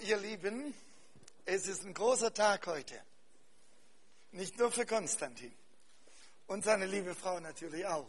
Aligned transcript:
Ihr 0.00 0.16
Lieben, 0.16 0.74
es 1.44 1.66
ist 1.66 1.84
ein 1.84 1.92
großer 1.92 2.32
Tag 2.32 2.66
heute. 2.66 2.94
Nicht 4.32 4.58
nur 4.58 4.72
für 4.72 4.86
Konstantin 4.86 5.52
und 6.46 6.64
seine 6.64 6.86
liebe 6.86 7.14
Frau 7.14 7.40
natürlich 7.40 7.86
auch. 7.86 8.08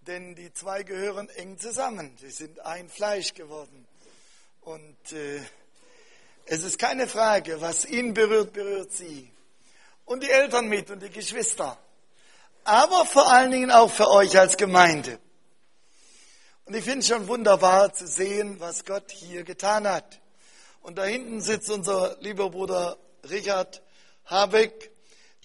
Denn 0.00 0.34
die 0.34 0.52
zwei 0.52 0.82
gehören 0.82 1.28
eng 1.30 1.58
zusammen. 1.58 2.16
Sie 2.18 2.30
sind 2.30 2.60
ein 2.60 2.88
Fleisch 2.88 3.34
geworden. 3.34 3.86
Und 4.62 5.12
äh, 5.12 5.40
es 6.46 6.62
ist 6.62 6.78
keine 6.78 7.06
Frage, 7.08 7.60
was 7.60 7.84
ihn 7.84 8.14
berührt, 8.14 8.52
berührt 8.52 8.92
sie. 8.92 9.30
Und 10.04 10.22
die 10.22 10.30
Eltern 10.30 10.68
mit 10.68 10.90
und 10.90 11.02
die 11.02 11.10
Geschwister. 11.10 11.78
Aber 12.64 13.04
vor 13.04 13.30
allen 13.30 13.50
Dingen 13.50 13.70
auch 13.70 13.90
für 13.90 14.10
euch 14.10 14.38
als 14.38 14.56
Gemeinde. 14.56 15.18
Und 16.64 16.74
ich 16.74 16.84
finde 16.84 17.00
es 17.00 17.08
schon 17.08 17.28
wunderbar 17.28 17.92
zu 17.92 18.06
sehen, 18.06 18.58
was 18.60 18.84
Gott 18.84 19.10
hier 19.10 19.44
getan 19.44 19.86
hat. 19.86 20.20
Und 20.84 20.98
da 20.98 21.04
hinten 21.04 21.40
sitzt 21.40 21.70
unser 21.70 22.18
lieber 22.20 22.50
Bruder 22.50 22.98
Richard 23.30 23.80
Habeck, 24.26 24.90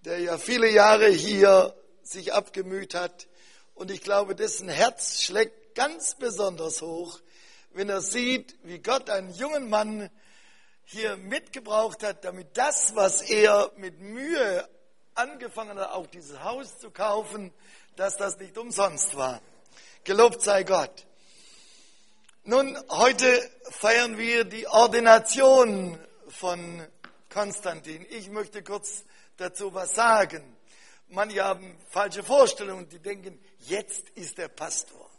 der 0.03 0.19
ja 0.19 0.37
viele 0.37 0.69
Jahre 0.69 1.07
hier 1.07 1.73
sich 2.03 2.33
abgemüht 2.33 2.93
hat. 2.93 3.29
Und 3.73 3.89
ich 3.89 4.01
glaube, 4.01 4.35
dessen 4.35 4.67
Herz 4.67 5.21
schlägt 5.23 5.75
ganz 5.75 6.15
besonders 6.15 6.81
hoch, 6.81 7.21
wenn 7.71 7.87
er 7.87 8.01
sieht, 8.01 8.57
wie 8.63 8.79
Gott 8.79 9.09
einen 9.09 9.33
jungen 9.33 9.69
Mann 9.69 10.09
hier 10.83 11.15
mitgebraucht 11.15 12.03
hat, 12.03 12.25
damit 12.25 12.57
das, 12.57 12.97
was 12.97 13.21
er 13.21 13.71
mit 13.77 14.01
Mühe 14.01 14.67
angefangen 15.15 15.79
hat, 15.79 15.91
auch 15.91 16.07
dieses 16.07 16.43
Haus 16.43 16.79
zu 16.79 16.91
kaufen, 16.91 17.53
dass 17.95 18.17
das 18.17 18.37
nicht 18.39 18.57
umsonst 18.57 19.15
war. 19.15 19.41
Gelobt 20.03 20.41
sei 20.41 20.63
Gott. 20.63 21.05
Nun, 22.43 22.77
heute 22.89 23.51
feiern 23.69 24.17
wir 24.17 24.45
die 24.45 24.65
Ordination 24.65 25.99
von 26.29 26.87
Konstantin. 27.29 28.05
Ich 28.09 28.29
möchte 28.29 28.63
kurz 28.63 29.03
dazu 29.35 29.73
was 29.73 29.93
sagen. 29.93 30.55
Manche 31.09 31.43
haben 31.43 31.77
falsche 31.89 32.23
Vorstellungen, 32.23 32.87
die 32.87 32.99
denken, 32.99 33.39
jetzt 33.59 34.09
ist 34.11 34.39
er 34.39 34.47
Pastor. 34.47 35.09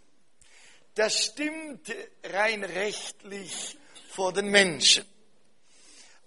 Das 0.94 1.26
stimmt 1.26 1.94
rein 2.24 2.64
rechtlich 2.64 3.76
vor 4.12 4.32
den 4.32 4.48
Menschen. 4.48 5.04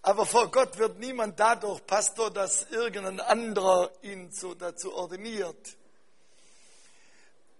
Aber 0.03 0.27
vor 0.27 0.51
Gott 0.51 0.77
wird 0.77 0.99
niemand 0.99 1.39
dadurch 1.39 1.85
Pastor, 1.87 2.29
dass 2.29 2.67
irgendein 2.69 3.19
anderer 3.19 3.91
ihn 4.03 4.31
so 4.31 4.53
dazu 4.53 4.93
ordiniert. 4.93 5.75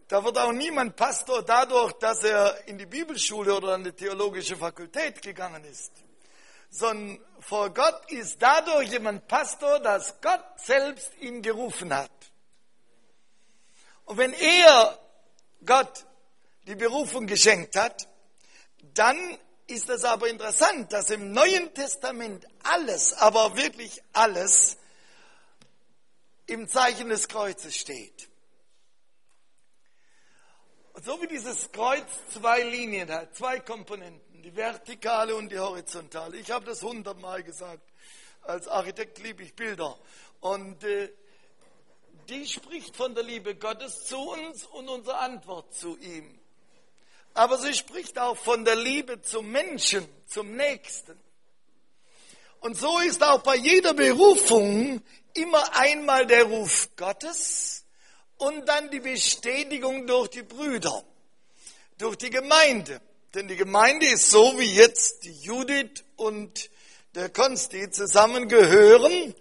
Da 0.08 0.24
wird 0.24 0.38
auch 0.38 0.52
niemand 0.52 0.96
Pastor 0.96 1.44
dadurch, 1.44 1.94
dass 1.94 2.24
er 2.24 2.68
in 2.68 2.78
die 2.78 2.86
Bibelschule 2.86 3.56
oder 3.56 3.74
an 3.76 3.84
die 3.84 3.94
theologische 3.94 4.56
Fakultät 4.56 5.22
gegangen 5.22 5.64
ist. 5.64 5.92
Sondern 6.70 7.20
vor 7.40 7.74
Gott 7.74 8.12
ist 8.12 8.42
dadurch 8.42 8.90
jemand 8.90 9.28
Pastor, 9.28 9.80
dass 9.80 10.20
Gott 10.22 10.44
selbst 10.58 11.12
ihn 11.20 11.42
gerufen 11.42 11.94
hat. 11.94 12.12
Und 14.06 14.18
wenn 14.18 14.34
er 14.34 15.00
Gott 15.66 16.06
die 16.68 16.76
Berufung 16.76 17.28
geschenkt 17.28 17.76
hat, 17.76 18.08
dann 18.94 19.18
ist 19.68 19.90
es 19.90 20.04
aber 20.04 20.28
interessant, 20.28 20.92
dass 20.92 21.10
im 21.10 21.32
Neuen 21.32 21.74
Testament 21.74 22.46
alles, 22.64 23.14
aber 23.14 23.56
wirklich 23.56 24.02
alles 24.12 24.78
im 26.46 26.68
Zeichen 26.68 27.10
des 27.10 27.28
Kreuzes 27.28 27.76
steht. 27.76 28.30
So 31.06 31.22
wie 31.22 31.28
dieses 31.28 31.70
Kreuz 31.74 32.08
zwei 32.32 32.62
Linien 32.62 33.12
hat, 33.12 33.36
zwei 33.36 33.60
Komponenten, 33.60 34.42
die 34.42 34.56
vertikale 34.56 35.36
und 35.36 35.52
die 35.52 35.60
horizontale. 35.60 36.38
Ich 36.38 36.50
habe 36.50 36.64
das 36.64 36.82
hundertmal 36.82 37.44
gesagt. 37.44 37.84
Als 38.44 38.70
Architekt 38.70 39.20
liebe 39.20 39.44
ich 39.44 39.54
Bilder. 39.54 40.00
Und 40.40 40.82
äh, 40.86 41.12
die 42.30 42.48
spricht 42.48 42.96
von 42.96 43.14
der 43.16 43.26
Liebe 43.26 43.56
Gottes 43.56 44.06
zu 44.06 44.18
uns 44.18 44.66
und 44.68 44.88
unsere 44.88 45.18
Antwort 45.18 45.74
zu 45.74 45.98
ihm. 45.98 46.40
Aber 47.34 47.58
sie 47.58 47.74
spricht 47.74 48.18
auch 48.18 48.38
von 48.38 48.64
der 48.64 48.78
Liebe 48.78 49.22
zum 49.22 49.52
Menschen, 49.52 50.08
zum 50.26 50.56
Nächsten. 50.56 51.20
Und 52.62 52.78
so 52.78 53.00
ist 53.00 53.22
auch 53.22 53.44
bei 53.44 53.58
jeder 53.58 53.94
Berufung 53.94 55.04
immer 55.34 55.76
einmal 55.76 56.26
der 56.26 56.46
Ruf 56.46 56.88
Gottes 56.96 57.83
und 58.38 58.66
dann 58.68 58.90
die 58.90 59.00
Bestätigung 59.00 60.08
durch 60.08 60.30
die 60.30 60.44
Brüder, 60.44 61.04
durch 61.98 62.18
die 62.18 62.30
Gemeinde. 62.30 63.02
Denn 63.34 63.48
die 63.48 63.56
Gemeinde 63.56 64.08
ist 64.08 64.30
so, 64.30 64.60
wie 64.60 64.74
jetzt 64.76 65.24
die 65.24 65.34
Judith 65.34 66.04
und 66.16 66.70
der 67.16 67.30
Konsti 67.30 67.90
zusammengehören. 67.90 69.34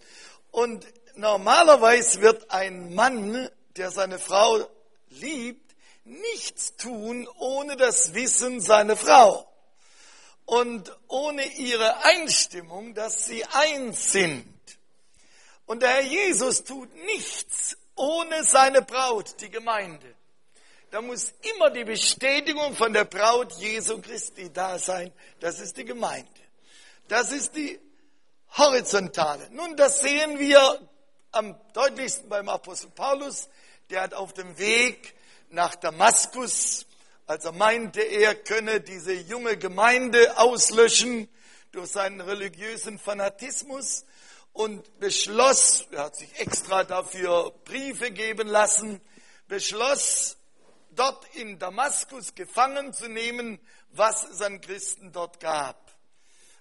Und 0.51 0.87
normalerweise 1.15 2.21
wird 2.23 2.51
ein 2.51 2.95
Mann, 2.95 3.49
der 3.77 3.91
seine 3.91 4.19
Frau 4.19 4.67
liebt, 5.11 5.75
nichts 6.05 6.77
tun 6.77 7.29
ohne 7.39 7.77
das 7.77 8.15
Wissen 8.15 8.61
seiner 8.61 8.97
Frau 8.97 9.47
und 10.47 10.97
ohne 11.09 11.47
ihre 11.57 12.05
Einstimmung, 12.05 12.95
dass 12.95 13.27
sie 13.27 13.45
eins 13.45 14.13
sind. 14.13 14.47
Und 15.67 15.83
der 15.83 15.91
Herr 15.91 16.03
Jesus 16.03 16.65
tut 16.65 16.95
nichts 17.07 17.77
ohne 17.97 18.45
seine 18.45 18.83
Braut, 18.83 19.41
die 19.41 19.51
Gemeinde. 19.51 20.15
Da 20.91 21.01
muss 21.01 21.33
immer 21.55 21.71
die 21.71 21.85
Bestätigung 21.85 22.75
von 22.77 22.93
der 22.93 23.05
Braut 23.05 23.53
Jesu 23.55 24.01
Christi 24.01 24.53
da 24.53 24.79
sein. 24.79 25.13
Das 25.41 25.59
ist 25.59 25.77
die 25.77 25.85
Gemeinde. 25.85 26.29
Das 27.09 27.33
ist 27.33 27.57
die 27.57 27.81
horizontale. 28.59 29.49
Nun, 29.53 29.77
das 29.77 30.01
sehen 30.01 30.39
wir 30.39 30.81
am 31.31 31.59
deutlichsten 31.73 32.29
beim 32.29 32.49
Apostel 32.49 32.91
Paulus. 32.91 33.49
Der 33.89 34.03
hat 34.03 34.15
auf 34.15 34.35
dem 34.35 34.59
Weg 34.59 35.15
nach 35.49 35.75
Damaskus, 35.77 36.87
als 37.27 37.45
er 37.45 37.53
meinte, 37.53 38.03
er 38.03 38.35
könne 38.35 38.81
diese 38.81 39.13
junge 39.13 39.57
Gemeinde 39.57 40.39
auslöschen 40.39 41.29
durch 41.73 41.91
seinen 41.91 42.21
religiösen 42.21 42.99
Fanatismus, 42.99 44.05
und 44.53 44.99
beschloss, 44.99 45.87
er 45.91 46.05
hat 46.05 46.17
sich 46.17 46.39
extra 46.39 46.85
dafür 46.85 47.53
Briefe 47.65 48.11
geben 48.11 48.49
lassen, 48.49 49.01
beschloss, 49.49 50.37
dort 50.91 51.25
in 51.35 51.59
Damaskus 51.59 52.35
gefangen 52.35 52.93
zu 52.93 53.09
nehmen, 53.09 53.59
was 53.91 54.25
es 54.29 54.43
an 54.43 54.61
Christen 54.61 55.13
dort 55.13 55.41
gab. 55.41 55.93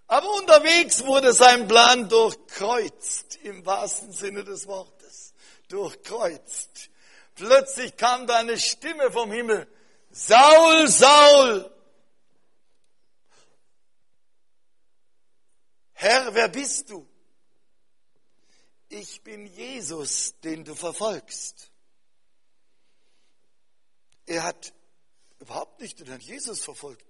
Aber 0.07 0.33
unterwegs 0.35 1.05
wurde 1.05 1.33
sein 1.33 1.67
Plan 1.67 2.07
durchkreuzt, 2.09 3.37
im 3.43 3.65
wahrsten 3.65 4.11
Sinne 4.11 4.43
des 4.43 4.67
Wortes, 4.67 5.33
durchkreuzt. 5.69 6.89
Plötzlich 7.35 7.95
kam 7.95 8.27
da 8.27 8.37
eine 8.37 8.57
Stimme 8.57 9.11
vom 9.11 9.31
Himmel, 9.31 9.67
Saul, 10.11 10.87
Saul, 10.89 11.71
Herr, 16.01 16.33
wer 16.33 16.47
bist 16.47 16.89
du? 16.89 17.07
Ich 18.91 19.21
bin 19.21 19.45
Jesus, 19.45 20.35
den 20.41 20.65
du 20.65 20.75
verfolgst. 20.75 21.71
Er 24.25 24.43
hat 24.43 24.73
überhaupt 25.39 25.79
nicht 25.79 25.99
den 25.99 26.07
Herrn 26.07 26.19
Jesus 26.19 26.61
verfolgt. 26.61 27.05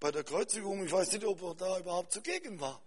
Bei 0.00 0.10
der 0.10 0.24
Kreuzigung, 0.24 0.84
ich 0.84 0.90
weiß 0.90 1.12
nicht, 1.12 1.24
ob 1.24 1.42
er 1.42 1.54
da 1.54 1.78
überhaupt 1.78 2.12
zugegen 2.12 2.58
war. 2.60 2.82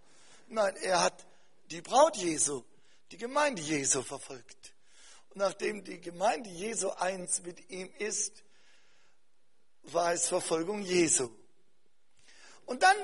Nein, 0.48 0.76
er 0.76 1.02
hat 1.02 1.26
die 1.70 1.80
Braut 1.80 2.16
Jesu, 2.16 2.62
die 3.10 3.16
Gemeinde 3.16 3.62
Jesu 3.62 4.02
verfolgt. 4.02 4.74
Und 5.30 5.38
nachdem 5.38 5.84
die 5.84 6.00
Gemeinde 6.00 6.50
Jesu 6.50 6.90
eins 6.90 7.42
mit 7.42 7.70
ihm 7.70 7.90
ist, 7.98 8.42
war 9.84 10.12
es 10.12 10.28
Verfolgung 10.28 10.82
Jesu. 10.82 11.30
Und 12.66 12.82
dann 12.82 12.96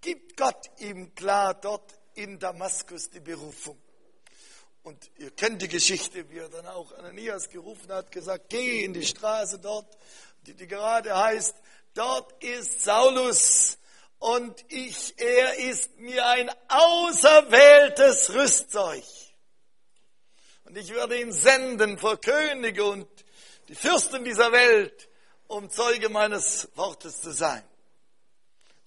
gibt 0.00 0.36
Gott 0.36 0.70
ihm 0.78 1.14
klar 1.14 1.54
dort 1.54 1.97
in 2.18 2.38
Damaskus 2.38 3.10
die 3.10 3.20
Berufung. 3.20 3.78
Und 4.82 5.10
ihr 5.18 5.30
kennt 5.30 5.62
die 5.62 5.68
Geschichte, 5.68 6.28
wie 6.30 6.38
er 6.38 6.48
dann 6.48 6.66
auch 6.66 6.92
Ananias 6.92 7.48
gerufen 7.48 7.92
hat, 7.92 8.10
gesagt, 8.10 8.48
geh 8.48 8.84
in 8.84 8.92
die 8.92 9.04
Straße 9.04 9.58
dort, 9.58 9.86
die, 10.46 10.54
die 10.54 10.66
gerade 10.66 11.16
heißt, 11.16 11.54
dort 11.94 12.42
ist 12.42 12.82
Saulus 12.82 13.78
und 14.18 14.64
ich, 14.68 15.14
er 15.18 15.58
ist 15.58 15.98
mir 15.98 16.26
ein 16.26 16.50
auserwähltes 16.68 18.34
Rüstzeug. 18.34 19.04
Und 20.64 20.76
ich 20.76 20.92
werde 20.92 21.20
ihn 21.20 21.32
senden 21.32 21.98
vor 21.98 22.20
Könige 22.20 22.84
und 22.84 23.08
die 23.68 23.74
Fürsten 23.74 24.24
dieser 24.24 24.50
Welt, 24.50 25.08
um 25.46 25.70
Zeuge 25.70 26.08
meines 26.08 26.68
Wortes 26.74 27.20
zu 27.20 27.30
sein. 27.30 27.62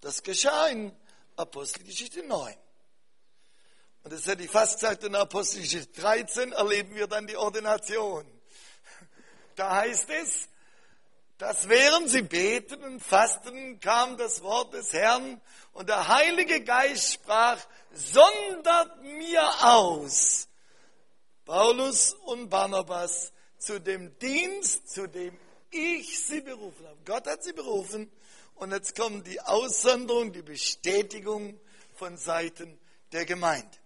Das 0.01 0.21
geschah 0.21 0.67
in 0.67 0.91
Apostelgeschichte 1.37 2.23
9. 2.23 2.55
Und 4.03 4.13
das 4.13 4.25
hätte 4.25 4.43
ich 4.43 4.49
fast 4.49 4.79
gesagt, 4.79 5.03
in 5.03 5.15
Apostelgeschichte 5.15 6.01
13 6.01 6.53
erleben 6.53 6.95
wir 6.95 7.07
dann 7.07 7.27
die 7.27 7.37
Ordination. 7.37 8.25
Da 9.55 9.75
heißt 9.75 10.09
es, 10.09 10.47
dass 11.37 11.67
während 11.69 12.09
sie 12.09 12.21
beten 12.21 12.83
und 12.83 12.99
fasten, 12.99 13.79
kam 13.79 14.17
das 14.17 14.41
Wort 14.43 14.73
des 14.73 14.93
Herrn 14.93 15.41
und 15.73 15.89
der 15.89 16.07
Heilige 16.07 16.63
Geist 16.63 17.13
sprach, 17.13 17.59
sondert 17.93 19.01
mir 19.01 19.43
aus 19.63 20.47
Paulus 21.45 22.13
und 22.25 22.49
Barnabas 22.49 23.33
zu 23.57 23.79
dem 23.79 24.17
Dienst, 24.19 24.89
zu 24.89 25.07
dem 25.07 25.37
ich 25.71 26.25
sie 26.25 26.41
berufen 26.41 26.85
habe. 26.85 26.97
Gott 27.05 27.27
hat 27.27 27.43
sie 27.43 27.53
berufen 27.53 28.11
und 28.55 28.71
jetzt 28.71 28.95
kommt 28.95 29.25
die 29.27 29.41
Aussonderung, 29.41 30.31
die 30.31 30.43
Bestätigung 30.43 31.59
von 31.95 32.17
Seiten 32.17 32.79
der 33.11 33.25
Gemeinde. 33.25 33.80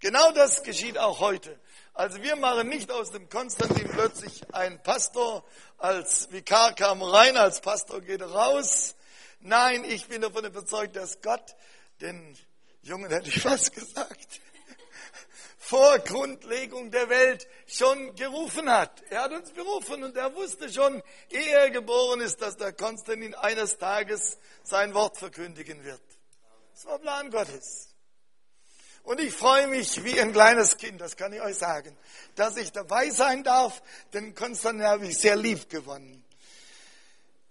Genau 0.00 0.30
das 0.32 0.62
geschieht 0.62 0.96
auch 0.96 1.18
heute. 1.18 1.58
Also 1.92 2.22
wir 2.22 2.36
machen 2.36 2.68
nicht 2.68 2.92
aus 2.92 3.10
dem 3.10 3.28
Konstantin 3.28 3.88
plötzlich 3.88 4.42
einen 4.54 4.80
Pastor, 4.80 5.44
als 5.78 6.30
Vikar 6.30 6.74
kam 6.74 7.02
rein, 7.02 7.36
als 7.36 7.60
Pastor 7.60 8.00
geht 8.00 8.22
raus. 8.22 8.94
Nein, 9.40 9.82
ich 9.84 10.06
bin 10.06 10.22
davon 10.22 10.44
überzeugt, 10.44 10.94
dass 10.94 11.20
Gott 11.20 11.56
den 12.00 12.36
Jungen 12.82 13.10
hätte 13.10 13.28
ich 13.28 13.44
was 13.44 13.72
gesagt, 13.72 14.40
vor 15.58 15.98
Grundlegung 15.98 16.92
der 16.92 17.08
Welt 17.08 17.48
schon 17.66 18.14
gerufen 18.14 18.70
hat. 18.70 19.02
Er 19.10 19.22
hat 19.22 19.32
uns 19.32 19.50
berufen 19.50 20.04
und 20.04 20.16
er 20.16 20.32
wusste 20.36 20.72
schon, 20.72 21.02
ehe 21.30 21.58
er 21.58 21.70
geboren 21.70 22.20
ist, 22.20 22.40
dass 22.40 22.56
der 22.56 22.72
Konstantin 22.72 23.34
eines 23.34 23.78
Tages 23.78 24.38
sein 24.62 24.94
Wort 24.94 25.18
verkündigen 25.18 25.82
wird. 25.82 26.00
Das 26.74 26.86
war 26.86 27.00
Plan 27.00 27.28
Gottes. 27.32 27.87
Und 29.08 29.20
ich 29.20 29.32
freue 29.32 29.68
mich 29.68 30.04
wie 30.04 30.20
ein 30.20 30.34
kleines 30.34 30.76
Kind, 30.76 31.00
das 31.00 31.16
kann 31.16 31.32
ich 31.32 31.40
euch 31.40 31.56
sagen, 31.56 31.96
dass 32.34 32.58
ich 32.58 32.72
dabei 32.72 33.08
sein 33.08 33.42
darf, 33.42 33.82
denn 34.12 34.34
Konstantin 34.34 34.84
habe 34.84 35.06
ich 35.06 35.16
sehr 35.16 35.34
lieb 35.34 35.70
gewonnen. 35.70 36.22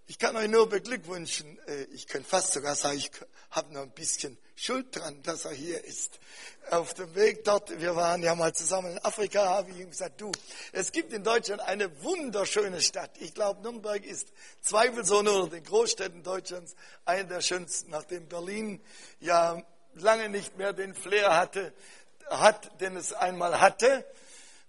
Ich 0.06 0.20
kann 0.20 0.36
euch 0.36 0.50
nur 0.50 0.70
beglückwünschen. 0.70 1.58
Äh, 1.68 1.86
ich 1.86 2.06
könnte 2.06 2.30
fast 2.30 2.54
sogar 2.54 2.76
sagen, 2.76 2.98
ich 2.98 3.10
habe 3.50 3.74
noch 3.74 3.82
ein 3.82 3.90
bisschen 3.90 4.38
Schuld 4.56 4.96
dran, 4.96 5.24
dass 5.24 5.46
er 5.46 5.52
hier 5.52 5.84
ist. 5.84 6.20
Auf 6.70 6.94
dem 6.94 7.16
Weg 7.16 7.44
dort, 7.44 7.82
wir 7.82 7.96
waren 7.96 8.22
ja 8.22 8.36
mal 8.36 8.54
zusammen 8.54 8.92
in 8.92 9.00
Afrika, 9.00 9.44
habe 9.48 9.72
ich 9.72 9.80
ihm 9.80 9.90
gesagt, 9.90 10.22
du, 10.22 10.32
es 10.74 10.92
gibt 10.92 11.12
in 11.12 11.24
Deutschland 11.24 11.64
eine 11.64 12.04
wunderschöne 12.04 12.82
Stadt. 12.82 13.18
Ich 13.18 13.34
glaube, 13.34 13.64
Nürnberg 13.64 14.06
ist 14.06 14.28
zweifelsohne 14.62 15.32
unter 15.32 15.56
den 15.56 15.64
Großstädten 15.64 16.22
Deutschlands 16.22 16.76
eine 17.04 17.26
der 17.26 17.42
schönsten, 17.42 17.90
nachdem 17.90 18.28
Berlin 18.28 18.80
ja 19.20 19.66
lange 20.02 20.30
nicht 20.30 20.58
mehr 20.58 20.74
den 20.74 20.94
Flair 20.94 21.36
hatte, 21.36 21.74
hat, 22.30 22.82
den 22.82 22.96
es 22.96 23.14
einmal 23.14 23.60
hatte. 23.60 24.06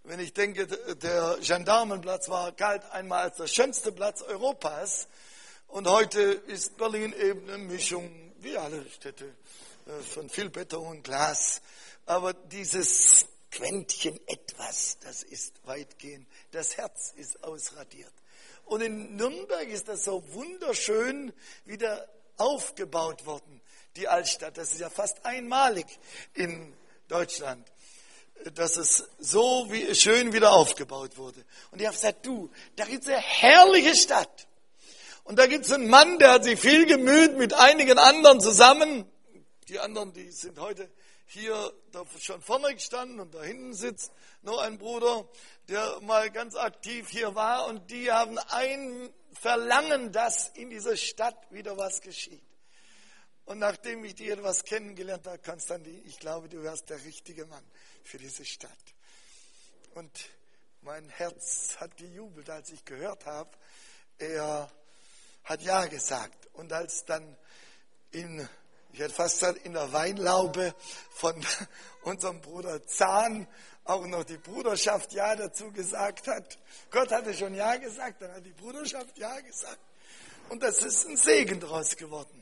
Wenn 0.04 0.20
ich 0.20 0.32
denke, 0.32 0.66
der 0.66 1.38
Gendarmenplatz 1.40 2.28
war, 2.28 2.52
galt 2.52 2.84
einmal 2.92 3.25
als 3.25 3.36
der 3.36 3.46
schönste 3.46 3.92
Platz 3.92 4.22
Europas. 4.22 5.08
Und 5.66 5.86
heute 5.86 6.20
ist 6.22 6.76
Berlin 6.78 7.12
eben 7.12 7.48
eine 7.48 7.58
Mischung, 7.58 8.10
wie 8.38 8.56
alle 8.56 8.88
Städte, 8.88 9.34
äh, 9.86 10.02
von 10.02 10.30
viel 10.30 10.48
Beton 10.48 10.86
und 10.86 11.04
Glas. 11.04 11.60
Aber 12.06 12.32
dieses 12.32 13.26
Quäntchen 13.50 14.19
etwas, 14.26 14.98
das 15.00 15.22
ist 15.22 15.54
weitgehend, 15.66 16.26
das 16.52 16.76
Herz 16.76 17.12
ist 17.16 17.44
ausradiert. 17.44 18.12
Und 18.64 18.82
in 18.82 19.16
Nürnberg 19.16 19.69
ist 19.69 19.88
das 19.88 20.04
so 20.04 20.22
wunderschön 20.32 21.32
wieder 21.64 22.08
aufgebaut 22.36 23.26
worden, 23.26 23.57
die 23.96 24.08
Altstadt. 24.08 24.56
Das 24.58 24.73
ist 24.73 24.81
ja 24.81 24.90
fast 24.90 25.25
einmalig 25.25 25.87
in 26.35 26.75
Deutschland, 27.08 27.67
dass 28.55 28.76
es 28.76 29.08
so 29.19 29.67
wie, 29.70 29.94
schön 29.94 30.32
wieder 30.32 30.52
aufgebaut 30.52 31.17
wurde. 31.17 31.44
Und 31.70 31.81
ich 31.81 31.87
habe 31.87 31.96
gesagt, 31.96 32.25
du, 32.26 32.50
da 32.76 32.85
gibt 32.85 33.02
es 33.05 33.08
eine 33.08 33.19
herrliche 33.19 33.94
Stadt. 33.94 34.46
Und 35.25 35.38
da 35.38 35.46
gibt 35.46 35.67
es 35.67 35.73
einen 35.73 35.88
Mann, 35.88 36.19
der 36.19 36.32
hat 36.32 36.44
sich 36.44 36.58
viel 36.58 36.87
gemüht 36.87 37.37
mit 37.37 37.52
einigen 37.52 37.99
anderen 37.99 38.40
zusammen, 38.40 39.05
die 39.69 39.79
anderen, 39.79 40.14
die 40.14 40.31
sind 40.31 40.58
heute 40.58 40.91
hier 41.26 41.73
da 41.93 42.05
schon 42.19 42.41
vorne 42.41 42.73
gestanden 42.73 43.20
und 43.20 43.34
da 43.34 43.43
hinten 43.43 43.75
sitzt 43.75 44.12
noch 44.41 44.58
ein 44.58 44.79
Bruder, 44.79 45.29
der 45.69 46.00
mal 46.00 46.31
ganz 46.31 46.56
aktiv 46.56 47.06
hier 47.11 47.34
war 47.34 47.67
und 47.67 47.91
die 47.91 48.11
haben 48.11 48.38
ein 48.49 49.12
Verlangen, 49.34 50.11
dass 50.11 50.49
in 50.49 50.70
dieser 50.70 50.96
Stadt 50.96 51.37
wieder 51.50 51.76
was 51.76 52.00
geschieht. 52.00 52.43
Und 53.48 53.60
nachdem 53.60 54.04
ich 54.04 54.14
die 54.14 54.28
etwas 54.28 54.62
kennengelernt 54.62 55.26
habe, 55.26 55.38
Konstantin, 55.38 56.02
ich 56.04 56.18
glaube, 56.18 56.50
du 56.50 56.62
wärst 56.62 56.90
der 56.90 57.02
richtige 57.02 57.46
Mann 57.46 57.64
für 58.04 58.18
diese 58.18 58.44
Stadt. 58.44 58.70
Und 59.94 60.10
mein 60.82 61.08
Herz 61.08 61.74
hat 61.78 61.96
gejubelt, 61.96 62.50
als 62.50 62.70
ich 62.70 62.84
gehört 62.84 63.24
habe, 63.24 63.50
er 64.18 64.70
hat 65.44 65.62
Ja 65.62 65.86
gesagt. 65.86 66.46
Und 66.52 66.74
als 66.74 67.06
dann 67.06 67.38
in 68.10 68.46
ich 68.92 69.00
hätte 69.00 69.14
fast 69.14 69.40
gesagt, 69.40 69.64
in 69.64 69.72
der 69.72 69.92
Weinlaube 69.94 70.74
von 71.10 71.34
unserem 72.02 72.42
Bruder 72.42 72.86
Zahn 72.86 73.48
auch 73.84 74.06
noch 74.06 74.24
die 74.24 74.36
Bruderschaft 74.36 75.14
Ja 75.14 75.34
dazu 75.36 75.72
gesagt 75.72 76.26
hat. 76.26 76.58
Gott 76.90 77.10
hatte 77.12 77.32
schon 77.32 77.54
Ja 77.54 77.76
gesagt, 77.76 78.20
dann 78.20 78.30
hat 78.34 78.44
die 78.44 78.52
Bruderschaft 78.52 79.16
Ja 79.16 79.40
gesagt. 79.40 79.80
Und 80.50 80.62
das 80.62 80.82
ist 80.82 81.06
ein 81.06 81.16
Segen 81.16 81.60
daraus 81.60 81.96
geworden. 81.96 82.38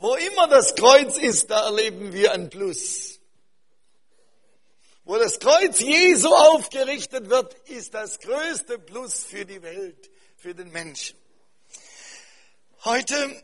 Wo 0.00 0.14
immer 0.14 0.46
das 0.46 0.76
Kreuz 0.76 1.18
ist, 1.18 1.50
da 1.50 1.66
erleben 1.66 2.12
wir 2.12 2.30
ein 2.30 2.50
Plus. 2.50 3.18
Wo 5.04 5.16
das 5.16 5.40
Kreuz 5.40 5.80
Jesu 5.80 6.28
aufgerichtet 6.28 7.28
wird, 7.28 7.52
ist 7.68 7.94
das 7.94 8.20
größte 8.20 8.78
Plus 8.78 9.24
für 9.24 9.44
die 9.44 9.60
Welt, 9.60 10.08
für 10.36 10.54
den 10.54 10.70
Menschen. 10.70 11.18
Heute 12.84 13.42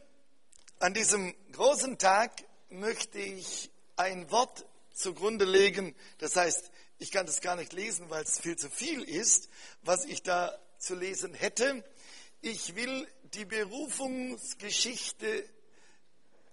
an 0.79 0.95
diesem 0.95 1.35
großen 1.51 1.99
Tag 1.99 2.31
möchte 2.69 3.19
ich 3.19 3.69
ein 3.97 4.31
Wort 4.31 4.65
zugrunde 4.93 5.47
legen. 5.47 5.97
Das 6.19 6.37
heißt, 6.37 6.71
ich 6.99 7.11
kann 7.11 7.27
das 7.27 7.41
gar 7.41 7.57
nicht 7.57 7.73
lesen, 7.73 8.11
weil 8.11 8.23
es 8.23 8.39
viel 8.39 8.55
zu 8.55 8.71
viel 8.71 9.03
ist, 9.03 9.49
was 9.83 10.05
ich 10.05 10.23
da 10.23 10.57
zu 10.79 10.95
lesen 10.95 11.35
hätte. 11.35 11.83
Ich 12.43 12.77
will 12.77 13.09
die 13.33 13.45
Berufungsgeschichte 13.45 15.49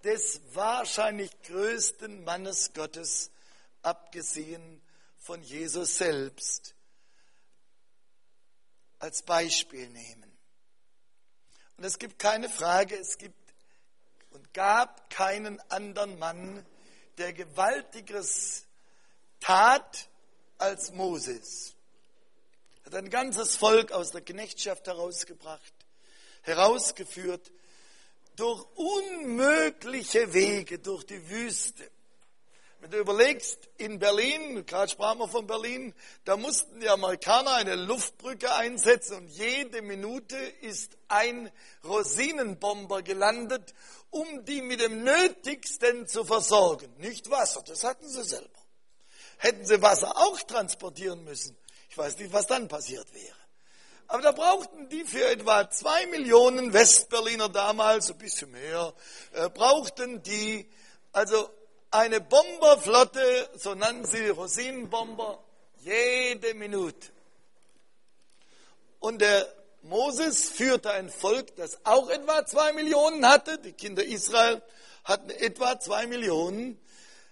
des 0.03 0.41
wahrscheinlich 0.53 1.31
größten 1.43 2.24
Mannes 2.24 2.74
Gottes, 2.74 3.31
abgesehen 3.81 4.81
von 5.17 5.41
Jesus 5.41 5.98
selbst, 5.98 6.75
als 9.00 9.24
Beispiel 9.24 9.89
nehmen. 9.89 10.31
Und 11.77 11.84
es 11.84 11.98
gibt 11.98 12.20
keine 12.20 12.50
Frage, 12.50 12.96
es 12.96 13.17
gibt 13.17 13.36
und 14.31 14.53
gab 14.53 15.10
keinen 15.10 15.60
anderen 15.72 16.17
Mann, 16.20 16.65
der 17.17 17.34
gewaltigeres 17.34 18.65
tat 19.39 20.10
als 20.58 20.91
Moses. 20.91 21.75
Er 22.84 22.91
hat 22.91 22.96
ein 22.96 23.10
ganzes 23.10 23.55
Volk 23.55 23.91
aus 23.91 24.12
der 24.12 24.22
Knechtschaft 24.22 24.88
herausgebracht, 24.88 25.74
herausgeführt 26.43 27.51
durch 28.41 28.65
unmögliche 28.74 30.33
Wege, 30.33 30.79
durch 30.79 31.05
die 31.05 31.29
Wüste. 31.29 31.88
Wenn 32.79 32.89
du 32.89 32.98
überlegst, 32.98 33.69
in 33.77 34.00
Berlin, 34.00 34.65
gerade 34.65 34.91
sprachen 34.91 35.19
wir 35.19 35.27
von 35.27 35.45
Berlin, 35.45 35.93
da 36.25 36.36
mussten 36.38 36.79
die 36.79 36.89
Amerikaner 36.89 37.53
eine 37.53 37.75
Luftbrücke 37.75 38.51
einsetzen 38.55 39.17
und 39.17 39.27
jede 39.27 39.83
Minute 39.83 40.36
ist 40.62 40.98
ein 41.07 41.51
Rosinenbomber 41.83 43.03
gelandet, 43.03 43.75
um 44.10 44.43
die 44.45 44.63
mit 44.63 44.81
dem 44.81 45.03
Nötigsten 45.03 46.07
zu 46.07 46.25
versorgen. 46.25 46.91
Nicht 46.98 47.29
Wasser, 47.29 47.62
das 47.62 47.83
hatten 47.83 48.10
sie 48.10 48.24
selber. 48.24 48.60
Hätten 49.38 49.67
sie 49.67 49.83
Wasser 49.83 50.17
auch 50.17 50.41
transportieren 50.41 51.24
müssen, 51.24 51.55
ich 51.91 51.98
weiß 51.98 52.17
nicht, 52.17 52.33
was 52.33 52.48
dann 52.48 52.67
passiert 52.67 53.13
wäre. 53.13 53.40
Aber 54.12 54.24
da 54.24 54.34
brauchten 54.34 54.89
die 54.89 55.06
für 55.06 55.25
etwa 55.25 55.70
zwei 55.70 56.06
Millionen 56.08 56.74
Westberliner 56.74 57.48
damals, 57.48 58.12
ein 58.12 58.18
bisschen 58.18 58.51
mehr, 58.51 58.94
äh, 59.32 59.50
brauchten 59.50 60.22
die 60.22 60.70
also 61.13 61.50
eine 61.91 62.20
Bomberflotte, 62.20 63.50
so 63.56 63.74
nannten 63.74 64.06
sie 64.06 64.27
Rosinenbomber, 64.27 65.41
jede 65.77 66.53
Minute. 66.56 67.08
Und 69.00 69.22
der 69.22 69.48
Moses 69.84 70.50
führte 70.50 70.91
ein 70.91 71.10
Volk, 71.10 71.56
das 71.56 71.80
auch 71.86 72.10
etwa 72.10 72.46
zwei 72.46 72.74
Millionen 72.74 73.25
hatte. 73.25 73.60
Die 73.60 73.72
Kinder 73.72 74.03
Israel 74.03 74.62
hatten 75.06 75.30
etwa 75.30 75.80
zwei 75.80 76.06
Millionen. 76.06 76.77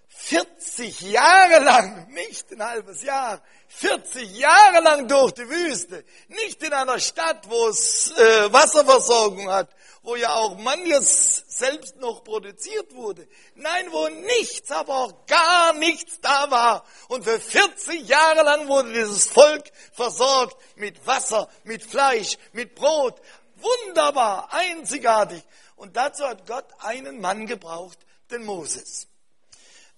40 0.09 1.01
Jahre 1.01 1.63
lang, 1.63 2.11
nicht 2.11 2.51
ein 2.51 2.63
halbes 2.63 3.03
Jahr, 3.03 3.41
40 3.67 4.37
Jahre 4.37 4.81
lang 4.83 5.07
durch 5.07 5.33
die 5.33 5.47
Wüste, 5.47 6.03
nicht 6.27 6.61
in 6.63 6.73
einer 6.73 6.99
Stadt, 6.99 7.49
wo 7.49 7.67
es 7.67 8.11
äh, 8.11 8.51
Wasserversorgung 8.51 9.49
hat, 9.49 9.69
wo 10.01 10.15
ja 10.15 10.33
auch 10.33 10.57
manches 10.57 11.43
selbst 11.47 11.97
noch 11.97 12.23
produziert 12.23 12.93
wurde. 12.95 13.27
Nein, 13.55 13.87
wo 13.91 14.07
nichts, 14.07 14.71
aber 14.71 14.95
auch 14.95 15.25
gar 15.27 15.73
nichts 15.73 16.19
da 16.21 16.49
war. 16.49 16.85
Und 17.07 17.23
für 17.23 17.39
40 17.39 18.07
Jahre 18.07 18.43
lang 18.43 18.67
wurde 18.67 18.91
dieses 18.91 19.25
Volk 19.25 19.71
versorgt 19.93 20.57
mit 20.75 21.05
Wasser, 21.05 21.49
mit 21.63 21.83
Fleisch, 21.83 22.37
mit 22.53 22.75
Brot, 22.75 23.21
Wunderbar, 23.61 24.53
einzigartig. 24.53 25.43
Und 25.75 25.95
dazu 25.95 26.25
hat 26.25 26.47
Gott 26.47 26.65
einen 26.79 27.19
Mann 27.19 27.45
gebraucht, 27.45 27.99
den 28.31 28.45
Moses. 28.45 29.08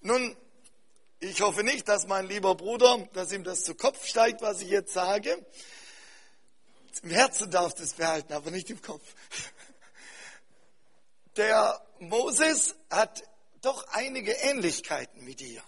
Nun, 0.04 0.36
ich 1.20 1.40
hoffe 1.40 1.62
nicht, 1.62 1.86
dass 1.86 2.08
mein 2.08 2.26
lieber 2.26 2.56
Bruder, 2.56 3.08
dass 3.12 3.30
ihm 3.30 3.44
das 3.44 3.62
zu 3.62 3.76
Kopf 3.76 4.04
steigt, 4.04 4.42
was 4.42 4.60
ich 4.60 4.68
jetzt 4.68 4.92
sage. 4.92 5.46
Im 7.02 7.10
Herzen 7.10 7.52
darf 7.52 7.74
das 7.74 7.94
behalten, 7.94 8.32
aber 8.32 8.50
nicht 8.50 8.68
im 8.70 8.82
Kopf. 8.82 9.04
Der 11.36 11.80
Moses 12.00 12.74
hat 12.90 13.22
doch 13.60 13.86
einige 13.92 14.32
Ähnlichkeiten 14.32 15.24
mit 15.24 15.40
ihr. 15.40 15.62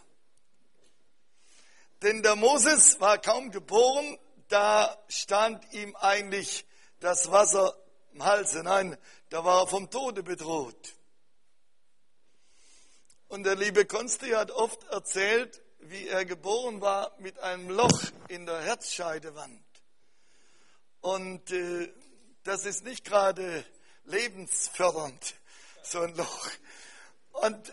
Denn 2.03 2.25
der 2.25 2.35
Moses 2.35 3.01
war 3.01 3.19
kaum 3.19 3.53
geboren, 3.53 4.19
da 4.49 4.99
stand 5.09 5.73
ihm 5.73 5.95
eigentlich 5.95 6.67
das 6.99 7.31
Wasser 7.31 7.77
im 8.13 8.25
Halse. 8.25 8.65
Nein, 8.65 8.99
da 9.31 9.45
war 9.45 9.63
er 9.63 9.67
vom 9.69 9.89
Tode 9.91 10.25
bedroht. 10.25 10.95
Und 13.35 13.43
der 13.43 13.57
liebe 13.57 13.85
Konsti 13.85 14.31
hat 14.31 14.53
oft 14.53 14.85
erzählt, 14.91 15.61
wie 15.81 16.07
er 16.07 16.25
geboren 16.25 16.81
war 16.81 17.11
mit 17.19 17.37
einem 17.41 17.69
Loch 17.69 18.01
in 18.29 18.47
der 18.47 18.61
Herzscheidewand. 18.61 19.61
Und 21.01 21.51
äh, 21.51 21.93
das 22.45 22.65
ist 22.65 22.85
nicht 22.85 23.05
gerade 23.05 23.65
lebensfördernd, 24.05 25.35
so 25.83 26.03
ein 26.03 26.15
Loch. 26.15 26.49
Und 27.33 27.73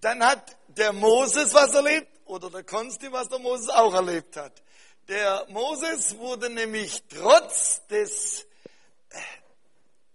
dann 0.00 0.24
hat 0.24 0.56
der 0.66 0.92
Moses 0.92 1.54
was 1.54 1.72
erlebt 1.72 2.08
oder 2.24 2.50
der 2.50 2.64
Konsti, 2.64 3.12
was 3.12 3.28
der 3.28 3.38
Moses 3.38 3.68
auch 3.68 3.94
erlebt 3.94 4.36
hat. 4.36 4.60
Der 5.06 5.46
Moses 5.50 6.18
wurde 6.18 6.50
nämlich 6.50 7.04
trotz 7.08 7.86
des 7.86 8.44
äh, 9.10 9.20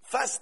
fast 0.01 0.41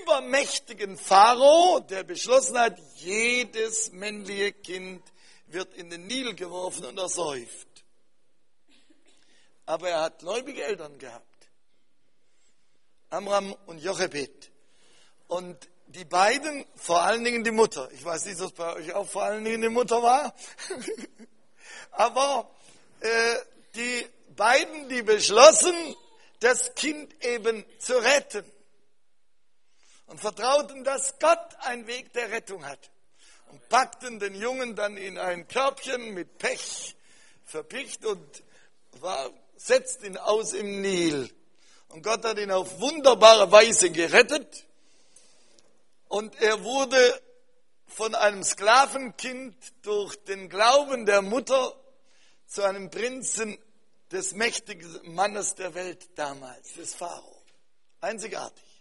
übermächtigen 0.00 0.96
Pharao, 0.96 1.80
der 1.80 2.04
beschlossen 2.04 2.58
hat, 2.58 2.78
jedes 2.96 3.92
männliche 3.92 4.52
Kind 4.52 5.02
wird 5.46 5.74
in 5.74 5.90
den 5.90 6.06
Nil 6.06 6.34
geworfen 6.34 6.84
und 6.84 6.98
ersäuft. 6.98 7.68
Aber 9.66 9.88
er 9.88 10.02
hat 10.02 10.20
gläubige 10.20 10.64
Eltern 10.64 10.98
gehabt. 10.98 11.26
Amram 13.10 13.54
und 13.66 13.78
Jochebed. 13.78 14.50
Und 15.28 15.68
die 15.86 16.04
beiden, 16.04 16.64
vor 16.74 17.02
allen 17.02 17.24
Dingen 17.24 17.44
die 17.44 17.50
Mutter. 17.50 17.90
Ich 17.92 18.04
weiß 18.04 18.24
nicht, 18.26 18.40
ob 18.40 18.54
bei 18.54 18.74
euch 18.74 18.92
auch 18.94 19.08
vor 19.08 19.22
allen 19.24 19.44
Dingen 19.44 19.62
die 19.62 19.68
Mutter 19.68 20.02
war. 20.02 20.34
Aber 21.90 22.50
äh, 23.00 23.36
die 23.74 24.06
beiden, 24.34 24.88
die 24.88 25.02
beschlossen, 25.02 25.74
das 26.40 26.74
Kind 26.74 27.14
eben 27.24 27.64
zu 27.78 27.94
retten. 27.94 28.44
Und 30.06 30.20
vertrauten, 30.20 30.84
dass 30.84 31.18
Gott 31.18 31.56
einen 31.60 31.86
Weg 31.86 32.12
der 32.12 32.30
Rettung 32.30 32.66
hat. 32.66 32.90
Und 33.50 33.68
packten 33.68 34.18
den 34.18 34.34
Jungen 34.34 34.76
dann 34.76 34.96
in 34.96 35.18
ein 35.18 35.46
Körbchen 35.48 36.14
mit 36.14 36.38
Pech 36.38 36.96
verpicht 37.44 38.04
und 38.06 38.42
war, 39.00 39.30
setzt 39.56 40.02
ihn 40.02 40.16
aus 40.16 40.52
im 40.52 40.80
Nil. 40.80 41.30
Und 41.88 42.02
Gott 42.02 42.24
hat 42.24 42.38
ihn 42.38 42.50
auf 42.50 42.80
wunderbare 42.80 43.50
Weise 43.52 43.90
gerettet. 43.90 44.64
Und 46.08 46.40
er 46.40 46.64
wurde 46.64 47.22
von 47.86 48.14
einem 48.14 48.42
Sklavenkind 48.42 49.54
durch 49.82 50.16
den 50.24 50.48
Glauben 50.48 51.04
der 51.04 51.22
Mutter 51.22 51.74
zu 52.46 52.62
einem 52.62 52.90
Prinzen 52.90 53.58
des 54.10 54.34
mächtigsten 54.34 55.14
Mannes 55.14 55.54
der 55.54 55.74
Welt 55.74 56.10
damals, 56.16 56.74
des 56.74 56.94
Pharao. 56.94 57.42
Einzigartig. 58.00 58.71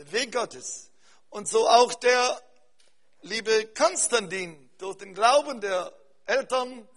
Den 0.00 0.12
Weg 0.12 0.32
Gottes. 0.32 0.90
Und 1.28 1.46
so 1.46 1.68
auch 1.68 1.92
der 1.92 2.42
liebe 3.20 3.66
Konstantin, 3.76 4.70
durch 4.78 4.96
den 4.96 5.12
Glauben 5.12 5.60
der 5.60 5.92
Eltern 6.24 6.88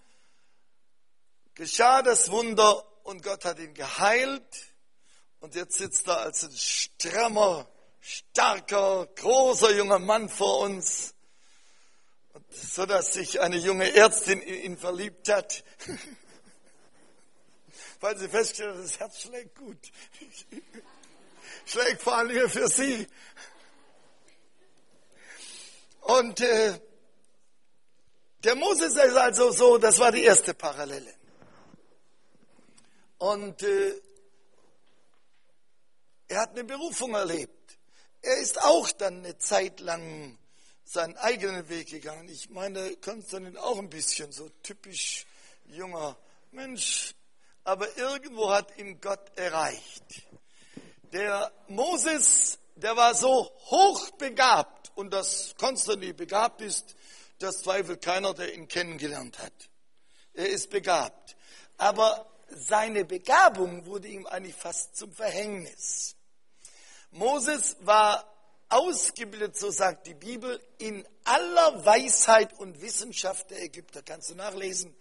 geschah 1.53 2.01
das 2.01 2.31
Wunder 2.31 2.81
und 3.03 3.21
Gott 3.21 3.43
hat 3.43 3.59
ihn 3.59 3.73
geheilt. 3.73 4.73
Und 5.41 5.53
jetzt 5.55 5.79
sitzt 5.79 6.07
er 6.07 6.19
als 6.19 6.45
ein 6.45 6.55
strammer, 6.55 7.67
starker, 7.99 9.07
großer 9.17 9.75
junger 9.75 9.99
Mann 9.99 10.29
vor 10.29 10.59
uns, 10.59 11.13
so 12.51 12.85
dass 12.85 13.11
sich 13.11 13.41
eine 13.41 13.57
junge 13.57 13.93
Ärztin 13.93 14.41
in 14.41 14.63
ihn 14.63 14.77
verliebt 14.77 15.27
hat, 15.27 15.65
weil 17.99 18.17
sie 18.17 18.29
festgestellt 18.29 18.77
hat, 18.77 18.83
das 18.85 18.97
Herz 18.97 19.21
schlägt 19.23 19.57
gut. 19.57 19.91
schlägt 21.65 22.01
vor 22.01 22.17
allem 22.17 22.49
für 22.49 22.67
sie. 22.67 23.07
Und 26.01 26.41
äh, 26.41 26.79
der 28.43 28.55
Moses 28.55 28.95
ist 28.95 29.15
also 29.15 29.51
so, 29.51 29.77
das 29.77 29.99
war 29.99 30.11
die 30.11 30.23
erste 30.23 30.53
Parallele. 30.53 31.13
Und 33.17 33.63
äh, 33.63 34.01
er 36.27 36.41
hat 36.41 36.51
eine 36.51 36.65
Berufung 36.65 37.13
erlebt. 37.13 37.77
Er 38.21 38.37
ist 38.37 38.61
auch 38.61 38.91
dann 38.91 39.19
eine 39.19 39.37
Zeit 39.37 39.79
lang 39.79 40.37
seinen 40.83 41.15
eigenen 41.17 41.69
Weg 41.69 41.89
gegangen. 41.89 42.27
Ich 42.27 42.49
meine, 42.49 42.97
Konstantin 42.97 43.57
auch 43.57 43.79
ein 43.79 43.89
bisschen 43.89 44.31
so 44.31 44.49
typisch 44.61 45.25
junger 45.65 46.17
Mensch, 46.51 47.15
aber 47.63 47.97
irgendwo 47.97 48.51
hat 48.51 48.77
ihn 48.77 48.99
Gott 48.99 49.37
erreicht. 49.37 50.03
Der 51.13 51.51
Moses, 51.67 52.57
der 52.75 52.97
war 52.97 53.13
so 53.13 53.51
hochbegabt 53.69 54.91
und 54.95 55.13
dass 55.13 55.53
Konstantin 55.59 56.15
begabt 56.15 56.61
ist, 56.61 56.95
das 57.37 57.61
zweifelt 57.61 58.01
keiner, 58.01 58.33
der 58.33 58.55
ihn 58.55 58.67
kennengelernt 58.67 59.37
hat. 59.37 59.53
Er 60.33 60.49
ist 60.49 60.71
begabt. 60.71 61.35
Aber 61.77 62.25
seine 62.47 63.05
Begabung 63.05 63.85
wurde 63.85 64.07
ihm 64.07 64.25
eigentlich 64.25 64.55
fast 64.55 64.97
zum 64.97 65.11
Verhängnis. 65.13 66.15
Moses 67.11 67.77
war 67.81 68.27
ausgebildet, 68.69 69.55
so 69.55 69.69
sagt 69.69 70.07
die 70.07 70.15
Bibel, 70.15 70.59
in 70.79 71.07
aller 71.25 71.85
Weisheit 71.85 72.53
und 72.53 72.81
Wissenschaft 72.81 73.51
der 73.51 73.61
Ägypter. 73.61 74.01
Kannst 74.01 74.31
du 74.31 74.35
nachlesen? 74.35 74.95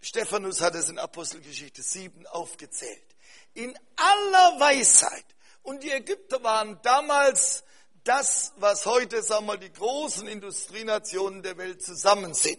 Stephanus 0.00 0.62
hat 0.62 0.74
es 0.76 0.88
in 0.88 0.98
Apostelgeschichte 0.98 1.82
7 1.82 2.26
aufgezählt. 2.26 3.13
In 3.54 3.76
aller 3.96 4.60
Weisheit. 4.60 5.24
Und 5.62 5.82
die 5.82 5.90
Ägypter 5.90 6.42
waren 6.42 6.78
damals 6.82 7.64
das, 8.04 8.52
was 8.56 8.84
heute, 8.84 9.22
sagen 9.22 9.46
wir, 9.46 9.56
die 9.56 9.72
großen 9.72 10.28
Industrienationen 10.28 11.42
der 11.42 11.56
Welt 11.56 11.82
zusammen 11.82 12.34
sind. 12.34 12.58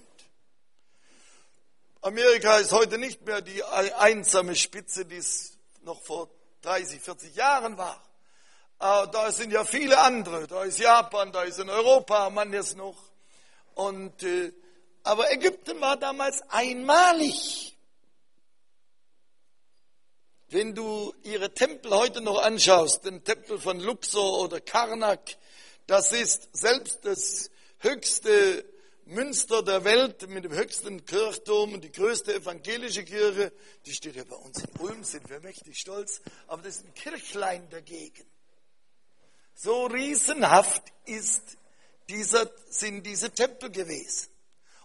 Amerika 2.02 2.58
ist 2.58 2.72
heute 2.72 2.98
nicht 2.98 3.26
mehr 3.26 3.42
die 3.42 3.64
einsame 3.64 4.56
Spitze, 4.56 5.06
die 5.06 5.18
es 5.18 5.58
noch 5.82 6.02
vor 6.04 6.30
30, 6.62 7.02
40 7.02 7.36
Jahren 7.36 7.78
war. 7.78 8.02
Äh, 8.80 9.08
da 9.12 9.32
sind 9.32 9.52
ja 9.52 9.64
viele 9.64 9.98
andere. 10.00 10.48
Da 10.48 10.64
ist 10.64 10.80
Japan, 10.80 11.32
da 11.32 11.44
ist 11.44 11.60
in 11.60 11.70
Europa 11.70 12.30
manches 12.30 12.76
noch. 12.76 12.98
Und, 13.76 14.24
äh, 14.24 14.52
aber 15.04 15.32
Ägypten 15.32 15.80
war 15.82 15.98
damals 15.98 16.42
einmalig. 16.50 17.75
Wenn 20.50 20.76
du 20.76 21.12
ihre 21.24 21.54
Tempel 21.54 21.92
heute 21.92 22.22
noch 22.22 22.40
anschaust, 22.40 23.04
den 23.04 23.24
Tempel 23.24 23.60
von 23.60 23.80
Luxor 23.80 24.42
oder 24.42 24.62
Karnak, 24.62 25.38
das 25.88 26.12
ist 26.12 26.50
selbst 26.56 27.00
das 27.04 27.50
höchste 27.80 28.64
Münster 29.06 29.64
der 29.64 29.84
Welt 29.84 30.30
mit 30.30 30.44
dem 30.44 30.54
höchsten 30.54 31.04
Kirchturm 31.04 31.74
und 31.74 31.84
die 31.84 31.92
größte 31.92 32.36
evangelische 32.36 33.04
Kirche, 33.04 33.54
die 33.88 33.94
steht 33.94 34.16
ja 34.16 34.24
bei 34.24 34.36
uns 34.36 34.64
in 34.64 34.82
Ulm, 34.82 35.04
sind 35.04 35.28
wir 35.32 35.40
mächtig 35.40 35.80
stolz, 35.80 36.22
aber 36.46 36.62
das 36.62 36.78
ist 36.78 36.86
ein 36.86 36.94
Kirchlein 36.94 37.68
dagegen. 37.72 38.26
So 39.56 39.86
riesenhaft 39.86 40.84
ist 41.06 41.42
dieser, 42.08 42.52
sind 42.70 43.04
diese 43.04 43.32
Tempel 43.32 43.72
gewesen. 43.72 44.30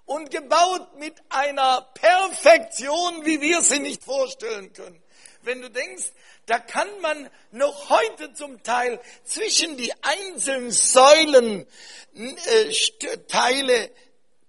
Und 0.07 0.31
gebaut 0.31 0.99
mit 0.99 1.15
einer 1.29 1.83
Perfektion, 1.95 3.25
wie 3.27 3.41
wir 3.41 3.63
sie 3.63 3.79
nicht 3.79 4.03
vorstellen 4.03 4.73
können. 4.73 5.01
Wenn 5.43 5.63
du 5.63 5.71
denkst, 5.71 6.13
da 6.47 6.59
kann 6.59 6.89
man 7.01 7.31
noch 7.51 7.89
heute 7.89 8.35
zum 8.35 8.63
Teil 8.63 9.01
zwischen 9.25 9.77
die 9.77 9.93
einzelnen 10.03 10.71
Säulen 10.71 11.67
äh, 12.15 13.89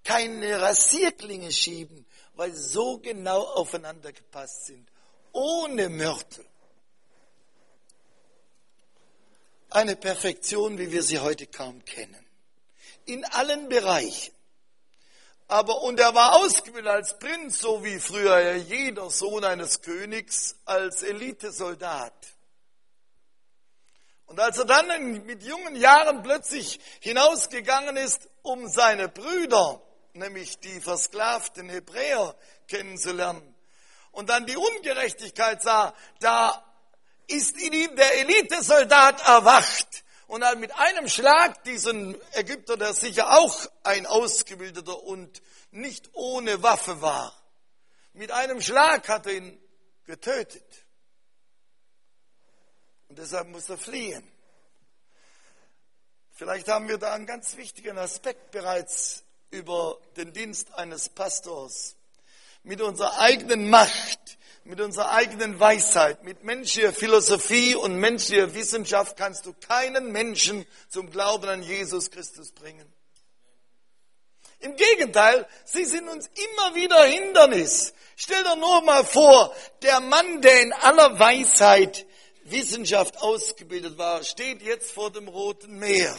keine 0.04 0.62
Rasierklinge 0.62 1.52
schieben, 1.52 2.06
weil 2.36 2.52
sie 2.54 2.70
so 2.70 2.98
genau 2.98 3.42
aufeinander 3.42 4.12
gepasst 4.12 4.66
sind. 4.66 4.90
Ohne 5.32 5.90
Mörtel. 5.90 6.46
eine 9.72 9.96
Perfektion, 9.96 10.78
wie 10.78 10.92
wir 10.92 11.02
sie 11.02 11.20
heute 11.20 11.48
kaum 11.48 11.84
kennen. 11.86 12.26
In 13.06 13.26
allen 13.26 13.70
Bereichen. 13.70 14.34
Aber, 15.52 15.82
und 15.82 16.00
er 16.00 16.16
war 16.16 16.38
ausgebildet 16.38 16.90
als 16.90 17.20
Prinz, 17.20 17.60
so 17.60 17.84
wie 17.84 18.00
früher 18.00 18.56
jeder 18.56 19.10
Sohn 19.10 19.44
eines 19.44 19.82
Königs, 19.82 20.56
als 20.64 21.04
Elitesoldat. 21.04 22.14
Und 24.28 24.40
als 24.40 24.60
er 24.60 24.64
dann 24.64 25.26
mit 25.26 25.44
jungen 25.44 25.76
Jahren 25.76 26.24
plötzlich 26.24 26.80
hinausgegangen 27.02 27.98
ist, 27.98 28.30
um 28.44 28.70
seine 28.70 29.10
Brüder, 29.10 29.82
nämlich 30.14 30.58
die 30.60 30.80
versklavten 30.80 31.68
Hebräer, 31.68 32.34
kennenzulernen, 32.70 33.54
und 34.12 34.30
dann 34.30 34.46
die 34.46 34.56
Ungerechtigkeit 34.56 35.62
sah, 35.62 35.94
da 36.22 36.64
ist 37.28 37.60
in 37.60 37.74
ihm 37.74 37.94
der 37.98 38.22
Elitesoldat 38.22 39.28
erwacht 39.28 40.06
und 40.32 40.46
hat 40.46 40.60
mit 40.60 40.72
einem 40.78 41.10
Schlag 41.10 41.62
diesen 41.66 42.18
Ägypter, 42.32 42.78
der 42.78 42.94
sicher 42.94 43.38
auch 43.38 43.68
ein 43.84 44.06
Ausgebildeter 44.06 45.04
und 45.04 45.42
nicht 45.72 46.10
ohne 46.14 46.64
Waffe 46.64 47.02
war, 47.02 47.36
mit 48.14 48.32
einem 48.32 48.62
Schlag 48.62 49.10
hat 49.10 49.26
er 49.26 49.34
ihn 49.34 49.62
getötet. 50.06 50.64
Und 53.10 53.20
deshalb 53.20 53.50
muss 53.50 53.70
er 53.70 53.78
fliehen. 53.78 54.26
Vielleicht 56.32 56.70
haben 56.70 56.88
wir 56.88 56.98
da 56.98 57.12
einen 57.14 57.26
ganz 57.26 57.58
wichtigen 57.58 57.98
Aspekt 57.98 58.52
bereits 58.52 59.26
über 59.50 59.98
den 60.16 60.32
Dienst 60.32 60.74
eines 60.76 61.10
Pastors. 61.10 61.98
Mit 62.64 62.80
unserer 62.80 63.20
eigenen 63.20 63.70
Macht, 63.70 64.21
mit 64.64 64.80
unserer 64.80 65.12
eigenen 65.12 65.60
Weisheit, 65.60 66.24
mit 66.24 66.44
menschlicher 66.44 66.94
Philosophie 66.94 67.76
und 67.76 67.96
menschlicher 67.96 68.54
Wissenschaft 68.54 69.18
kannst 69.18 69.46
du 69.46 69.54
keinen 69.54 70.12
Menschen 70.12 70.66
zum 70.90 71.10
Glauben 71.10 71.50
an 71.50 71.64
Jesus 71.64 72.12
Christus 72.12 72.52
bringen. 72.52 72.86
Im 74.60 74.76
Gegenteil, 74.76 75.48
sie 75.66 75.86
sind 75.86 76.08
uns 76.08 76.28
immer 76.28 76.76
wieder 76.76 77.04
Hindernis. 77.06 77.94
Stell 78.16 78.44
dir 78.44 78.56
nur 78.56 78.82
mal 78.82 79.04
vor, 79.04 79.56
der 79.82 80.00
Mann, 80.00 80.42
der 80.42 80.62
in 80.62 80.74
aller 80.74 81.18
Weisheit 81.18 82.06
Wissenschaft 82.44 83.18
ausgebildet 83.22 83.98
war, 83.98 84.24
steht 84.24 84.62
jetzt 84.62 84.92
vor 84.92 85.12
dem 85.12 85.28
Roten 85.28 85.80
Meer. 85.80 86.16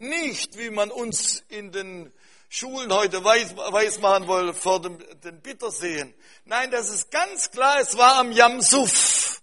Nicht, 0.00 0.58
wie 0.58 0.70
man 0.70 0.90
uns 0.90 1.44
in 1.48 1.70
den 1.70 2.12
Schulen 2.50 2.90
heute 2.92 3.22
weiß, 3.22 3.56
weiß 3.56 3.98
machen 4.00 4.26
wollen 4.26 4.54
vor 4.54 4.80
dem, 4.80 4.98
den 5.22 5.42
Bitterseen. 5.42 6.14
Nein, 6.46 6.70
das 6.70 6.88
ist 6.88 7.10
ganz 7.10 7.50
klar, 7.50 7.78
es 7.80 7.96
war 7.98 8.16
am 8.16 8.32
Jamsuf. 8.32 9.42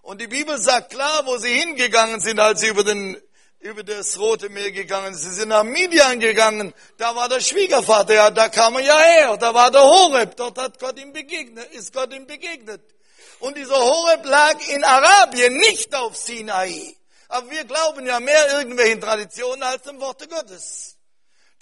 Und 0.00 0.20
die 0.20 0.28
Bibel 0.28 0.58
sagt 0.58 0.92
klar, 0.92 1.26
wo 1.26 1.36
sie 1.36 1.52
hingegangen 1.52 2.20
sind, 2.20 2.40
als 2.40 2.60
sie 2.60 2.68
über, 2.68 2.84
den, 2.84 3.20
über 3.60 3.82
das 3.82 4.18
Rote 4.18 4.48
Meer 4.48 4.72
gegangen 4.72 5.14
sind. 5.14 5.30
Sie 5.30 5.40
sind 5.40 5.50
nach 5.50 5.62
Midian 5.62 6.20
gegangen, 6.20 6.72
da 6.96 7.14
war 7.14 7.28
der 7.28 7.40
Schwiegervater, 7.40 8.14
ja, 8.14 8.30
da 8.30 8.48
kam 8.48 8.76
er 8.76 8.80
ja 8.80 8.98
her, 8.98 9.36
da 9.36 9.52
war 9.52 9.70
der 9.70 9.82
Horeb, 9.82 10.34
dort 10.36 10.56
hat 10.56 10.78
Gott 10.80 10.98
ihm 10.98 11.12
begegnet, 11.12 11.70
ist 11.72 11.92
Gott 11.92 12.14
ihm 12.14 12.26
begegnet. 12.26 12.82
Und 13.40 13.58
dieser 13.58 13.76
Horeb 13.76 14.24
lag 14.24 14.56
in 14.68 14.82
Arabien, 14.84 15.54
nicht 15.58 15.94
auf 15.94 16.16
Sinai. 16.16 16.96
Aber 17.28 17.50
wir 17.50 17.64
glauben 17.64 18.06
ja 18.06 18.20
mehr 18.20 18.58
irgendwelchen 18.58 19.02
Traditionen 19.02 19.62
als 19.62 19.82
dem 19.82 20.00
Worte 20.00 20.26
Gottes. 20.28 20.96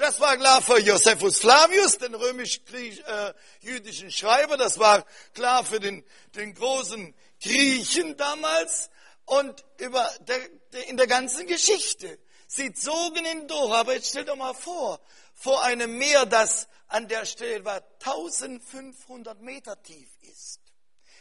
Das 0.00 0.18
war 0.18 0.34
klar 0.38 0.62
für 0.62 0.80
Josephus 0.80 1.40
Flavius, 1.40 1.98
den 1.98 2.14
römisch-jüdischen 2.14 4.08
äh, 4.08 4.10
Schreiber. 4.10 4.56
Das 4.56 4.78
war 4.78 5.04
klar 5.34 5.62
für 5.62 5.78
den, 5.78 6.02
den 6.34 6.54
großen 6.54 7.14
Griechen 7.38 8.16
damals. 8.16 8.88
Und 9.26 9.62
über 9.76 10.10
der, 10.20 10.38
der, 10.72 10.88
in 10.88 10.96
der 10.96 11.06
ganzen 11.06 11.46
Geschichte. 11.46 12.18
Sie 12.46 12.72
zogen 12.72 13.26
ihn 13.26 13.46
durch. 13.46 13.74
Aber 13.74 13.92
jetzt 13.92 14.08
stell 14.08 14.24
doch 14.24 14.36
mal 14.36 14.54
vor, 14.54 15.00
vor 15.34 15.62
einem 15.64 15.98
Meer, 15.98 16.24
das 16.24 16.66
an 16.88 17.06
der 17.06 17.26
Stelle 17.26 17.62
war 17.66 17.82
1500 18.02 19.42
Meter 19.42 19.82
tief 19.82 20.08
ist. 20.22 20.60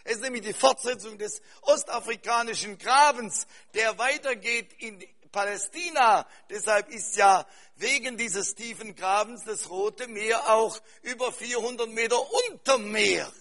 Es 0.06 0.15
ist 0.15 0.22
nämlich 0.22 0.44
die 0.44 0.54
Fortsetzung 0.54 1.18
des 1.18 1.42
ostafrikanischen 1.63 2.78
Grabens, 2.78 3.46
der 3.74 3.98
weitergeht 3.98 4.72
in 4.78 5.04
Palästina. 5.32 6.26
Deshalb 6.50 6.89
ist 6.89 7.15
ja 7.15 7.46
wegen 7.76 8.18
dieses 8.18 8.56
tiefen 8.56 8.96
Grabens 8.96 9.44
das 9.46 9.70
Rote 9.70 10.08
Meer 10.08 10.50
auch 10.50 10.80
über 11.02 11.32
400 11.32 11.89
Meter 11.89 12.18
unterm 12.50 12.92
Meer, 12.92 13.32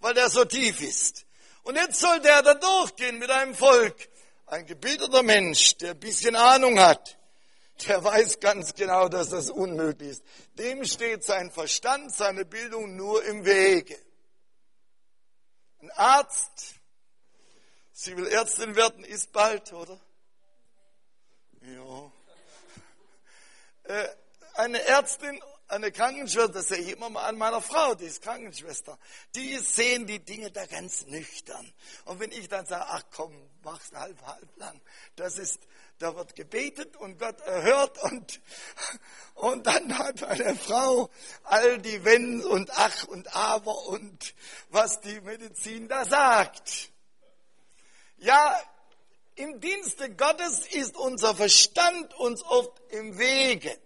weil 0.00 0.14
der 0.14 0.28
so 0.28 0.44
tief 0.44 0.80
ist. 0.80 1.26
Und 1.62 1.76
jetzt 1.76 1.98
soll 1.98 2.20
der 2.20 2.42
da 2.42 2.54
durchgehen 2.54 3.18
mit 3.18 3.30
einem 3.30 3.54
Volk. 3.54 4.08
Ein 4.46 4.66
gebildeter 4.66 5.22
Mensch, 5.22 5.76
der 5.78 5.92
ein 5.92 5.98
bisschen 5.98 6.36
Ahnung 6.36 6.78
hat, 6.78 7.18
der 7.86 8.02
weiß 8.02 8.38
ganz 8.38 8.74
genau, 8.74 9.08
dass 9.08 9.30
das 9.30 9.50
unmöglich 9.50 10.10
ist. 10.10 10.22
Dem 10.54 10.84
steht 10.84 11.24
sein 11.24 11.50
Verstand, 11.50 12.14
seine 12.14 12.44
Bildung 12.44 12.94
nur 12.96 13.24
im 13.24 13.44
Wege. 13.44 13.98
Ein 15.80 15.90
Arzt, 15.90 16.76
sie 17.92 18.16
will 18.16 18.28
Ärztin 18.28 18.76
werden, 18.76 19.04
ist 19.04 19.32
bald, 19.32 19.72
oder? 19.72 20.00
Ja. 21.66 22.12
Äh, 23.82 24.08
eine 24.54 24.80
Ärztin, 24.86 25.42
eine 25.66 25.90
Krankenschwester, 25.90 26.52
das 26.52 26.68
sehe 26.68 26.78
ich 26.78 26.90
immer 26.92 27.10
mal 27.10 27.24
an 27.24 27.36
meiner 27.36 27.60
Frau, 27.60 27.96
die 27.96 28.04
ist 28.04 28.22
Krankenschwester, 28.22 28.96
die 29.34 29.56
sehen 29.58 30.06
die 30.06 30.24
Dinge 30.24 30.52
da 30.52 30.64
ganz 30.66 31.06
nüchtern. 31.06 31.72
Und 32.04 32.20
wenn 32.20 32.30
ich 32.30 32.48
dann 32.48 32.66
sage, 32.66 32.84
ach 32.86 33.02
komm, 33.10 33.34
mach's 33.64 33.90
halb, 33.92 34.20
halb 34.22 34.56
lang, 34.58 34.80
das 35.16 35.38
ist, 35.38 35.58
da 35.98 36.14
wird 36.14 36.36
gebetet 36.36 36.96
und 36.98 37.18
Gott 37.18 37.40
erhört 37.40 38.00
und, 38.04 38.40
und 39.34 39.66
dann 39.66 39.98
hat 39.98 40.22
eine 40.22 40.54
Frau 40.54 41.10
all 41.42 41.78
die 41.78 42.04
Wenn 42.04 42.44
und 42.44 42.70
Ach 42.76 43.08
und 43.08 43.34
Aber 43.34 43.86
und 43.88 44.34
was 44.68 45.00
die 45.00 45.20
Medizin 45.20 45.88
da 45.88 46.04
sagt. 46.04 46.92
Ja, 48.18 48.56
im 49.36 49.60
Dienste 49.60 50.10
Gottes 50.14 50.66
ist 50.66 50.96
unser 50.96 51.34
Verstand 51.34 52.14
uns 52.14 52.42
oft 52.42 52.80
im 52.90 53.18
Wege. 53.18 53.78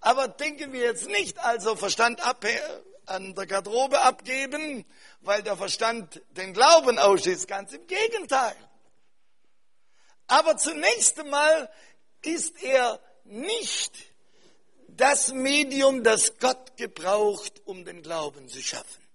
Aber 0.00 0.28
denken 0.28 0.72
wir 0.72 0.80
jetzt 0.80 1.08
nicht 1.08 1.38
also 1.38 1.76
Verstand 1.76 2.24
ab, 2.26 2.44
an 3.06 3.34
der 3.34 3.46
Garderobe 3.46 4.00
abgeben, 4.02 4.84
weil 5.20 5.42
der 5.42 5.56
Verstand 5.56 6.20
den 6.30 6.52
Glauben 6.52 6.98
ausschließt. 6.98 7.48
Ganz 7.48 7.72
im 7.72 7.86
Gegenteil. 7.86 8.56
Aber 10.26 10.56
zunächst 10.56 11.18
einmal 11.20 11.70
ist 12.22 12.60
er 12.62 13.00
nicht 13.24 13.92
das 14.88 15.32
Medium, 15.32 16.02
das 16.02 16.38
Gott 16.38 16.76
gebraucht, 16.76 17.62
um 17.64 17.84
den 17.84 18.02
Glauben 18.02 18.48
zu 18.48 18.60
schaffen 18.60 19.05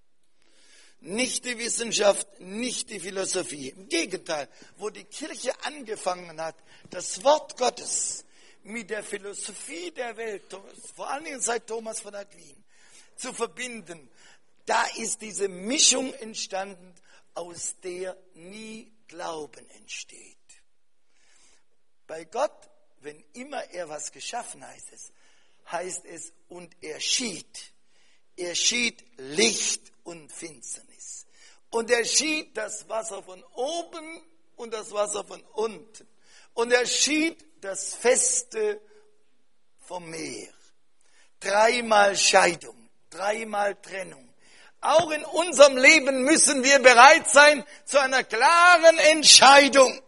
nicht 1.02 1.46
die 1.46 1.58
Wissenschaft, 1.58 2.40
nicht 2.40 2.90
die 2.90 3.00
Philosophie. 3.00 3.70
Im 3.70 3.90
Gegenteil, 3.90 4.48
wo 4.78 4.90
die 4.90 5.04
Kirche 5.04 5.52
angefangen 5.64 6.40
hat, 6.40 6.56
das 6.90 7.24
Wort 7.24 7.58
Gottes 7.58 8.24
mit 8.64 8.90
der 8.90 9.04
Philosophie 9.04 9.92
der 9.92 10.16
Welt, 10.16 10.44
vor 10.96 11.10
allen 11.10 11.26
Dingen 11.26 11.42
seit 11.42 11.68
Thomas 11.68 12.00
von 12.00 12.14
Aquin, 12.14 12.64
zu 13.16 13.34
verbinden, 13.34 14.10
da 14.66 14.84
ist 14.98 15.22
diese 15.22 15.48
Mischung 15.48 16.14
entstanden, 16.14 16.94
aus 17.34 17.76
der 17.84 18.16
nie 18.36 18.92
Glauben 19.08 19.68
entsteht. 19.72 20.38
Bei 22.06 22.26
Gott, 22.26 22.70
wenn 23.00 23.24
immer 23.34 23.64
er 23.72 23.90
was 23.90 24.12
geschaffen 24.12 24.66
heißt 24.66 24.94
es, 24.94 25.12
heißt 25.72 26.06
es, 26.06 26.34
und 26.50 26.76
er 26.82 27.00
schied. 27.00 27.74
Er 28.36 28.54
schied 28.54 29.04
Licht 29.18 29.91
und 30.04 30.32
Finsternis. 30.32 31.26
Und 31.70 31.90
er 31.90 32.04
schied 32.06 32.56
das 32.58 32.88
Wasser 32.90 33.24
von 33.24 33.44
oben 33.54 34.22
und 34.58 34.74
das 34.74 34.92
Wasser 34.92 35.24
von 35.24 35.42
unten. 35.54 36.08
Und 36.54 36.72
er 36.72 36.86
schied 36.86 37.46
das 37.62 37.96
Feste 37.96 38.82
vom 39.80 40.10
Meer. 40.10 40.54
Dreimal 41.40 42.16
Scheidung, 42.16 42.90
dreimal 43.10 43.76
Trennung. 43.76 44.28
Auch 44.82 45.12
in 45.12 45.24
unserem 45.24 45.78
Leben 45.78 46.24
müssen 46.24 46.64
wir 46.64 46.80
bereit 46.80 47.30
sein 47.30 47.64
zu 47.86 48.00
einer 48.00 48.24
klaren 48.24 48.98
Entscheidung. 48.98 50.02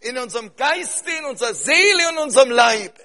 In 0.00 0.18
unserem 0.18 0.54
Geiste, 0.54 1.10
in 1.10 1.24
unserer 1.24 1.54
Seele 1.54 2.08
und 2.10 2.18
unserem 2.18 2.50
Leibe. 2.50 3.03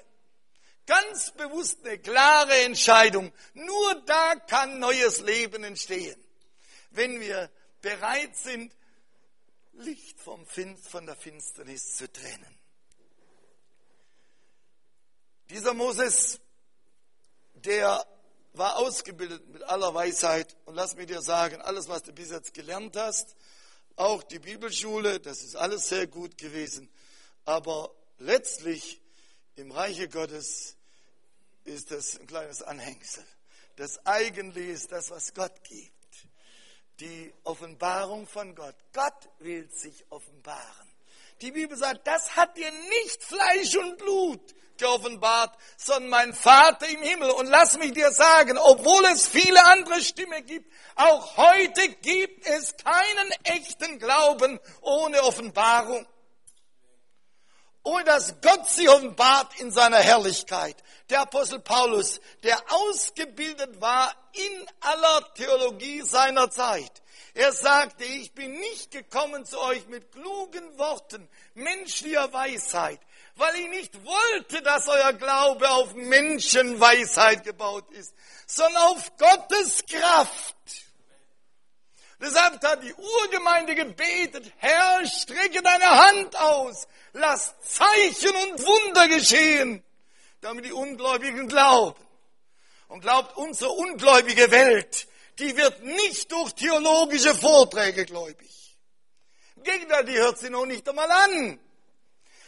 Ganz 0.90 1.30
bewusst 1.30 1.86
eine 1.86 2.00
klare 2.00 2.62
Entscheidung. 2.62 3.32
Nur 3.54 3.94
da 4.06 4.34
kann 4.34 4.80
neues 4.80 5.20
Leben 5.20 5.62
entstehen. 5.62 6.20
Wenn 6.90 7.20
wir 7.20 7.48
bereit 7.80 8.34
sind, 8.34 8.74
Licht 9.74 10.18
vom 10.18 10.44
Finst, 10.46 10.88
von 10.88 11.06
der 11.06 11.14
Finsternis 11.14 11.94
zu 11.94 12.10
trennen. 12.10 12.58
Dieser 15.48 15.74
Moses, 15.74 16.40
der 17.54 18.04
war 18.54 18.76
ausgebildet 18.78 19.46
mit 19.46 19.62
aller 19.62 19.94
Weisheit. 19.94 20.56
Und 20.64 20.74
lass 20.74 20.96
mir 20.96 21.06
dir 21.06 21.22
sagen, 21.22 21.62
alles, 21.62 21.88
was 21.88 22.02
du 22.02 22.12
bis 22.12 22.30
jetzt 22.30 22.52
gelernt 22.52 22.96
hast, 22.96 23.36
auch 23.94 24.24
die 24.24 24.40
Bibelschule, 24.40 25.20
das 25.20 25.44
ist 25.44 25.54
alles 25.54 25.88
sehr 25.88 26.08
gut 26.08 26.36
gewesen. 26.36 26.90
Aber 27.44 27.94
letztlich 28.18 29.00
im 29.54 29.70
Reiche 29.70 30.08
Gottes 30.08 30.78
ist 31.64 31.90
das 31.90 32.18
ein 32.18 32.26
kleines 32.26 32.62
Anhängsel. 32.62 33.24
das 33.76 34.04
Eigentliche 34.06 34.72
ist 34.72 34.92
das, 34.92 35.10
was 35.10 35.32
Gott 35.34 35.62
gibt. 35.64 35.90
Die 37.00 37.32
Offenbarung 37.44 38.26
von 38.26 38.54
Gott. 38.54 38.76
Gott 38.92 39.28
will 39.38 39.70
sich 39.70 40.04
offenbaren. 40.10 40.88
Die 41.40 41.52
Bibel 41.52 41.76
sagt, 41.76 42.06
das 42.06 42.36
hat 42.36 42.56
dir 42.58 42.70
nicht 42.70 43.24
Fleisch 43.24 43.74
und 43.76 43.96
Blut 43.96 44.54
geoffenbart, 44.76 45.56
sondern 45.76 46.10
mein 46.10 46.34
Vater 46.34 46.88
im 46.88 47.02
Himmel. 47.02 47.30
Und 47.30 47.46
lass 47.46 47.78
mich 47.78 47.92
dir 47.92 48.10
sagen, 48.10 48.58
obwohl 48.58 49.04
es 49.06 49.26
viele 49.26 49.64
andere 49.66 50.02
Stimmen 50.02 50.44
gibt, 50.44 50.70
auch 50.96 51.36
heute 51.36 51.88
gibt 52.02 52.46
es 52.46 52.74
keinen 52.76 53.30
echten 53.44 53.98
Glauben 53.98 54.58
ohne 54.82 55.22
Offenbarung. 55.22 56.06
Ohne 57.82 58.04
dass 58.04 58.40
Gott 58.42 58.68
sie 58.68 58.88
offenbart 58.88 59.58
in 59.58 59.70
seiner 59.70 59.98
Herrlichkeit. 59.98 60.76
Der 61.08 61.22
Apostel 61.22 61.60
Paulus, 61.60 62.20
der 62.42 62.60
ausgebildet 62.68 63.80
war 63.80 64.14
in 64.32 64.66
aller 64.80 65.34
Theologie 65.34 66.02
seiner 66.02 66.50
Zeit, 66.50 67.00
er 67.34 67.52
sagte, 67.52 68.04
ich 68.04 68.32
bin 68.32 68.52
nicht 68.58 68.90
gekommen 68.90 69.44
zu 69.44 69.60
euch 69.60 69.86
mit 69.86 70.10
klugen 70.12 70.78
Worten 70.78 71.28
menschlicher 71.54 72.32
Weisheit, 72.32 73.00
weil 73.36 73.54
ich 73.54 73.68
nicht 73.68 74.04
wollte, 74.04 74.62
dass 74.62 74.88
euer 74.88 75.12
Glaube 75.12 75.70
auf 75.70 75.94
Menschenweisheit 75.94 77.44
gebaut 77.44 77.88
ist, 77.92 78.12
sondern 78.46 78.82
auf 78.82 79.16
Gottes 79.16 79.84
Kraft. 79.86 80.56
Deshalb 82.20 82.62
hat 82.62 82.82
die 82.82 82.94
Urgemeinde 82.94 83.74
gebetet, 83.74 84.52
Herr, 84.58 85.06
strecke 85.06 85.62
deine 85.62 85.88
Hand 85.88 86.36
aus, 86.38 86.86
lass 87.12 87.54
Zeichen 87.60 88.36
und 88.36 88.66
Wunder 88.66 89.08
geschehen, 89.08 89.82
damit 90.40 90.66
die 90.66 90.72
Ungläubigen 90.72 91.48
glauben. 91.48 92.04
Und 92.88 93.00
glaubt, 93.00 93.36
unsere 93.36 93.70
ungläubige 93.70 94.50
Welt 94.50 95.08
die 95.40 95.56
wird 95.56 95.82
nicht 95.82 96.30
durch 96.30 96.52
theologische 96.52 97.34
Vorträge 97.34 98.04
gläubig. 98.04 98.76
Im 99.56 99.62
Gegenteil, 99.62 100.04
die 100.04 100.18
hört 100.18 100.38
sie 100.38 100.50
noch 100.50 100.66
nicht 100.66 100.88
einmal 100.88 101.10
an. 101.10 101.58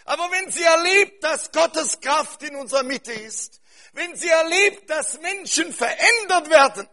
Aber 0.04 0.30
wenn 0.30 0.50
sie 0.50 0.62
erlebt, 0.62 1.24
dass 1.24 1.50
Gottes 1.52 2.00
Kraft 2.00 2.42
in 2.42 2.56
unserer 2.56 2.82
Mitte 2.82 3.12
ist, 3.12 3.60
wenn 3.92 4.14
sie 4.16 4.28
erlebt, 4.28 4.90
dass 4.90 5.20
Menschen 5.20 5.72
verändert 5.72 6.50
werden 6.50 6.88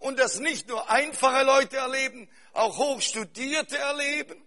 und 0.00 0.18
das 0.18 0.40
nicht 0.40 0.66
nur 0.66 0.90
einfache 0.90 1.44
Leute 1.44 1.76
erleben, 1.76 2.28
auch 2.52 2.76
Hochstudierte 2.76 3.78
erleben, 3.78 4.44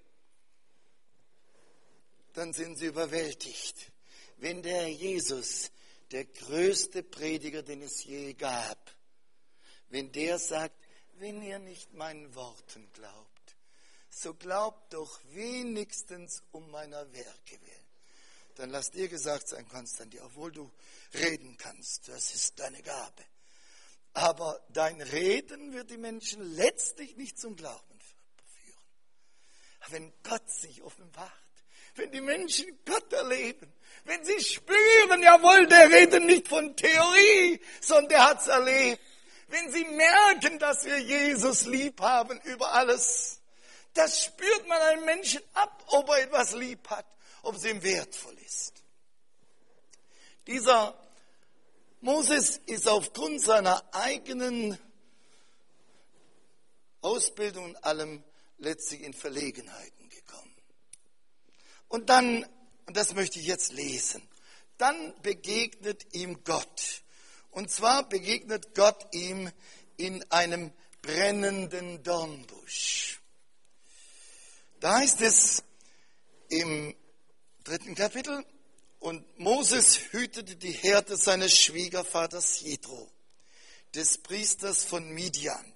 dann 2.34 2.52
sind 2.52 2.78
sie 2.78 2.88
überwältigt. 2.88 3.92
Wenn 4.38 4.62
der 4.62 4.92
Jesus, 4.92 5.72
der 6.12 6.26
größte 6.26 7.04
Prediger, 7.04 7.62
den 7.62 7.84
es 7.84 8.04
je 8.04 8.34
gab, 8.34 8.92
wenn 9.90 10.12
der 10.12 10.40
sagt, 10.40 10.76
wenn 11.14 11.42
ihr 11.42 11.60
nicht 11.60 11.94
meinen 11.94 12.34
Worten 12.34 12.92
glaubt, 12.92 13.56
so 14.10 14.34
glaubt 14.34 14.94
doch 14.94 15.20
wenigstens 15.30 16.44
um 16.52 16.70
meiner 16.72 17.12
Werke 17.14 17.62
willen. 17.62 17.88
Dann 18.56 18.72
lass 18.72 18.92
dir 18.92 19.08
gesagt 19.08 19.48
sein, 19.50 19.68
Konstantin, 19.68 20.22
obwohl 20.22 20.52
du 20.52 20.72
reden 21.14 21.58
kannst, 21.58 22.08
das 22.08 22.34
ist 22.34 22.60
deine 22.60 22.82
Gabe. 22.82 23.24
Aber 24.14 24.60
dein 24.70 25.02
Reden 25.02 25.74
wird 25.74 25.90
die 25.90 25.98
Menschen 25.98 26.56
letztlich 26.56 27.18
nicht 27.18 27.40
zum 27.40 27.56
Glauben 27.56 28.00
führen. 28.46 28.84
Wenn 29.90 30.14
Gott 30.24 30.50
sich 30.52 30.84
offenbart, 30.84 31.32
wenn 31.96 32.12
die 32.12 32.22
Menschen 32.22 32.80
Gott 32.86 33.12
erleben, 33.12 33.74
wenn 34.06 34.24
sie 34.24 34.40
spüren, 34.44 35.22
jawohl, 35.22 35.68
der 35.68 35.90
redet 35.90 36.24
nicht 36.24 36.48
von 36.48 36.76
Theorie, 36.76 37.60
sondern 37.82 38.10
der 38.10 38.26
hat's 38.26 38.48
erlebt 38.48 39.02
wenn 39.54 39.72
sie 39.72 39.86
merken, 39.86 40.58
dass 40.58 40.84
wir 40.84 40.98
Jesus 41.00 41.66
lieb 41.66 42.02
haben 42.02 42.40
über 42.42 42.74
alles, 42.74 43.40
das 43.94 44.24
spürt 44.24 44.68
man 44.68 44.82
einem 44.82 45.06
Menschen 45.06 45.42
ab, 45.54 45.84
ob 45.88 46.10
er 46.10 46.24
etwas 46.24 46.54
lieb 46.54 46.90
hat, 46.90 47.06
ob 47.44 47.56
es 47.56 47.66
ihm 47.66 47.82
wertvoll 47.84 48.36
ist. 48.40 48.74
Dieser 50.48 50.98
Moses 52.04 52.58
ist 52.66 52.90
aufgrund 52.90 53.40
seiner 53.40 53.82
eigenen 53.94 54.78
Ausbildung 57.00 57.64
und 57.64 57.84
allem 57.86 58.22
letztlich 58.58 59.04
in 59.04 59.14
Verlegenheiten 59.14 60.10
gekommen. 60.10 60.54
Und 61.88 62.10
dann, 62.10 62.46
und 62.88 62.98
das 62.98 63.16
möchte 63.16 63.40
ich 63.40 63.46
jetzt 63.46 63.72
lesen, 63.72 64.22
dann 64.78 65.14
begegnet 65.22 66.14
ihm 66.14 66.44
Gott. 66.44 67.04
Und 67.52 67.72
zwar 67.72 68.10
begegnet 68.10 68.76
Gott 68.76 69.08
ihm 69.14 69.50
in 69.96 70.30
einem 70.30 70.74
brennenden 71.02 72.04
Dornbusch. 72.04 73.22
Da 74.82 74.98
heißt 74.98 75.22
es 75.22 75.64
im 76.50 76.94
dritten 77.64 77.96
Kapitel, 77.96 78.46
und 79.04 79.38
Moses 79.38 79.98
hütete 80.14 80.56
die 80.56 80.72
Herde 80.72 81.18
seines 81.18 81.60
Schwiegervaters 81.60 82.62
Jethro, 82.62 83.12
des 83.94 84.18
Priesters 84.18 84.86
von 84.86 85.10
Midian. 85.10 85.74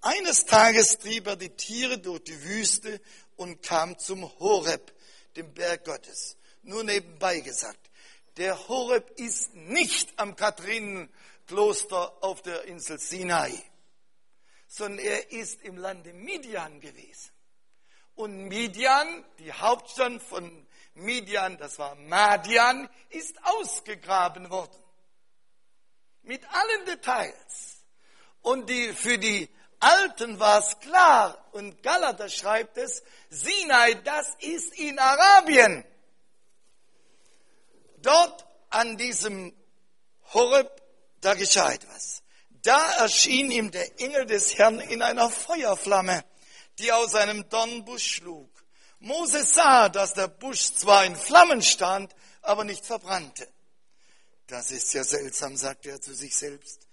Eines 0.00 0.46
Tages 0.46 0.98
trieb 0.98 1.26
er 1.26 1.36
die 1.36 1.50
Tiere 1.50 1.98
durch 1.98 2.24
die 2.24 2.42
Wüste 2.42 2.98
und 3.36 3.62
kam 3.62 3.98
zum 3.98 4.22
Horeb, 4.38 4.94
dem 5.36 5.52
Berg 5.52 5.84
Gottes. 5.84 6.38
Nur 6.62 6.82
nebenbei 6.82 7.40
gesagt, 7.40 7.90
der 8.38 8.68
Horeb 8.68 9.20
ist 9.20 9.54
nicht 9.54 10.18
am 10.18 10.34
Katharinenkloster 10.34 12.24
auf 12.24 12.40
der 12.40 12.64
Insel 12.64 12.98
Sinai, 12.98 13.52
sondern 14.66 15.04
er 15.04 15.30
ist 15.30 15.60
im 15.60 15.76
Lande 15.76 16.14
Midian 16.14 16.80
gewesen. 16.80 17.32
Und 18.14 18.48
Midian, 18.48 19.26
die 19.40 19.52
Hauptstadt 19.52 20.22
von 20.22 20.66
Midian, 20.94 21.56
das 21.58 21.78
war 21.78 21.94
Madian, 21.96 22.88
ist 23.10 23.36
ausgegraben 23.42 24.48
worden. 24.50 24.82
Mit 26.22 26.42
allen 26.48 26.86
Details. 26.86 27.84
Und 28.42 28.68
die, 28.70 28.92
für 28.92 29.18
die 29.18 29.48
Alten 29.80 30.38
war 30.38 30.60
es 30.60 30.78
klar, 30.80 31.36
und 31.52 31.82
Galater 31.82 32.28
schreibt 32.28 32.78
es, 32.78 33.02
Sinai, 33.28 33.94
das 33.94 34.26
ist 34.40 34.74
in 34.78 34.98
Arabien. 34.98 35.84
Dort 37.98 38.46
an 38.70 38.96
diesem 38.96 39.54
Horeb, 40.32 40.82
da 41.20 41.34
geschah 41.34 41.72
etwas. 41.72 42.22
Da 42.62 42.92
erschien 42.98 43.50
ihm 43.50 43.70
der 43.70 44.00
Engel 44.00 44.26
des 44.26 44.56
Herrn 44.56 44.80
in 44.80 45.02
einer 45.02 45.30
Feuerflamme, 45.30 46.24
die 46.78 46.92
aus 46.92 47.14
einem 47.14 47.48
Dornbusch 47.48 48.16
schlug. 48.16 48.53
Moses 49.04 49.52
sah, 49.52 49.90
dass 49.90 50.14
der 50.14 50.28
Busch 50.28 50.72
zwar 50.72 51.04
in 51.04 51.14
Flammen 51.14 51.60
stand, 51.60 52.14
aber 52.40 52.64
nicht 52.64 52.86
verbrannte. 52.86 53.46
Das 54.46 54.70
ist 54.70 54.94
ja 54.94 55.04
seltsam, 55.04 55.56
sagte 55.58 55.90
er 55.90 56.00
zu 56.00 56.14
sich 56.14 56.34
selbst. 56.34 56.86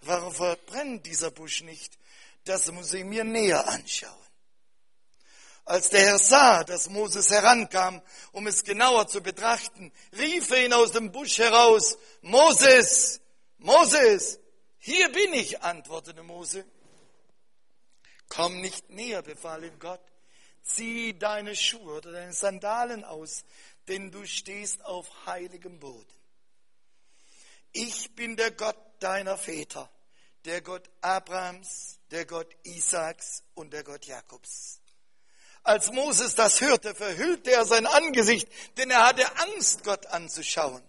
Warum 0.00 0.32
verbrennt 0.32 1.04
dieser 1.04 1.30
Busch 1.30 1.62
nicht? 1.62 1.98
Das 2.44 2.72
muss 2.72 2.94
ich 2.94 3.04
mir 3.04 3.24
näher 3.24 3.68
anschauen. 3.68 4.14
Als 5.66 5.90
der 5.90 6.00
Herr 6.00 6.18
sah, 6.18 6.64
dass 6.64 6.88
Moses 6.88 7.28
herankam, 7.30 8.00
um 8.32 8.46
es 8.46 8.64
genauer 8.64 9.06
zu 9.06 9.20
betrachten, 9.20 9.92
rief 10.16 10.50
er 10.50 10.64
ihn 10.64 10.72
aus 10.72 10.92
dem 10.92 11.12
Busch 11.12 11.36
heraus, 11.36 11.98
Moses, 12.22 13.20
Moses, 13.58 14.40
hier 14.78 15.12
bin 15.12 15.34
ich, 15.34 15.60
antwortete 15.60 16.22
Mose. 16.22 16.64
Komm 18.30 18.62
nicht 18.62 18.88
näher, 18.88 19.20
befahl 19.20 19.64
ihm 19.64 19.78
Gott. 19.78 20.00
Zieh 20.68 21.18
deine 21.18 21.56
Schuhe 21.56 21.94
oder 21.94 22.12
deine 22.12 22.32
Sandalen 22.32 23.04
aus, 23.04 23.44
denn 23.88 24.10
du 24.10 24.26
stehst 24.26 24.84
auf 24.84 25.08
heiligem 25.26 25.80
Boden. 25.80 26.06
Ich 27.72 28.14
bin 28.14 28.36
der 28.36 28.50
Gott 28.50 28.76
deiner 29.00 29.38
Väter, 29.38 29.90
der 30.44 30.60
Gott 30.60 30.88
Abrahams, 31.00 31.98
der 32.10 32.26
Gott 32.26 32.54
Isaaks 32.64 33.42
und 33.54 33.72
der 33.72 33.82
Gott 33.82 34.04
Jakobs. 34.04 34.80
Als 35.62 35.90
Moses 35.92 36.34
das 36.34 36.60
hörte, 36.60 36.94
verhüllte 36.94 37.50
er 37.50 37.64
sein 37.64 37.86
Angesicht, 37.86 38.48
denn 38.76 38.90
er 38.90 39.06
hatte 39.06 39.24
Angst, 39.38 39.84
Gott 39.84 40.06
anzuschauen. 40.06 40.82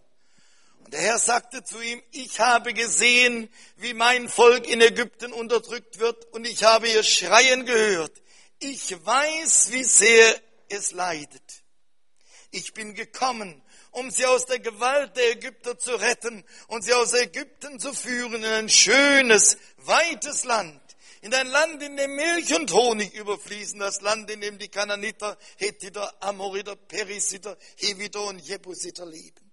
Und 0.84 0.94
der 0.94 1.02
Herr 1.02 1.20
sagte 1.20 1.64
zu 1.64 1.82
ihm, 1.82 2.02
ich 2.12 2.40
habe 2.40 2.74
gesehen, 2.74 3.50
wie 3.78 3.94
mein 3.94 4.30
Volk 4.30 4.68
in 4.68 4.82
Ägypten 4.82 5.34
unterdrückt 5.34 6.00
wird 6.00 6.26
und 6.34 6.46
ich 6.46 6.64
habe 6.64 6.90
ihr 6.90 7.04
Schreien 7.04 7.66
gehört. 7.66 8.14
Ich 8.60 8.94
weiß, 9.06 9.72
wie 9.72 9.84
sehr 9.84 10.42
es 10.68 10.92
leidet. 10.92 11.64
Ich 12.52 12.74
bin 12.74 12.94
gekommen, 12.94 13.62
um 13.92 14.12
sie 14.12 14.26
aus 14.26 14.46
der 14.46 14.60
Gewalt 14.60 15.16
der 15.16 15.32
Ägypter 15.32 15.78
zu 15.78 15.92
retten 15.92 16.44
und 16.68 16.84
sie 16.84 16.94
aus 16.94 17.14
Ägypten 17.14 17.80
zu 17.80 17.94
führen 17.94 18.36
in 18.36 18.46
ein 18.46 18.70
schönes, 18.70 19.58
weites 19.78 20.44
Land, 20.44 20.82
in 21.22 21.34
ein 21.34 21.48
Land, 21.48 21.82
in 21.82 21.96
dem 21.96 22.16
Milch 22.16 22.54
und 22.54 22.72
Honig 22.72 23.14
überfließen, 23.14 23.80
das 23.80 24.02
Land, 24.02 24.30
in 24.30 24.42
dem 24.42 24.58
die 24.58 24.70
Kananiter, 24.70 25.38
Hethiter, 25.58 26.14
Amoriter, 26.22 26.76
Perisiter, 26.76 27.58
Heviter 27.78 28.24
und 28.26 28.40
Jebusiter 28.40 29.06
leben. 29.06 29.52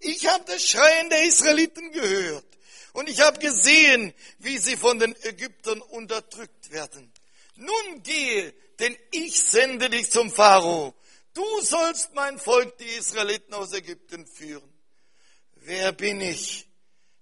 Ich 0.00 0.26
habe 0.26 0.44
das 0.44 0.62
Schreien 0.62 1.08
der 1.08 1.24
Israeliten 1.24 1.90
gehört 1.90 2.44
Und 2.92 3.10
ich 3.10 3.20
habe 3.20 3.38
gesehen, 3.38 4.14
wie 4.38 4.56
sie 4.56 4.76
von 4.76 4.98
den 4.98 5.14
Ägyptern 5.22 5.80
unterdrückt 5.82 6.70
werden. 6.70 7.12
Nun 7.56 8.02
gehe, 8.02 8.52
denn 8.78 8.96
ich 9.10 9.38
sende 9.42 9.88
dich 9.90 10.10
zum 10.10 10.30
Pharao. 10.30 10.94
Du 11.32 11.60
sollst 11.62 12.14
mein 12.14 12.38
Volk, 12.38 12.78
die 12.78 12.84
Israeliten 12.84 13.54
aus 13.54 13.72
Ägypten 13.72 14.26
führen. 14.26 14.72
Wer 15.56 15.92
bin 15.92 16.20
ich, 16.20 16.68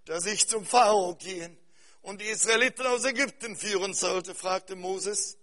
dass 0.04 0.26
ich 0.26 0.48
zum 0.48 0.66
Pharao 0.66 1.14
gehen 1.16 1.58
und 2.02 2.20
die 2.20 2.26
Israeliten 2.26 2.86
aus 2.86 3.04
Ägypten 3.04 3.56
führen 3.56 3.94
sollte? 3.94 4.34
fragte 4.34 4.76
Moses. 4.76 5.38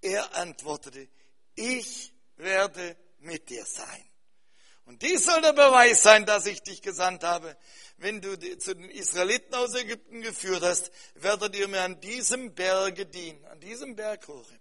Er 0.00 0.34
antwortete, 0.36 1.08
ich 1.54 2.12
werde 2.36 2.96
mit 3.18 3.50
dir 3.50 3.64
sein. 3.66 4.04
Und 4.86 5.02
dies 5.02 5.24
soll 5.24 5.40
der 5.42 5.52
Beweis 5.52 6.02
sein, 6.02 6.26
dass 6.26 6.46
ich 6.46 6.62
dich 6.62 6.82
gesandt 6.82 7.22
habe. 7.22 7.56
Wenn 8.00 8.22
du 8.22 8.38
zu 8.58 8.74
den 8.74 8.88
Israeliten 8.88 9.54
aus 9.54 9.74
Ägypten 9.74 10.22
geführt 10.22 10.62
hast, 10.62 10.90
werdet 11.16 11.54
ihr 11.54 11.68
mir 11.68 11.82
an 11.82 12.00
diesem 12.00 12.54
Berge 12.54 13.04
dienen, 13.04 13.44
an 13.44 13.60
diesem 13.60 13.94
Berg 13.94 14.26
Horeb. 14.26 14.58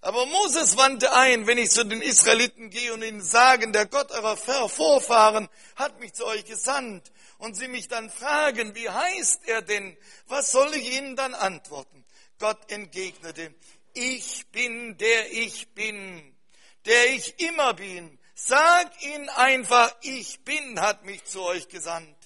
Aber 0.00 0.26
Moses 0.26 0.76
wandte 0.76 1.12
ein, 1.12 1.48
wenn 1.48 1.58
ich 1.58 1.70
zu 1.70 1.84
den 1.84 2.00
Israeliten 2.00 2.70
gehe 2.70 2.94
und 2.94 3.02
ihnen 3.02 3.20
sagen, 3.20 3.72
der 3.72 3.86
Gott 3.86 4.12
eurer 4.12 4.36
Vorfahren 4.36 5.48
hat 5.74 5.98
mich 5.98 6.12
zu 6.12 6.24
euch 6.24 6.44
gesandt 6.44 7.10
und 7.38 7.56
sie 7.56 7.66
mich 7.66 7.88
dann 7.88 8.10
fragen, 8.10 8.76
wie 8.76 8.88
heißt 8.88 9.40
er 9.46 9.62
denn? 9.62 9.96
Was 10.28 10.52
soll 10.52 10.72
ich 10.74 10.92
ihnen 10.92 11.16
dann 11.16 11.34
antworten? 11.34 12.04
Gott 12.38 12.70
entgegnete, 12.70 13.52
ich 13.92 14.46
bin 14.52 14.96
der 14.98 15.32
ich 15.32 15.74
bin, 15.74 16.36
der 16.84 17.10
ich 17.10 17.40
immer 17.40 17.74
bin. 17.74 18.20
Sag 18.36 19.02
ihnen 19.02 19.28
einfach, 19.30 19.92
ich 20.02 20.44
bin, 20.44 20.80
hat 20.80 21.04
mich 21.04 21.24
zu 21.24 21.42
euch 21.42 21.68
gesandt. 21.68 22.21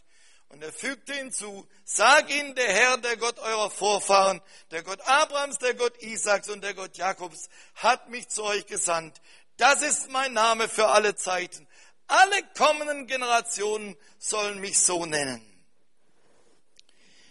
Und 0.48 0.62
er 0.62 0.72
fügte 0.72 1.12
hinzu, 1.12 1.66
sag 1.85 2.30
ihnen, 2.30 2.54
der 2.54 2.72
Herr, 2.72 2.98
der 2.98 3.16
Gott 3.16 3.38
eurer 3.38 3.70
Vorfahren, 3.70 4.40
der 4.70 4.82
Gott 4.82 5.00
Abrahams, 5.02 5.59
der 5.59 5.74
Gott 5.74 6.00
Isaaks 6.02 6.48
und 6.48 6.62
der 6.62 6.74
Gott 6.74 6.96
Jakobs, 6.96 7.48
hat 7.74 8.09
mich 8.11 8.28
zu 8.28 8.44
euch 8.44 8.66
gesandt. 8.66 9.20
Das 9.56 9.82
ist 9.82 10.11
mein 10.11 10.32
Name 10.32 10.68
für 10.68 10.87
alle 10.87 11.14
Zeiten. 11.16 11.66
Alle 12.06 12.42
kommenden 12.56 13.06
Generationen 13.06 13.96
sollen 14.18 14.61
mich 14.61 14.78
so 14.78 15.04
nennen. 15.04 15.42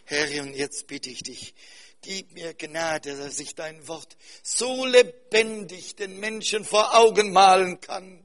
Herr, 0.06 0.43
und 0.43 0.54
jetzt 0.54 0.86
bitte 0.88 1.10
ich 1.10 1.23
dich, 1.23 1.56
gib 2.01 2.34
mir 2.34 2.54
Gnade, 2.54 3.17
dass 3.17 3.39
ich 3.39 3.56
dein 3.56 3.88
Wort 3.88 4.17
so 4.43 4.86
lebendig 4.86 5.95
den 5.95 6.19
Menschen 6.19 6.65
vor 6.65 6.95
Augen 6.95 7.32
malen 7.32 7.80
kann, 7.80 8.23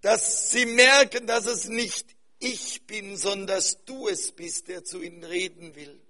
dass 0.00 0.50
sie 0.50 0.66
merken, 0.66 1.26
dass 1.26 1.46
es 1.46 1.66
nicht 1.66 2.17
ich 2.38 2.86
bin, 2.86 3.16
sondern 3.16 3.46
dass 3.46 3.84
du 3.84 4.08
es 4.08 4.32
bist, 4.32 4.68
der 4.68 4.84
zu 4.84 5.02
ihnen 5.02 5.24
reden 5.24 5.74
will. 5.74 6.00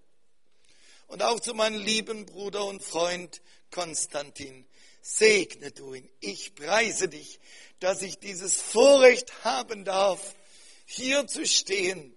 Und 1.06 1.22
auch 1.22 1.40
zu 1.40 1.54
meinem 1.54 1.80
lieben 1.80 2.26
Bruder 2.26 2.64
und 2.66 2.82
Freund 2.82 3.40
Konstantin, 3.70 4.66
segne 5.00 5.70
du 5.70 5.94
ihn. 5.94 6.08
Ich 6.20 6.54
preise 6.54 7.08
dich, 7.08 7.40
dass 7.80 8.02
ich 8.02 8.18
dieses 8.18 8.56
Vorrecht 8.56 9.44
haben 9.44 9.84
darf, 9.84 10.34
hier 10.84 11.26
zu 11.26 11.46
stehen 11.46 12.14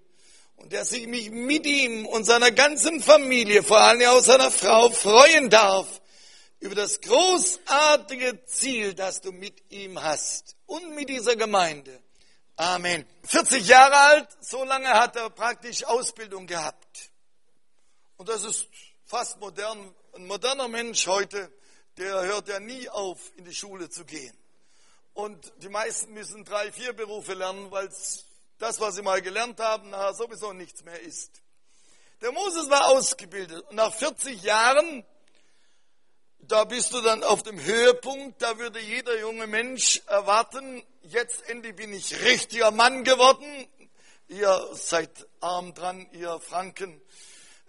und 0.58 0.74
dass 0.74 0.92
ich 0.92 1.08
mich 1.08 1.32
mit 1.32 1.66
ihm 1.66 2.06
und 2.06 2.26
seiner 2.26 2.52
ganzen 2.52 3.02
Familie, 3.02 3.64
vor 3.64 3.80
allem 3.80 4.08
auch 4.10 4.22
seiner 4.22 4.52
Frau, 4.52 4.90
freuen 4.90 5.50
darf 5.50 6.02
über 6.60 6.76
das 6.76 7.02
großartige 7.02 8.46
Ziel, 8.46 8.94
das 8.94 9.22
du 9.22 9.32
mit 9.32 9.72
ihm 9.72 10.02
hast 10.02 10.56
und 10.68 10.96
mit 10.96 11.10
dieser 11.10 11.36
Gemeinde. 11.36 12.02
Amen. 12.62 13.08
40 13.24 13.66
Jahre 13.66 13.98
alt, 13.98 14.30
so 14.40 14.64
lange 14.64 14.88
hat 14.88 15.16
er 15.16 15.32
praktisch 15.32 15.84
Ausbildung 15.84 16.46
gehabt. 16.46 17.10
Und 18.18 18.30
das 18.30 18.44
ist 18.44 18.68
fast 19.04 19.40
modern. 19.40 19.96
Ein 20.14 20.28
moderner 20.28 20.68
Mensch 20.68 21.08
heute, 21.08 21.52
der 21.98 22.22
hört 22.22 22.50
ja 22.50 22.60
nie 22.60 22.88
auf, 22.88 23.18
in 23.36 23.46
die 23.46 23.56
Schule 23.56 23.90
zu 23.90 24.06
gehen. 24.06 24.38
Und 25.16 25.52
die 25.64 25.70
meisten 25.70 26.14
müssen 26.14 26.46
drei, 26.46 26.72
vier 26.72 26.94
Berufe 26.94 27.34
lernen, 27.34 27.72
weil 27.72 27.90
das, 28.60 28.80
was 28.80 28.94
sie 28.94 29.02
mal 29.02 29.24
gelernt 29.24 29.60
haben, 29.60 29.90
nachher 29.90 30.14
sowieso 30.14 30.54
nichts 30.54 30.84
mehr 30.84 31.02
ist. 31.02 31.42
Der 32.22 32.32
Moses 32.32 32.70
war 32.70 32.90
ausgebildet 32.90 33.66
und 33.70 33.76
nach 33.76 33.92
40 33.92 34.40
Jahren 34.44 35.04
da 36.48 36.64
bist 36.64 36.94
du 36.94 37.02
dann 37.02 37.24
auf 37.24 37.44
dem 37.44 37.62
Höhepunkt, 37.62 38.42
da 38.42 38.58
würde 38.58 38.80
jeder 38.80 39.20
junge 39.20 39.48
Mensch 39.48 40.02
erwarten, 40.08 40.84
jetzt 41.04 41.48
endlich 41.50 41.76
bin 41.76 41.94
ich 41.94 42.24
richtiger 42.24 42.72
Mann 42.72 43.04
geworden. 43.04 43.68
Ihr 44.28 44.70
seid 44.74 45.28
arm 45.40 45.74
dran, 45.74 46.08
ihr 46.14 46.40
Franken. 46.40 47.02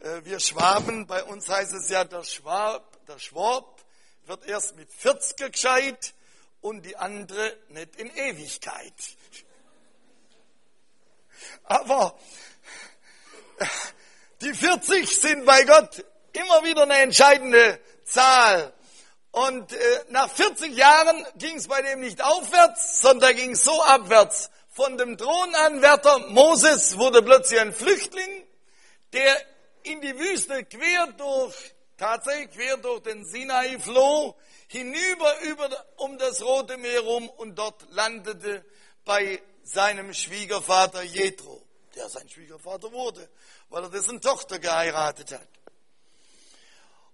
Äh, 0.00 0.24
wir 0.24 0.40
Schwaben, 0.40 1.06
bei 1.06 1.22
uns 1.24 1.48
heißt 1.48 1.72
es 1.74 1.88
ja, 1.88 2.04
der 2.04 2.24
Schwab, 2.24 3.04
der 3.06 3.18
Schwab 3.18 3.82
wird 4.26 4.46
erst 4.46 4.76
mit 4.76 4.90
40 4.92 5.36
gescheit 5.36 6.14
und 6.60 6.82
die 6.82 6.96
andere 6.96 7.56
nicht 7.68 7.96
in 7.96 8.14
Ewigkeit. 8.14 8.94
Aber 11.64 12.16
die 14.40 14.54
40 14.54 15.08
sind 15.08 15.44
bei 15.44 15.64
Gott 15.64 16.04
immer 16.32 16.64
wieder 16.64 16.82
eine 16.82 16.98
entscheidende 16.98 17.80
Zahl. 18.12 18.72
Und 19.30 19.72
äh, 19.72 20.04
nach 20.10 20.30
40 20.30 20.76
Jahren 20.76 21.26
ging 21.36 21.56
es 21.56 21.66
bei 21.66 21.80
dem 21.80 22.00
nicht 22.00 22.22
aufwärts, 22.22 23.00
sondern 23.00 23.34
ging 23.34 23.54
so 23.54 23.82
abwärts. 23.82 24.50
Von 24.70 24.98
dem 24.98 25.16
Thronanwärter 25.16 26.18
Moses 26.28 26.98
wurde 26.98 27.22
plötzlich 27.22 27.60
ein 27.60 27.72
Flüchtling, 27.72 28.46
der 29.12 29.36
in 29.84 30.00
die 30.00 30.18
Wüste 30.18 30.64
quer 30.64 31.08
durch, 31.16 31.54
tatsächlich 31.96 32.50
quer 32.50 32.76
durch 32.76 33.02
den 33.02 33.24
Sinai 33.24 33.78
floh, 33.78 34.34
hinüber 34.68 35.40
über, 35.42 35.68
um 35.96 36.18
das 36.18 36.42
Rote 36.42 36.76
Meer 36.76 37.00
rum 37.00 37.28
und 37.28 37.56
dort 37.56 37.86
landete 37.90 38.64
bei 39.04 39.42
seinem 39.62 40.12
Schwiegervater 40.12 41.02
Jethro, 41.02 41.62
der 41.94 42.08
sein 42.08 42.28
Schwiegervater 42.28 42.92
wurde, 42.92 43.28
weil 43.68 43.84
er 43.84 43.90
dessen 43.90 44.20
Tochter 44.20 44.58
geheiratet 44.58 45.32
hat. 45.32 45.48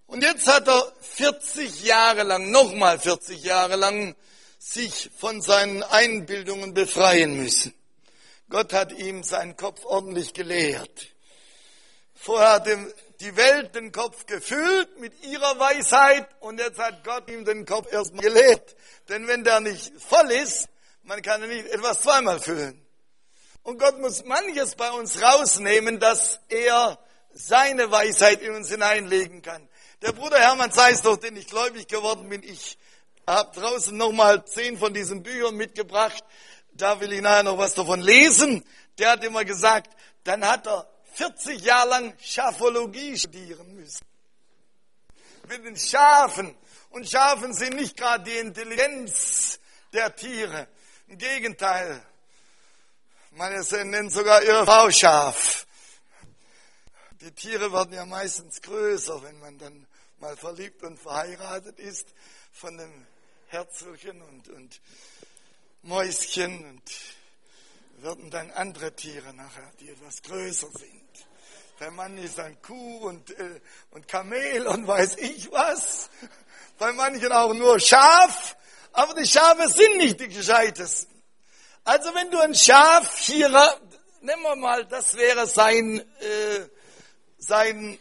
Und 0.08 0.22
jetzt 0.22 0.48
hat 0.48 0.66
er 0.66 0.90
40 1.02 1.84
Jahre 1.84 2.22
lang, 2.22 2.50
nochmal 2.50 2.98
40 2.98 3.44
Jahre 3.44 3.76
lang, 3.76 4.16
sich 4.58 5.10
von 5.18 5.42
seinen 5.42 5.82
Einbildungen 5.82 6.72
befreien 6.72 7.36
müssen. 7.36 7.74
Gott 8.48 8.72
hat 8.72 8.92
ihm 8.92 9.22
seinen 9.22 9.56
Kopf 9.58 9.84
ordentlich 9.84 10.32
gelehrt. 10.32 11.08
Vorher 12.14 12.52
hat 12.54 12.66
die 13.20 13.36
Welt 13.36 13.74
den 13.74 13.92
Kopf 13.92 14.24
gefüllt 14.24 14.98
mit 14.98 15.12
ihrer 15.26 15.58
Weisheit 15.58 16.26
und 16.40 16.58
jetzt 16.58 16.78
hat 16.78 17.04
Gott 17.04 17.28
ihm 17.28 17.44
den 17.44 17.66
Kopf 17.66 17.92
erstmal 17.92 18.22
gelehrt. 18.22 18.76
Denn 19.10 19.28
wenn 19.28 19.44
der 19.44 19.60
nicht 19.60 19.92
voll 20.00 20.30
ist, 20.30 20.68
man 21.02 21.20
kann 21.20 21.46
nicht 21.46 21.66
etwas 21.66 22.00
zweimal 22.00 22.40
füllen. 22.40 22.82
Und 23.62 23.78
Gott 23.78 23.98
muss 24.00 24.24
manches 24.24 24.74
bei 24.74 24.90
uns 24.90 25.20
rausnehmen, 25.20 26.00
dass 26.00 26.40
er 26.48 26.98
seine 27.34 27.90
Weisheit 27.90 28.40
in 28.40 28.54
uns 28.54 28.70
hineinlegen 28.70 29.42
kann. 29.42 29.67
Der 30.00 30.12
Bruder 30.12 30.38
Hermann 30.38 30.70
Zeiss, 30.70 31.02
durch 31.02 31.18
den 31.18 31.36
ich 31.36 31.48
gläubig 31.48 31.88
geworden 31.88 32.28
bin, 32.28 32.44
ich 32.44 32.78
habe 33.26 33.60
draußen 33.60 33.96
nochmal 33.96 34.44
zehn 34.46 34.78
von 34.78 34.94
diesen 34.94 35.24
Büchern 35.24 35.56
mitgebracht. 35.56 36.22
Da 36.70 37.00
will 37.00 37.12
ich 37.12 37.20
nachher 37.20 37.42
noch 37.42 37.58
was 37.58 37.74
davon 37.74 38.00
lesen. 38.00 38.64
Der 38.98 39.10
hat 39.12 39.24
immer 39.24 39.44
gesagt, 39.44 39.90
dann 40.22 40.46
hat 40.46 40.68
er 40.68 40.88
40 41.14 41.60
Jahre 41.62 41.88
lang 41.88 42.14
Schafologie 42.20 43.18
studieren 43.18 43.74
müssen. 43.74 44.06
Mit 45.48 45.64
den 45.64 45.76
Schafen. 45.76 46.56
Und 46.90 47.10
Schafen 47.10 47.52
sind 47.52 47.74
nicht 47.74 47.96
gerade 47.96 48.22
die 48.22 48.38
Intelligenz 48.38 49.58
der 49.92 50.14
Tiere. 50.14 50.68
Im 51.08 51.18
Gegenteil. 51.18 52.00
Manche 53.32 53.84
nennen 53.84 54.10
sogar 54.10 54.44
ihr 54.44 54.64
Frau 54.64 54.90
Schaf. 54.92 55.66
Die 57.20 57.32
Tiere 57.32 57.72
werden 57.72 57.94
ja 57.94 58.06
meistens 58.06 58.62
größer, 58.62 59.20
wenn 59.24 59.40
man 59.40 59.58
dann 59.58 59.87
mal 60.20 60.36
verliebt 60.36 60.82
und 60.82 60.98
verheiratet 60.98 61.78
ist, 61.78 62.08
von 62.52 62.76
dem 62.76 63.06
Herzelchen 63.48 64.20
und, 64.22 64.48
und 64.48 64.80
Mäuschen 65.82 66.64
und 66.64 66.82
werden 68.02 68.30
dann 68.30 68.50
andere 68.52 68.94
Tiere 68.94 69.32
nachher, 69.34 69.70
die 69.80 69.90
etwas 69.90 70.22
größer 70.22 70.68
sind. 70.70 71.08
Bei 71.78 71.90
manchen 71.90 72.24
ist 72.24 72.38
dann 72.38 72.60
Kuh 72.60 73.08
und, 73.08 73.30
äh, 73.38 73.60
und 73.90 74.08
Kamel 74.08 74.66
und 74.66 74.86
weiß 74.86 75.16
ich 75.18 75.50
was. 75.52 76.10
Bei 76.76 76.92
manchen 76.92 77.30
auch 77.30 77.54
nur 77.54 77.78
Schaf. 77.78 78.56
Aber 78.92 79.14
die 79.14 79.26
Schafe 79.26 79.68
sind 79.68 79.98
nicht 79.98 80.20
die 80.20 80.28
gescheitesten. 80.28 81.22
Also 81.84 82.12
wenn 82.14 82.30
du 82.30 82.40
ein 82.40 82.54
Schaf 82.54 83.18
hier, 83.18 83.48
nehmen 84.20 84.42
wir 84.42 84.56
mal, 84.56 84.86
das 84.86 85.16
wäre 85.16 85.46
sein, 85.46 86.00
äh, 86.00 86.68
sein 87.38 87.98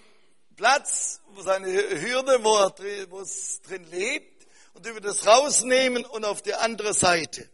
Platz, 0.57 1.21
seine 1.37 1.67
Hürde, 1.71 2.43
wo, 2.43 2.57
er, 2.57 3.11
wo 3.11 3.21
es 3.21 3.61
drin 3.61 3.85
lebt, 3.91 4.47
und 4.73 4.85
du 4.85 4.93
würdest 4.93 5.25
rausnehmen 5.25 6.03
und 6.03 6.25
auf 6.25 6.41
die 6.41 6.55
andere 6.55 6.93
Seite. 6.93 7.47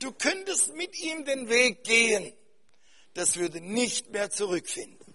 Du 0.00 0.12
könntest 0.12 0.74
mit 0.74 0.94
ihm 1.00 1.24
den 1.24 1.48
Weg 1.48 1.82
gehen. 1.84 2.32
Das 3.14 3.36
würde 3.36 3.60
nicht 3.60 4.10
mehr 4.10 4.30
zurückfinden. 4.30 5.14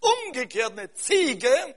umgekehrt 0.00 0.72
eine 0.72 0.92
Ziege, 0.92 1.74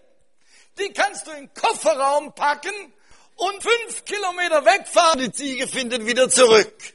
die 0.78 0.92
kannst 0.92 1.28
du 1.28 1.32
in 1.32 1.46
den 1.46 1.54
Kofferraum 1.54 2.36
packen 2.36 2.94
und 3.36 3.64
fünf 3.64 4.04
Kilometer 4.04 4.66
wegfahren, 4.66 5.20
die 5.20 5.32
Ziege 5.32 5.68
findet 5.68 6.06
wieder 6.06 6.30
zurück. 6.30 6.94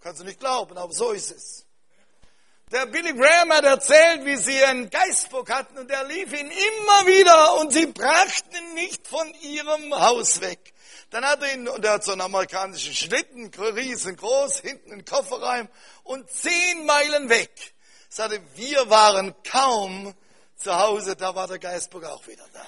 Kannst 0.00 0.22
du 0.22 0.24
nicht 0.24 0.40
glauben, 0.40 0.78
aber 0.78 0.92
so 0.92 1.12
ist 1.12 1.30
es. 1.30 1.63
Der 2.74 2.86
Billy 2.86 3.12
Graham 3.12 3.52
hat 3.52 3.64
erzählt, 3.64 4.24
wie 4.24 4.34
sie 4.34 4.64
einen 4.64 4.90
Geistbock 4.90 5.48
hatten 5.48 5.78
und 5.78 5.88
der 5.88 6.02
lief 6.08 6.32
ihn 6.32 6.50
immer 6.50 7.06
wieder 7.06 7.60
und 7.60 7.72
sie 7.72 7.86
brachten 7.86 8.52
ihn 8.52 8.74
nicht 8.74 9.06
von 9.06 9.32
ihrem 9.42 9.94
Haus 9.94 10.40
weg. 10.40 10.74
Dann 11.10 11.24
hat 11.24 11.40
er 11.40 11.54
ihn, 11.54 11.68
und 11.68 11.84
er 11.84 11.92
hat 11.92 12.04
so 12.04 12.10
einen 12.10 12.22
amerikanischen 12.22 12.92
Schlitten, 12.92 13.52
riesengroß, 13.54 14.58
hinten 14.58 14.90
einen 14.90 15.04
Kofferraum 15.04 15.68
und 16.02 16.28
zehn 16.28 16.84
Meilen 16.84 17.28
weg. 17.28 17.52
Sagte, 18.08 18.42
wir 18.56 18.90
waren 18.90 19.36
kaum 19.44 20.12
zu 20.56 20.76
Hause, 20.76 21.14
da 21.14 21.32
war 21.32 21.46
der 21.46 21.60
Geistbock 21.60 22.02
auch 22.02 22.26
wieder 22.26 22.44
da. 22.52 22.66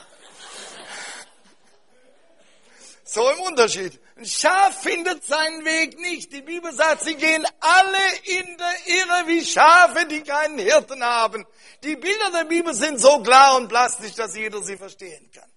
So 3.08 3.30
im 3.30 3.40
Unterschied. 3.40 4.00
Ein 4.16 4.26
Schaf 4.26 4.82
findet 4.82 5.24
seinen 5.24 5.64
Weg 5.64 5.98
nicht. 6.00 6.32
Die 6.32 6.42
Bibel 6.42 6.72
sagt, 6.72 7.04
sie 7.04 7.14
gehen 7.14 7.46
alle 7.60 7.98
in 8.24 8.56
der 8.58 8.96
Irre 8.96 9.28
wie 9.28 9.44
Schafe, 9.44 10.06
die 10.06 10.22
keinen 10.22 10.58
Hirten 10.58 11.02
haben. 11.04 11.46
Die 11.84 11.94
Bilder 11.94 12.32
der 12.32 12.44
Bibel 12.46 12.74
sind 12.74 13.00
so 13.00 13.22
klar 13.22 13.56
und 13.56 13.68
plastisch, 13.68 14.14
dass 14.14 14.36
jeder 14.36 14.60
sie 14.62 14.76
verstehen 14.76 15.30
kann. 15.32 15.48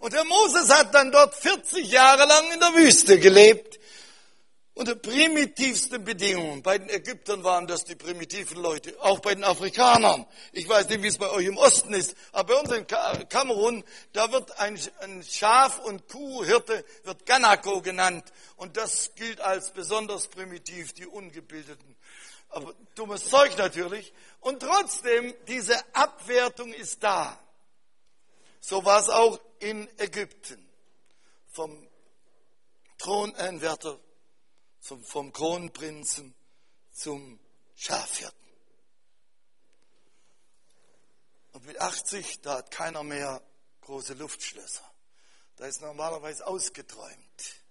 Und 0.00 0.12
der 0.12 0.24
Moses 0.24 0.68
hat 0.68 0.94
dann 0.94 1.10
dort 1.10 1.34
40 1.34 1.90
Jahre 1.90 2.26
lang 2.26 2.52
in 2.52 2.60
der 2.60 2.74
Wüste 2.74 3.18
gelebt 3.18 3.78
unter 4.74 4.96
primitivsten 4.96 6.04
Bedingungen. 6.04 6.62
Bei 6.62 6.78
den 6.78 6.88
Ägyptern 6.88 7.44
waren 7.44 7.66
das 7.66 7.84
die 7.84 7.94
primitiven 7.94 8.60
Leute, 8.60 9.00
auch 9.00 9.20
bei 9.20 9.34
den 9.34 9.44
Afrikanern. 9.44 10.26
Ich 10.52 10.68
weiß 10.68 10.88
nicht, 10.88 11.02
wie 11.02 11.06
es 11.06 11.18
bei 11.18 11.30
euch 11.30 11.46
im 11.46 11.56
Osten 11.56 11.94
ist, 11.94 12.16
aber 12.32 12.54
bei 12.54 12.60
uns 12.60 12.72
in 12.72 12.86
Kamerun, 13.28 13.84
da 14.12 14.32
wird 14.32 14.58
ein, 14.58 14.76
Schaf- 15.22 15.78
und 15.78 16.08
Kuhhirte, 16.08 16.84
wird 17.04 17.24
Ganako 17.24 17.82
genannt. 17.82 18.24
Und 18.56 18.76
das 18.76 19.14
gilt 19.14 19.40
als 19.40 19.72
besonders 19.72 20.26
primitiv, 20.26 20.92
die 20.92 21.06
Ungebildeten. 21.06 21.96
Aber 22.48 22.74
dummes 22.96 23.28
Zeug 23.28 23.56
natürlich. 23.56 24.12
Und 24.40 24.60
trotzdem, 24.60 25.34
diese 25.46 25.76
Abwertung 25.94 26.72
ist 26.72 27.02
da. 27.02 27.38
So 28.60 28.84
war 28.84 29.00
es 29.00 29.08
auch 29.08 29.38
in 29.60 29.88
Ägypten. 29.98 30.60
Vom 31.52 31.86
Thronanwärter 32.98 33.98
zum, 34.84 35.02
vom 35.02 35.32
Kronprinzen 35.32 36.34
zum 36.92 37.40
Schafhirten. 37.74 38.38
Und 41.52 41.64
mit 41.66 41.80
80, 41.80 42.42
da 42.42 42.58
hat 42.58 42.70
keiner 42.70 43.02
mehr 43.02 43.40
große 43.80 44.14
Luftschlösser. 44.14 44.84
Da 45.56 45.66
ist 45.66 45.80
normalerweise 45.80 46.46
ausgeträumt. 46.46 47.64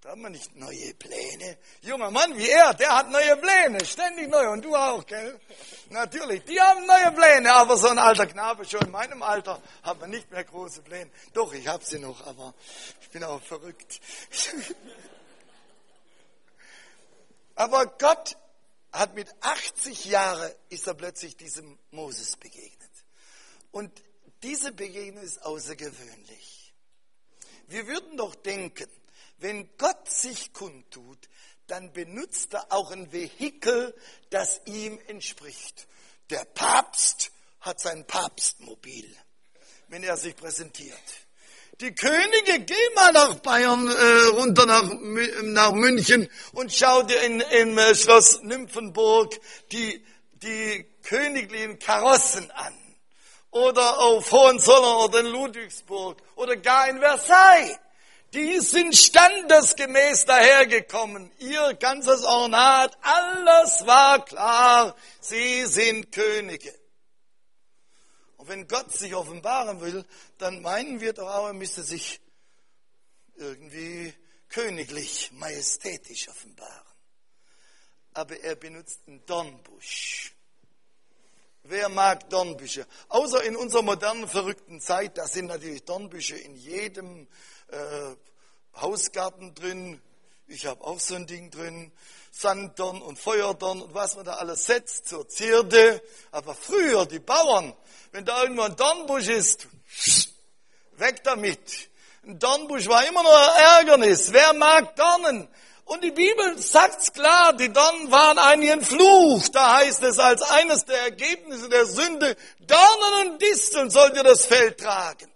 Da 0.00 0.10
haben 0.10 0.22
wir 0.22 0.30
nicht 0.30 0.56
neue 0.56 0.94
Pläne. 0.94 1.58
Junger 1.80 2.10
Mann 2.10 2.36
wie 2.36 2.50
er, 2.50 2.74
der 2.74 2.96
hat 2.96 3.08
neue 3.08 3.36
Pläne, 3.36 3.84
ständig 3.86 4.28
neu. 4.28 4.50
Und 4.50 4.64
du 4.64 4.74
auch, 4.74 5.06
gell? 5.06 5.40
Natürlich, 5.90 6.44
die 6.44 6.60
haben 6.60 6.84
neue 6.84 7.12
Pläne, 7.12 7.52
aber 7.52 7.76
so 7.76 7.86
ein 7.88 7.98
alter 7.98 8.26
Knabe 8.26 8.64
schon 8.64 8.80
in 8.80 8.90
meinem 8.90 9.22
Alter 9.22 9.62
hat 9.84 10.00
man 10.00 10.10
nicht 10.10 10.28
mehr 10.30 10.42
große 10.42 10.82
Pläne. 10.82 11.10
Doch, 11.32 11.52
ich 11.54 11.68
habe 11.68 11.84
sie 11.84 12.00
noch, 12.00 12.26
aber 12.26 12.52
ich 13.00 13.10
bin 13.10 13.22
auch 13.22 13.40
verrückt. 13.40 14.00
Aber 17.54 17.86
Gott 17.86 18.36
hat 18.92 19.14
mit 19.14 19.28
80 19.40 20.04
Jahren 20.06 20.52
ist 20.68 20.86
er 20.86 20.94
plötzlich 20.94 21.36
diesem 21.36 21.78
Moses 21.90 22.36
begegnet. 22.36 22.90
Und 23.70 23.90
diese 24.42 24.72
Begegnung 24.72 25.22
ist 25.22 25.42
außergewöhnlich. 25.42 26.74
Wir 27.68 27.86
würden 27.86 28.16
doch 28.16 28.34
denken, 28.34 28.88
wenn 29.38 29.68
Gott 29.76 30.10
sich 30.10 30.52
kundtut, 30.52 31.28
dann 31.66 31.92
benutzt 31.92 32.52
er 32.54 32.72
auch 32.72 32.90
ein 32.90 33.12
Vehikel, 33.12 33.94
das 34.30 34.60
ihm 34.66 34.98
entspricht. 35.06 35.86
Der 36.30 36.44
Papst 36.44 37.32
hat 37.60 37.80
sein 37.80 38.06
Papstmobil, 38.06 39.16
wenn 39.88 40.02
er 40.02 40.16
sich 40.16 40.36
präsentiert. 40.36 40.98
Die 41.82 41.92
Könige, 41.96 42.60
geh 42.60 42.94
mal 42.94 43.10
nach 43.10 43.34
Bayern, 43.40 43.88
äh, 43.88 44.28
runter 44.36 44.66
nach, 44.66 44.88
nach 45.42 45.72
München 45.72 46.30
und 46.52 46.72
schau 46.72 47.02
dir 47.02 47.20
in, 47.22 47.40
im 47.40 47.76
äh, 47.76 47.96
Schloss 47.96 48.40
Nymphenburg 48.42 49.34
die, 49.72 50.00
die 50.34 50.86
königlichen 51.02 51.80
Karossen 51.80 52.48
an. 52.52 52.72
Oder 53.50 53.98
auf 53.98 54.30
Hohenzollern 54.30 54.96
oder 54.98 55.20
in 55.20 55.26
Ludwigsburg 55.26 56.22
oder 56.36 56.54
gar 56.54 56.88
in 56.88 57.00
Versailles. 57.00 57.76
Die 58.32 58.60
sind 58.60 58.96
standesgemäß 58.96 60.24
dahergekommen. 60.26 61.32
Ihr 61.40 61.74
ganzes 61.80 62.22
Ornat, 62.22 62.96
alles 63.02 63.84
war 63.84 64.24
klar. 64.24 64.94
Sie 65.20 65.66
sind 65.66 66.12
Könige. 66.12 66.72
Und 68.42 68.48
wenn 68.48 68.66
Gott 68.66 68.90
sich 68.90 69.14
offenbaren 69.14 69.80
will, 69.80 70.04
dann 70.38 70.62
meinen 70.62 71.00
wir 71.00 71.12
doch 71.12 71.28
auch, 71.32 71.46
er 71.46 71.52
müsste 71.52 71.84
sich 71.84 72.20
irgendwie 73.36 74.12
königlich, 74.48 75.30
majestätisch 75.34 76.28
offenbaren. 76.28 76.92
Aber 78.14 78.36
er 78.40 78.56
benutzt 78.56 78.98
einen 79.06 79.24
Dornbusch. 79.26 80.34
Wer 81.62 81.88
mag 81.88 82.28
Dornbüsche? 82.30 82.84
Außer 83.10 83.44
in 83.44 83.54
unserer 83.54 83.82
modernen, 83.82 84.26
verrückten 84.26 84.80
Zeit, 84.80 85.18
da 85.18 85.28
sind 85.28 85.46
natürlich 85.46 85.84
Dornbüsche 85.84 86.34
in 86.34 86.56
jedem 86.56 87.28
äh, 87.68 88.16
Hausgarten 88.74 89.54
drin. 89.54 90.02
Ich 90.48 90.66
habe 90.66 90.82
auch 90.82 90.98
so 90.98 91.14
ein 91.14 91.28
Ding 91.28 91.52
drin. 91.52 91.92
Sanddorn 92.34 93.02
und 93.02 93.18
Feuerdorn 93.18 93.82
und 93.82 93.94
was 93.94 94.16
man 94.16 94.24
da 94.24 94.34
alles 94.34 94.64
setzt 94.64 95.08
zur 95.08 95.28
Zierde. 95.28 96.02
Aber 96.30 96.54
früher, 96.54 97.04
die 97.06 97.18
Bauern, 97.18 97.74
wenn 98.10 98.24
da 98.24 98.42
irgendwo 98.42 98.62
ein 98.62 98.74
Dornbusch 98.74 99.28
ist, 99.28 99.68
weg 100.96 101.22
damit. 101.22 101.90
Ein 102.24 102.38
Dornbusch 102.38 102.88
war 102.88 103.06
immer 103.06 103.22
nur 103.22 103.36
ein 103.36 103.62
Ärgernis. 103.78 104.32
Wer 104.32 104.52
mag 104.54 104.96
Dornen? 104.96 105.48
Und 105.84 106.02
die 106.04 106.12
Bibel 106.12 106.58
sagt's 106.58 107.12
klar, 107.12 107.52
die 107.52 107.72
Dornen 107.72 108.10
waren 108.10 108.38
eigentlich 108.38 108.72
ein 108.72 108.84
Fluch. 108.84 109.48
Da 109.48 109.78
heißt 109.78 110.02
es 110.04 110.18
als 110.18 110.42
eines 110.42 110.84
der 110.84 111.00
Ergebnisse 111.02 111.68
der 111.68 111.84
Sünde, 111.84 112.36
Dornen 112.60 113.32
und 113.32 113.42
Disteln 113.42 113.90
sollt 113.90 114.16
ihr 114.16 114.22
das 114.22 114.46
Feld 114.46 114.78
tragen. 114.80 115.31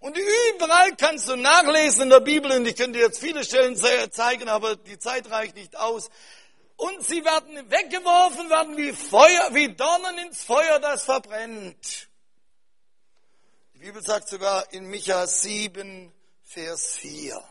Und 0.00 0.16
überall 0.16 0.94
kannst 0.96 1.28
du 1.28 1.36
nachlesen 1.36 2.02
in 2.02 2.10
der 2.10 2.20
Bibel, 2.20 2.52
und 2.52 2.66
ich 2.66 2.76
könnte 2.76 2.98
jetzt 2.98 3.18
viele 3.18 3.44
Stellen 3.44 3.76
zeigen, 3.76 4.48
aber 4.48 4.76
die 4.76 4.98
Zeit 4.98 5.30
reicht 5.30 5.56
nicht 5.56 5.76
aus. 5.76 6.08
Und 6.76 7.04
sie 7.04 7.24
werden 7.24 7.70
weggeworfen 7.70 8.48
werden 8.50 8.76
wie 8.76 8.92
Feuer, 8.92 9.52
wie 9.52 9.74
Dornen 9.74 10.18
ins 10.18 10.44
Feuer, 10.44 10.78
das 10.78 11.02
verbrennt. 11.02 12.08
Die 13.74 13.80
Bibel 13.80 14.02
sagt 14.02 14.28
sogar 14.28 14.72
in 14.72 14.86
Micha 14.86 15.26
7, 15.26 16.12
Vers 16.44 16.96
4, 16.96 17.42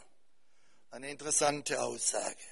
eine 0.91 1.09
interessante 1.09 1.81
Aussage. 1.81 2.43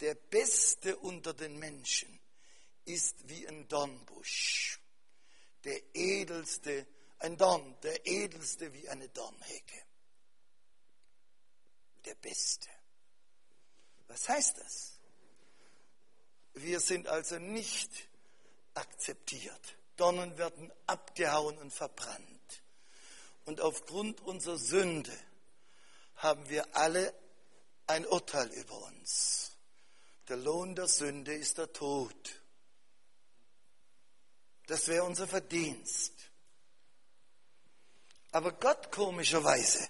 Der 0.00 0.14
Beste 0.14 0.96
unter 0.96 1.34
den 1.34 1.58
Menschen 1.58 2.18
ist 2.86 3.28
wie 3.28 3.46
ein 3.46 3.68
Dornbusch, 3.68 4.80
der 5.64 5.78
edelste 5.94 6.86
ein 7.22 7.36
Dorn, 7.36 7.76
der 7.82 8.06
edelste 8.06 8.72
wie 8.72 8.88
eine 8.88 9.08
Dornhecke. 9.08 9.82
Der 12.04 12.14
Beste. 12.16 12.68
Was 14.08 14.28
heißt 14.28 14.58
das? 14.58 14.98
Wir 16.54 16.80
sind 16.80 17.08
also 17.08 17.38
nicht 17.38 17.90
akzeptiert. 18.74 19.76
Dornen 19.96 20.36
werden 20.36 20.72
abgehauen 20.86 21.56
und 21.58 21.72
verbrannt. 21.72 22.62
Und 23.44 23.60
aufgrund 23.60 24.20
unserer 24.20 24.58
Sünde 24.58 25.16
haben 26.16 26.48
wir 26.48 26.76
alle 26.76 27.14
ein 27.86 28.06
Urteil 28.06 28.48
über 28.52 28.78
uns. 28.86 29.56
Der 30.28 30.36
Lohn 30.36 30.74
der 30.74 30.88
Sünde 30.88 31.34
ist 31.34 31.58
der 31.58 31.72
Tod. 31.72 32.42
Das 34.66 34.88
wäre 34.88 35.04
unser 35.04 35.26
Verdienst. 35.26 36.31
Aber 38.32 38.52
Gott 38.52 38.90
komischerweise, 38.90 39.88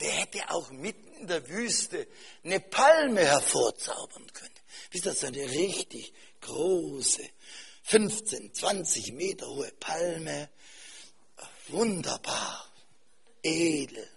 der 0.00 0.10
hätte 0.10 0.50
auch 0.50 0.70
mitten 0.70 1.12
in 1.14 1.26
der 1.28 1.48
Wüste 1.48 2.06
eine 2.44 2.60
Palme 2.60 3.24
hervorzaubern 3.24 4.26
können. 4.32 4.54
Wisst 4.90 5.06
ihr, 5.06 5.14
so 5.14 5.26
eine 5.26 5.48
richtig 5.48 6.12
große, 6.40 7.22
15, 7.84 8.52
20 8.52 9.12
Meter 9.12 9.46
hohe 9.46 9.72
Palme. 9.78 10.48
Wunderbar, 11.68 12.70
edel. 13.42 14.08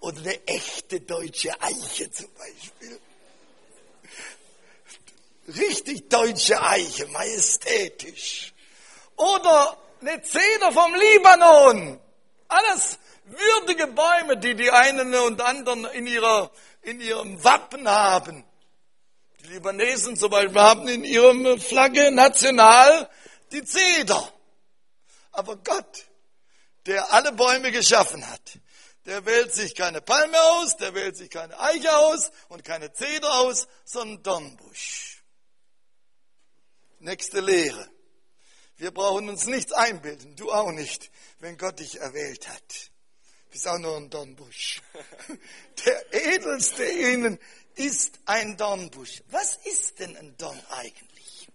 Oder 0.00 0.18
eine 0.20 0.46
echte 0.46 1.00
deutsche 1.00 1.60
Eiche 1.60 2.10
zum 2.10 2.32
Beispiel. 2.34 3.00
Richtig 5.48 6.08
deutsche 6.08 6.60
Eiche, 6.60 7.06
majestätisch. 7.08 8.52
Oder 9.16 9.78
eine 10.00 10.22
Zeder 10.22 10.72
vom 10.72 10.94
Libanon. 10.94 12.00
Alles 12.48 12.98
würdige 13.24 13.88
Bäume, 13.88 14.36
die 14.36 14.54
die 14.54 14.70
einen 14.70 15.14
und 15.14 15.40
anderen 15.40 15.84
in, 15.86 16.06
ihrer, 16.06 16.50
in 16.82 17.00
ihrem 17.00 17.42
Wappen 17.42 17.88
haben. 17.88 18.44
Die 19.40 19.48
Libanesen 19.48 20.16
zum 20.16 20.30
Beispiel 20.30 20.60
haben 20.60 20.88
in 20.88 21.04
ihrem 21.04 21.60
Flagge 21.60 22.10
national 22.12 23.08
die 23.52 23.64
Zeder. 23.64 24.32
Aber 25.32 25.56
Gott, 25.56 26.06
der 26.86 27.12
alle 27.12 27.32
Bäume 27.32 27.72
geschaffen 27.72 28.26
hat, 28.28 28.58
der 29.04 29.24
wählt 29.24 29.54
sich 29.54 29.74
keine 29.74 30.00
Palme 30.00 30.40
aus, 30.40 30.76
der 30.76 30.94
wählt 30.94 31.16
sich 31.16 31.30
keine 31.30 31.58
Eiche 31.60 31.96
aus 31.96 32.30
und 32.48 32.64
keine 32.64 32.92
Zeder 32.92 33.32
aus, 33.40 33.68
sondern 33.84 34.22
Dornbusch. 34.22 35.22
Nächste 36.98 37.40
Lehre. 37.40 37.88
Wir 38.78 38.90
brauchen 38.90 39.28
uns 39.28 39.46
nichts 39.46 39.72
einbilden, 39.72 40.36
du 40.36 40.52
auch 40.52 40.70
nicht, 40.70 41.10
wenn 41.40 41.56
Gott 41.56 41.78
dich 41.78 41.98
erwählt 41.98 42.46
hat. 42.48 42.90
Du 43.46 43.52
bist 43.52 43.68
auch 43.68 43.78
nur 43.78 43.96
ein 43.96 44.10
Dornbusch. 44.10 44.82
Der 45.84 46.12
edelste 46.12 46.84
ihnen 46.84 47.38
ist 47.74 48.18
ein 48.26 48.56
Dornbusch. 48.56 49.22
Was 49.28 49.56
ist 49.64 49.98
denn 49.98 50.14
ein 50.16 50.36
Dorn 50.36 50.60
eigentlich? 50.70 51.48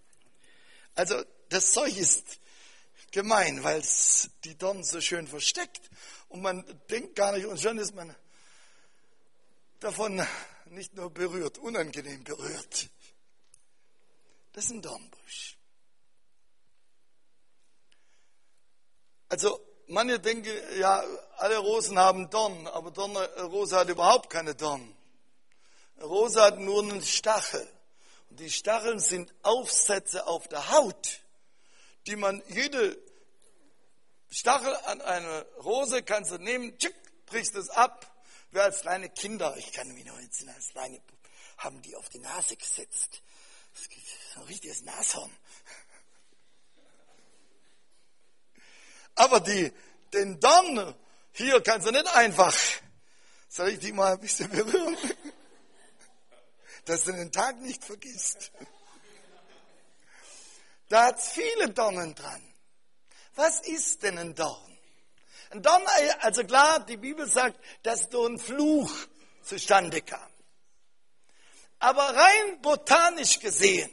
Also 0.94 1.22
das 1.48 1.72
Zeug 1.72 1.96
ist 1.96 2.40
gemein, 3.12 3.62
weil 3.62 3.80
es 3.80 4.30
die 4.44 4.56
Dornen 4.56 4.82
so 4.82 5.00
schön 5.00 5.28
versteckt 5.28 5.90
und 6.28 6.42
man 6.42 6.64
denkt 6.90 7.14
gar 7.14 7.32
nicht, 7.32 7.46
und 7.46 7.60
schon 7.60 7.78
ist 7.78 7.94
man 7.94 8.14
davon 9.78 10.26
nicht 10.66 10.94
nur 10.94 11.10
berührt, 11.10 11.58
unangenehm 11.58 12.24
berührt. 12.24 12.88
Das 14.54 14.64
ist 14.64 14.70
ein 14.72 14.82
Dornbusch. 14.82 15.56
Also 19.32 19.58
manche 19.86 20.20
denken, 20.20 20.52
ja, 20.78 21.02
alle 21.38 21.56
Rosen 21.56 21.98
haben 21.98 22.28
Dornen, 22.28 22.66
aber 22.66 22.90
Dorn, 22.90 23.16
Rose 23.16 23.74
hat 23.74 23.88
überhaupt 23.88 24.28
keine 24.28 24.54
Dornen. 24.54 24.94
Rose 26.02 26.38
hat 26.42 26.58
nur 26.58 26.82
einen 26.82 27.00
Stachel. 27.00 27.66
Und 28.28 28.40
die 28.40 28.50
Stacheln 28.50 29.00
sind 29.00 29.32
Aufsätze 29.42 30.26
auf 30.26 30.48
der 30.48 30.70
Haut, 30.70 31.22
die 32.06 32.16
man 32.16 32.42
jede 32.48 32.98
Stachel 34.28 34.76
an 34.84 35.00
eine 35.00 35.46
Rose 35.64 36.02
kannst 36.02 36.30
du 36.30 36.36
nehmen, 36.36 36.76
tschick, 36.76 36.94
brichst 37.24 37.54
es 37.54 37.70
ab. 37.70 38.06
Wir 38.50 38.64
als 38.64 38.82
kleine 38.82 39.08
Kinder, 39.08 39.56
ich 39.56 39.72
kann 39.72 39.88
mich 39.94 40.04
noch 40.04 40.18
entsinnen, 40.18 40.54
als 40.54 40.68
kleine 40.72 41.00
haben 41.56 41.80
die 41.80 41.96
auf 41.96 42.10
die 42.10 42.18
Nase 42.18 42.54
gesetzt. 42.54 43.22
Das 43.72 43.80
ist 43.80 44.36
ein 44.36 44.42
richtiges 44.42 44.82
Nashorn. 44.82 45.34
Aber 49.14 49.40
die, 49.40 49.72
den 50.12 50.40
Dorn, 50.40 50.94
hier 51.32 51.60
kannst 51.62 51.86
du 51.86 51.90
nicht 51.90 52.06
einfach. 52.14 52.56
Soll 53.48 53.70
ich 53.70 53.78
die 53.78 53.92
mal 53.92 54.12
ein 54.12 54.20
bisschen 54.20 54.50
berühren? 54.50 54.96
Dass 56.84 57.04
du 57.04 57.12
den 57.12 57.30
Tag 57.30 57.60
nicht 57.60 57.84
vergisst. 57.84 58.50
Da 60.88 61.06
hat 61.06 61.18
es 61.18 61.28
viele 61.28 61.70
Dornen 61.70 62.14
dran. 62.14 62.42
Was 63.34 63.60
ist 63.60 64.02
denn 64.02 64.18
ein 64.18 64.34
Dorn? 64.34 64.78
Ein 65.50 65.62
Dorn, 65.62 65.82
also 66.20 66.44
klar, 66.44 66.80
die 66.80 66.96
Bibel 66.96 67.26
sagt, 67.28 67.58
dass 67.82 68.08
durch 68.08 68.30
ein 68.30 68.38
Fluch 68.38 68.92
zustande 69.42 70.02
kam. 70.02 70.30
Aber 71.78 72.14
rein 72.14 72.60
botanisch 72.62 73.40
gesehen, 73.40 73.90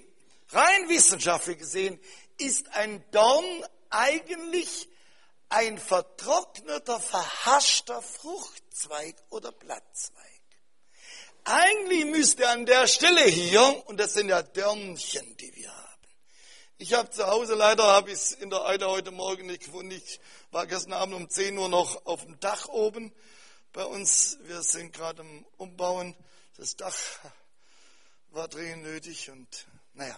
rein 0.51 0.89
wissenschaftlich 0.89 1.57
gesehen, 1.57 1.99
ist 2.37 2.69
ein 2.75 3.03
Dorn 3.11 3.45
eigentlich 3.89 4.87
ein 5.49 5.77
vertrockneter, 5.77 6.99
verhaschter 6.99 8.01
Fruchtzweig 8.01 9.15
oder 9.29 9.51
Blattzweig. 9.51 10.25
Eigentlich 11.43 12.05
müsste 12.05 12.47
an 12.49 12.65
der 12.65 12.87
Stelle 12.87 13.23
hier, 13.23 13.83
und 13.87 13.99
das 13.99 14.13
sind 14.13 14.29
ja 14.29 14.41
Dörnchen, 14.41 15.35
die 15.37 15.55
wir 15.55 15.75
haben, 15.75 15.89
ich 16.81 16.93
habe 16.93 17.09
zu 17.09 17.27
Hause, 17.27 17.55
leider 17.55 17.83
habe 17.83 18.09
ich 18.09 18.15
es 18.15 18.31
in 18.31 18.49
der 18.49 18.65
Eide 18.65 18.87
heute 18.87 19.11
Morgen 19.11 19.47
nicht 19.47 19.65
gefunden. 19.65 19.91
Ich 19.91 20.21
war 20.49 20.65
gestern 20.65 20.93
Abend 20.93 21.13
um 21.13 21.29
10 21.29 21.57
Uhr 21.57 21.67
noch 21.67 22.05
auf 22.05 22.23
dem 22.23 22.39
Dach 22.39 22.69
oben 22.69 23.13
bei 23.73 23.83
uns. 23.83 24.37
Wir 24.43 24.61
sind 24.63 24.93
gerade 24.93 25.21
im 25.21 25.45
Umbauen. 25.57 26.15
Das 26.55 26.77
Dach 26.77 26.95
war 28.29 28.47
dringend 28.47 28.83
nötig 28.83 29.29
und 29.29 29.67
naja. 29.93 30.17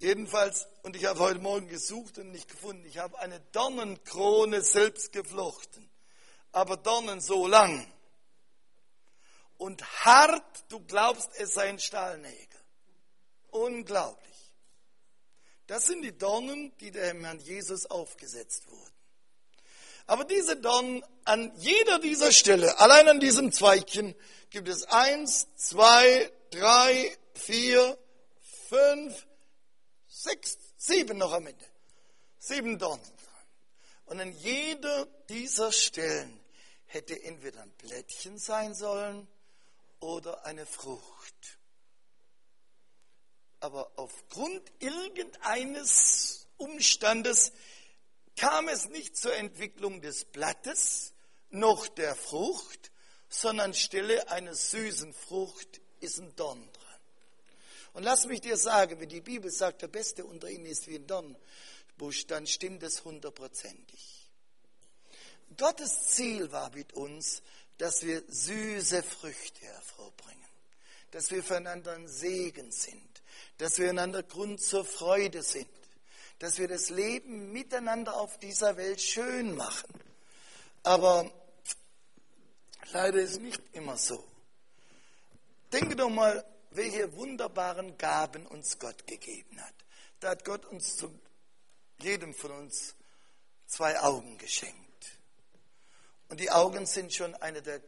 Jedenfalls, 0.00 0.66
und 0.82 0.96
ich 0.96 1.04
habe 1.04 1.20
heute 1.20 1.40
Morgen 1.40 1.68
gesucht 1.68 2.16
und 2.16 2.32
nicht 2.32 2.48
gefunden. 2.48 2.86
Ich 2.86 2.96
habe 2.96 3.18
eine 3.18 3.38
Dornenkrone 3.52 4.62
selbst 4.62 5.12
geflochten. 5.12 5.90
Aber 6.52 6.78
Dornen 6.78 7.20
so 7.20 7.46
lang 7.46 7.86
und 9.58 9.84
hart, 10.04 10.64
du 10.70 10.80
glaubst, 10.80 11.28
es 11.36 11.52
seien 11.52 11.78
Stahlnägel. 11.78 12.60
Unglaublich. 13.50 14.54
Das 15.66 15.86
sind 15.86 16.00
die 16.00 16.16
Dornen, 16.16 16.74
die 16.78 16.90
dem 16.90 17.22
Herrn 17.22 17.38
Jesus 17.38 17.84
aufgesetzt 17.84 18.70
wurden. 18.70 18.94
Aber 20.06 20.24
diese 20.24 20.56
Dornen 20.56 21.04
an 21.24 21.52
jeder 21.56 21.98
dieser 21.98 22.32
Stelle, 22.32 22.80
allein 22.80 23.06
an 23.06 23.20
diesem 23.20 23.52
Zweigchen, 23.52 24.14
gibt 24.48 24.66
es 24.66 24.84
eins, 24.84 25.46
zwei, 25.56 26.32
drei, 26.50 27.16
vier, 27.34 27.98
fünf, 28.70 29.26
sechs, 30.22 30.58
sieben 30.76 31.18
noch 31.18 31.32
am 31.32 31.46
Ende. 31.46 31.64
Sieben 32.38 32.78
Dornen. 32.78 33.04
Und 34.06 34.20
an 34.20 34.32
jeder 34.38 35.06
dieser 35.28 35.72
Stellen 35.72 36.40
hätte 36.86 37.22
entweder 37.22 37.62
ein 37.62 37.70
Blättchen 37.72 38.38
sein 38.38 38.74
sollen 38.74 39.28
oder 40.00 40.44
eine 40.44 40.66
Frucht 40.66 41.60
aber 43.60 43.92
aufgrund 43.96 44.62
irgendeines 44.78 46.46
Umstandes 46.56 47.52
kam 48.36 48.68
es 48.68 48.88
nicht 48.88 49.16
zur 49.16 49.36
Entwicklung 49.36 50.00
des 50.00 50.24
Blattes 50.24 51.12
noch 51.50 51.86
der 51.88 52.14
Frucht, 52.14 52.90
sondern 53.28 53.74
stelle 53.74 54.30
einer 54.30 54.54
süßen 54.54 55.12
Frucht 55.12 55.80
ist 56.00 56.18
ein 56.18 56.34
Dorn 56.36 56.68
dran. 56.72 56.79
Und 57.92 58.04
lass 58.04 58.26
mich 58.26 58.40
dir 58.40 58.56
sagen, 58.56 59.00
wenn 59.00 59.08
die 59.08 59.20
Bibel 59.20 59.50
sagt, 59.50 59.82
der 59.82 59.88
Beste 59.88 60.24
unter 60.24 60.48
ihnen 60.48 60.66
ist 60.66 60.86
wie 60.86 60.96
ein 60.96 61.06
Dornbusch, 61.06 62.26
dann 62.26 62.46
stimmt 62.46 62.82
es 62.82 63.04
hundertprozentig. 63.04 64.30
Gottes 65.56 66.08
Ziel 66.08 66.52
war 66.52 66.70
mit 66.70 66.92
uns, 66.92 67.42
dass 67.78 68.02
wir 68.02 68.22
süße 68.28 69.02
Früchte 69.02 69.62
hervorbringen, 69.62 70.48
dass 71.10 71.30
wir 71.30 71.42
füreinander 71.42 71.92
ein 71.92 72.06
Segen 72.06 72.70
sind, 72.70 73.22
dass 73.58 73.78
wir 73.78 73.90
einander 73.90 74.22
Grund 74.22 74.60
zur 74.60 74.84
Freude 74.84 75.42
sind, 75.42 75.68
dass 76.38 76.58
wir 76.58 76.68
das 76.68 76.90
Leben 76.90 77.52
miteinander 77.52 78.16
auf 78.16 78.38
dieser 78.38 78.76
Welt 78.76 79.00
schön 79.00 79.56
machen. 79.56 79.92
Aber 80.82 81.30
leider 82.92 83.18
ist 83.18 83.32
es 83.32 83.40
nicht 83.40 83.62
immer 83.72 83.96
so. 83.96 84.24
Denke 85.72 85.96
doch 85.96 86.10
mal, 86.10 86.44
welche 86.70 87.12
wunderbaren 87.14 87.98
Gaben 87.98 88.46
uns 88.46 88.78
Gott 88.78 89.06
gegeben 89.06 89.60
hat. 89.60 89.74
Da 90.20 90.30
hat 90.30 90.44
Gott 90.44 90.64
uns 90.66 90.96
zu 90.96 91.12
jedem 91.98 92.34
von 92.34 92.52
uns 92.52 92.94
zwei 93.66 93.98
Augen 94.00 94.38
geschenkt. 94.38 95.18
Und 96.28 96.40
die 96.40 96.50
Augen 96.50 96.86
sind 96.86 97.12
schon 97.12 97.34
eine 97.36 97.62
der 97.62 97.80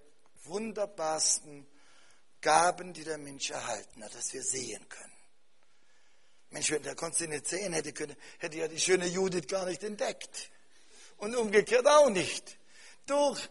wunderbarsten 0.44 1.66
Gaben, 2.40 2.92
die 2.92 3.04
der 3.04 3.18
Mensch 3.18 3.50
erhalten 3.50 4.02
hat, 4.02 4.14
dass 4.14 4.32
wir 4.32 4.42
sehen 4.42 4.88
können. 4.88 5.12
Mensch, 6.50 6.70
wenn 6.70 6.82
der 6.82 6.96
Konsti 6.96 7.28
nicht 7.28 7.46
sehen 7.46 7.72
hätte 7.72 7.92
können, 7.92 8.16
hätte 8.38 8.58
ja 8.58 8.68
die 8.68 8.80
schöne 8.80 9.06
Judith 9.06 9.46
gar 9.46 9.64
nicht 9.64 9.82
entdeckt. 9.84 10.50
Und 11.16 11.36
umgekehrt 11.36 11.86
auch 11.86 12.10
nicht. 12.10 12.58
Durch 13.06 13.48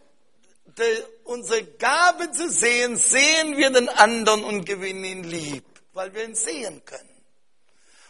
die, 0.66 1.03
unsere 1.24 1.64
Gabe 1.64 2.32
zu 2.32 2.49
sehen, 2.49 2.97
sehen 2.97 3.57
wir 3.57 3.70
den 3.70 3.89
anderen 3.89 4.43
und 4.43 4.66
gewinnen 4.66 5.03
ihn 5.03 5.24
lieb, 5.24 5.66
weil 5.93 6.14
wir 6.14 6.24
ihn 6.24 6.36
sehen 6.36 6.84
können. 6.86 7.09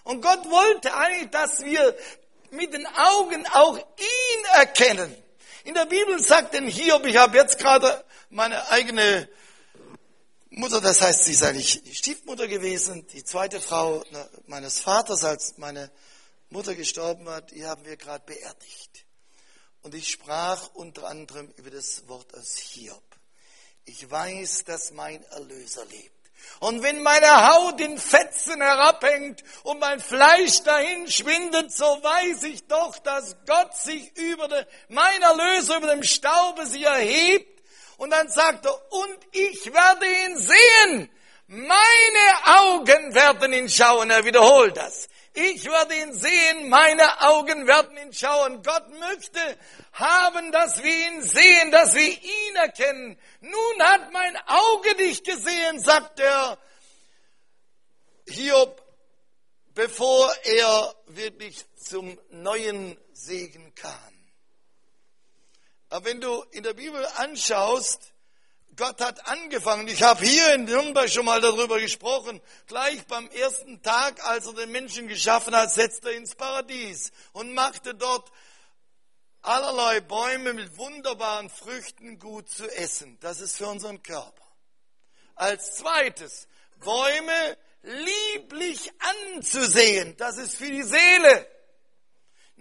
Und 0.04 0.22
Gott 0.22 0.50
wollte 0.50 0.94
eigentlich, 0.94 1.30
dass 1.32 1.64
wir 1.64 1.96
mit 2.52 2.74
den 2.74 2.86
Augen 2.88 3.46
auch 3.48 3.78
ihn 3.78 4.46
erkennen. 4.54 5.16
In 5.64 5.74
der 5.74 5.86
Bibel 5.86 6.20
sagt 6.20 6.54
denn 6.54 6.68
Hiob, 6.68 7.06
ich 7.06 7.18
habe 7.18 7.38
jetzt 7.38 7.60
gerade 7.60 8.04
meine 8.30 8.70
eigene 8.72 9.30
Mutter, 10.50 10.82
das 10.82 11.02
heißt, 11.02 11.24
sie 11.24 11.34
ist 11.34 11.44
eigentlich 11.44 11.84
die 11.84 11.96
Stiefmutter 11.96 12.48
gewesen, 12.48 13.08
die 13.08 13.24
zweite 13.24 13.62
Frau 13.62 14.04
meines 14.48 14.80
Vaters, 14.80 15.24
als 15.24 15.58
meine 15.58 15.92
Mutter 16.50 16.76
gestorben 16.76 17.26
war, 17.26 17.42
die 17.42 17.66
haben 17.66 17.86
wir 17.86 17.96
gerade 17.96 18.24
beerdigt. 18.26 19.06
Und 19.82 19.96
ich 19.96 20.12
sprach 20.12 20.70
unter 20.74 21.08
anderem 21.08 21.52
über 21.58 21.72
das 21.72 22.08
Wort 22.08 22.34
aus 22.36 22.56
Hiob. 22.58 23.04
Ich 23.86 24.10
weiß, 24.10 24.64
dass 24.66 24.92
mein 24.92 25.24
Erlöser 25.24 25.86
lebt. 25.86 26.22
Und 26.60 26.84
wenn 26.84 27.02
meine 27.02 27.48
Haut 27.48 27.80
in 27.82 27.98
Fetzen 27.98 28.62
herabhängt 28.62 29.44
und 29.64 29.80
mein 29.80 30.00
Fleisch 30.00 30.62
dahin 30.64 31.10
schwindet, 31.10 31.74
so 31.74 31.86
weiß 31.86 32.44
ich 32.44 32.68
doch, 32.68 32.98
dass 33.00 33.36
Gott 33.46 33.76
sich 33.76 34.16
über 34.18 34.48
de, 34.48 34.66
mein 34.90 35.22
Erlöser 35.22 35.78
über 35.78 35.88
dem 35.88 36.04
Staube 36.04 36.66
sie 36.68 36.84
erhebt. 36.84 37.62
Und 37.98 38.12
dann 38.12 38.30
sagt 38.30 38.66
er, 38.66 38.92
und 38.92 39.18
ich 39.32 39.66
werde 39.74 40.06
ihn 40.26 40.38
sehen. 40.38 41.10
Meine 41.48 42.60
Augen 42.60 43.14
werden 43.14 43.54
ihn 43.54 43.70
schauen. 43.70 44.10
Er 44.10 44.24
wiederholt 44.24 44.78
das. 44.78 45.08
Ich 45.34 45.66
werde 45.66 45.96
ihn 45.96 46.14
sehen, 46.14 46.68
meine 46.68 47.22
Augen 47.22 47.66
werden 47.66 47.96
ihn 47.98 48.12
schauen. 48.12 48.62
Gott 48.64 48.90
möchte 49.00 49.40
haben, 49.94 50.52
dass 50.52 50.84
wir 50.84 51.08
ihn 51.08 51.24
sehen, 51.24 51.72
dass 51.72 51.94
wir 51.94 52.10
ihn 52.10 52.56
erkennen. 52.56 53.18
Nun 53.40 53.84
hat 53.84 54.12
mein 54.12 54.36
Auge 54.48 54.96
dich 54.96 55.24
gesehen, 55.24 55.80
sagt 55.80 56.20
der 56.20 56.58
Hiob, 58.28 58.84
bevor 59.74 60.34
er 60.44 60.96
wirklich 61.08 61.66
zum 61.78 62.20
neuen 62.30 62.98
Segen 63.14 63.74
kam. 63.76 64.12
Aber 65.90 66.06
wenn 66.06 66.20
du 66.20 66.44
in 66.52 66.64
der 66.64 66.74
Bibel 66.74 67.06
anschaust, 67.18 68.14
Gott 68.82 69.00
hat 69.00 69.28
angefangen. 69.28 69.88
Ich 69.90 70.02
habe 70.02 70.26
hier 70.26 70.56
in 70.56 70.64
Nürnberg 70.64 71.08
schon 71.08 71.26
mal 71.26 71.40
darüber 71.40 71.80
gesprochen. 71.80 72.42
Gleich 72.66 73.06
beim 73.06 73.30
ersten 73.30 73.80
Tag, 73.84 74.26
als 74.26 74.48
er 74.48 74.54
den 74.54 74.72
Menschen 74.72 75.08
geschaffen 75.08 75.56
hat, 75.56 75.72
setzte 75.72 76.10
er 76.10 76.18
ins 76.18 76.34
Paradies 76.34 77.12
und 77.32 77.54
machte 77.54 77.94
dort 77.94 78.32
allerlei 79.44 80.00
Bäume 80.02 80.54
mit 80.54 80.80
wunderbaren 80.80 81.52
Früchten 81.52 82.18
gut 82.18 82.50
zu 82.50 82.68
essen. 82.76 83.20
Das 83.20 83.40
ist 83.40 83.56
für 83.56 83.68
unseren 83.68 84.02
Körper. 84.02 84.48
Als 85.36 85.76
zweites, 85.76 86.48
Bäume 86.84 87.58
lieblich 87.84 88.92
anzusehen. 89.36 90.18
Das 90.18 90.40
ist 90.40 90.56
für 90.58 90.72
die 90.72 90.82
Seele. 90.82 91.48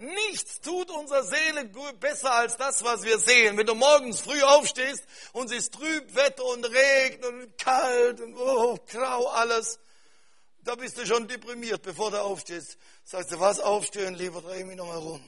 Nichts 0.01 0.59
tut 0.61 0.89
unserer 0.89 1.23
Seele 1.23 1.65
besser 1.99 2.31
als 2.31 2.57
das, 2.57 2.83
was 2.83 3.03
wir 3.03 3.19
sehen. 3.19 3.55
Wenn 3.55 3.67
du 3.67 3.75
morgens 3.75 4.21
früh 4.21 4.41
aufstehst 4.41 5.03
und 5.31 5.51
es 5.51 5.59
ist 5.59 5.75
trüb 5.75 6.15
Wetter 6.15 6.43
und 6.43 6.65
regnet 6.65 7.23
und 7.23 7.57
kalt 7.59 8.19
und 8.19 8.35
oh, 8.35 8.79
grau 8.87 9.27
alles, 9.27 9.79
da 10.63 10.73
bist 10.73 10.97
du 10.97 11.05
schon 11.05 11.27
deprimiert, 11.27 11.83
bevor 11.83 12.09
du 12.09 12.19
aufstehst. 12.19 12.79
Sagst 13.03 13.31
du, 13.31 13.39
was 13.39 13.59
aufstehen, 13.59 14.15
lieber, 14.15 14.41
dreh 14.41 14.63
mich 14.63 14.75
nochmal 14.75 14.97
rum. 14.97 15.23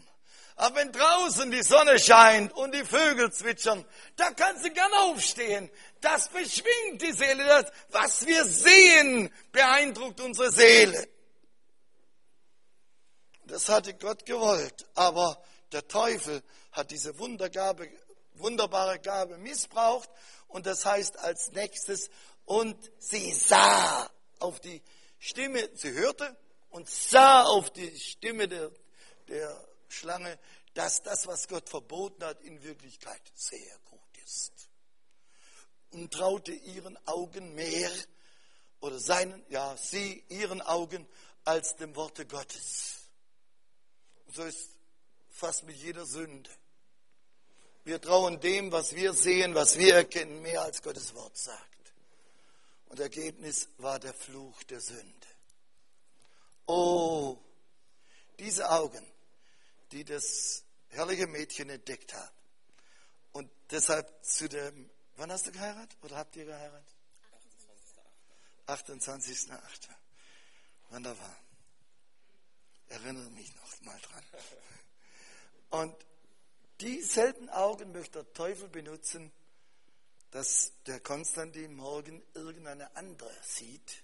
Aber 0.55 0.76
wenn 0.78 0.91
draußen 0.91 1.51
die 1.51 1.61
Sonne 1.61 1.99
scheint 1.99 2.51
und 2.53 2.74
die 2.74 2.84
Vögel 2.84 3.32
zwitschern, 3.32 3.86
da 4.15 4.32
kannst 4.32 4.65
du 4.65 4.71
gern 4.71 4.93
aufstehen. 4.93 5.69
Das 6.01 6.30
beschwingt 6.30 6.99
die 6.99 7.11
Seele. 7.11 7.45
Das, 7.45 7.71
was 7.89 8.26
wir 8.26 8.43
sehen, 8.45 9.32
beeindruckt 9.51 10.19
unsere 10.19 10.51
Seele. 10.51 11.07
Das 13.46 13.70
hatte 13.70 13.94
Gott 13.94 14.26
gewollt. 14.26 14.88
Aber 14.96 15.41
der 15.72 15.88
Teufel 15.88 16.44
hat 16.72 16.91
diese 16.91 17.18
Wundergabe, 17.20 17.89
wunderbare 18.36 19.00
Gabe 19.00 19.38
missbraucht. 19.38 20.10
Und 20.48 20.66
das 20.66 20.86
heißt 20.86 21.18
als 21.20 21.52
nächstes, 21.52 22.10
und 22.46 22.78
sie 23.00 23.34
sah 23.34 24.10
auf 24.39 24.60
die 24.60 24.82
Stimme, 25.20 25.70
sie 25.74 25.91
hörte 25.91 26.36
und 26.70 26.89
sah 26.89 27.44
auf 27.44 27.70
die 27.72 27.98
Stimme 28.00 28.48
der, 28.48 28.72
der 29.28 29.68
Schlange, 29.88 30.38
dass 30.74 31.02
das, 31.02 31.28
was 31.28 31.48
Gott 31.48 31.70
verboten 31.70 32.24
hat, 32.24 32.41
in 32.41 32.62
Wirklichkeit 32.64 33.22
sehr 33.34 33.78
gut 33.89 34.18
ist. 34.26 34.52
Und 35.91 36.12
traute 36.12 36.52
ihren 36.52 36.98
Augen 37.08 37.54
mehr, 37.54 37.91
oder 38.82 39.00
seinen, 39.00 39.46
ja, 39.50 39.78
sie 39.78 40.26
ihren 40.28 40.62
Augen 40.62 41.08
als 41.46 41.76
dem 41.78 41.96
Worte 41.96 42.26
Gottes. 42.26 43.03
So 44.34 44.44
ist 44.44 44.70
fast 45.30 45.64
mit 45.64 45.76
jeder 45.76 46.08
Sünde. 46.08 46.50
Wir 47.84 48.02
trauen 48.02 48.40
dem, 48.40 48.72
was 48.72 48.96
wir 48.96 49.14
sehen, 49.14 49.54
was 49.54 49.78
wir 49.78 49.94
erkennen, 49.94 50.42
mehr 50.42 50.64
als 50.64 50.82
Gottes 50.82 51.14
Wort 51.14 51.38
sagt. 51.38 51.94
Und 52.88 53.00
Ergebnis 53.00 53.70
war 53.78 54.00
der 54.00 54.14
Fluch 54.14 54.64
der 54.64 54.82
Sünde. 54.82 55.28
Oh, 56.66 57.38
diese 58.40 58.72
Augen, 58.72 59.06
die 59.92 60.04
das 60.04 60.64
herrliche 60.88 61.28
Mädchen 61.28 61.70
entdeckt 61.70 62.16
haben. 62.16 62.36
Und 63.34 63.52
deshalb 63.70 64.26
zu 64.26 64.50
dem, 64.50 64.90
wann 65.18 65.32
hast 65.32 65.46
du 65.46 65.52
geheiratet 65.52 65.98
oder 66.02 66.18
habt 66.18 66.36
ihr 66.38 66.46
geheiratet? 66.46 66.96
28.8. 68.66 69.60
Wunderbar. 70.90 71.43
Erinnere 72.94 73.32
mich 73.32 73.52
noch 73.56 73.82
mal 73.82 74.00
dran. 74.02 74.24
Und 75.72 75.96
dieselben 76.80 77.50
Augen 77.50 77.91
möchte 77.91 78.24
der 78.24 78.34
Teufel 78.34 78.70
benutzen, 78.70 79.32
dass 80.30 80.74
der 80.86 81.00
Konstantin 81.00 81.74
morgen 81.74 82.22
irgendeine 82.36 82.96
andere 82.96 83.32
sieht 83.41 84.04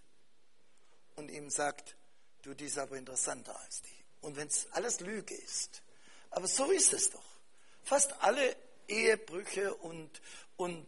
und 1.18 1.30
ihm 1.30 1.52
sagt, 1.52 1.96
du, 2.42 2.56
die 2.56 2.66
ist 2.66 2.80
aber 2.80 2.98
interessanter 2.98 3.60
als 3.60 3.84
die. 3.84 4.04
Und 4.22 4.38
wenn 4.38 4.48
es 4.48 4.68
alles 4.72 5.02
Lüge 5.02 5.36
ist. 5.36 5.84
Aber 6.32 6.48
so 6.48 6.72
ist 6.72 6.92
es 6.92 7.12
doch. 7.12 7.40
Fast 7.84 8.12
alle 8.24 8.56
Ehebrüche 8.88 9.76
und, 9.76 10.20
und 10.58 10.88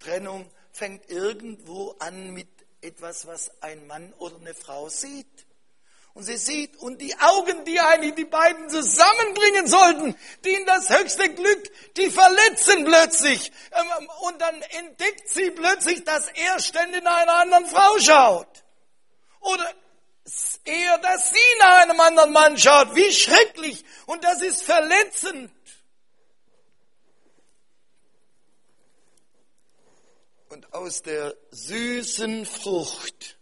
Trennung 0.00 0.50
fängt 0.72 1.08
irgendwo 1.08 1.92
an 2.00 2.32
mit 2.32 2.48
etwas, 2.80 3.26
was 3.26 3.62
ein 3.62 3.86
Mann 3.86 4.12
oder 4.14 4.36
eine 4.38 4.54
Frau 4.54 4.88
sieht. 4.88 5.45
Und 6.16 6.22
sie 6.22 6.38
sieht, 6.38 6.78
und 6.78 7.02
die 7.02 7.14
Augen, 7.18 7.66
die 7.66 7.78
eigentlich 7.78 8.14
die 8.14 8.24
beiden 8.24 8.70
zusammenbringen 8.70 9.66
sollten, 9.66 10.16
die 10.46 10.54
in 10.54 10.64
das 10.64 10.88
höchste 10.88 11.28
Glück, 11.28 11.70
die 11.94 12.08
verletzen 12.08 12.86
plötzlich. 12.86 13.52
Ähm, 13.72 14.08
und 14.22 14.40
dann 14.40 14.62
entdeckt 14.62 15.28
sie 15.28 15.50
plötzlich, 15.50 16.04
dass 16.04 16.26
er 16.28 16.58
ständig 16.58 17.04
nach 17.04 17.18
einer 17.18 17.34
anderen 17.34 17.66
Frau 17.66 17.98
schaut. 17.98 18.64
Oder 19.40 19.74
eher, 20.64 20.96
dass 20.96 21.28
sie 21.28 21.58
nach 21.58 21.82
einem 21.82 22.00
anderen 22.00 22.32
Mann 22.32 22.56
schaut. 22.56 22.94
Wie 22.94 23.12
schrecklich. 23.12 23.84
Und 24.06 24.24
das 24.24 24.40
ist 24.40 24.62
verletzend. 24.62 25.52
Und 30.48 30.72
aus 30.72 31.02
der 31.02 31.36
süßen 31.50 32.46
Frucht 32.46 33.35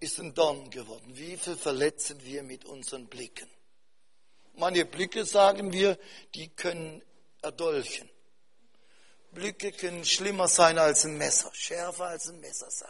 ist 0.00 0.18
ein 0.18 0.34
Dorn 0.34 0.70
geworden. 0.70 1.16
Wie 1.16 1.36
viel 1.36 1.56
verletzen 1.56 2.22
wir 2.24 2.42
mit 2.42 2.64
unseren 2.64 3.06
Blicken? 3.06 3.48
Manche 4.54 4.84
Blicke, 4.84 5.24
sagen 5.24 5.72
wir, 5.72 5.98
die 6.34 6.48
können 6.48 7.02
erdolchen. 7.42 8.08
Blicke 9.32 9.72
können 9.72 10.04
schlimmer 10.04 10.48
sein 10.48 10.78
als 10.78 11.04
ein 11.04 11.16
Messer, 11.16 11.52
schärfer 11.54 12.06
als 12.06 12.28
ein 12.28 12.40
Messer 12.40 12.70
sein. 12.70 12.88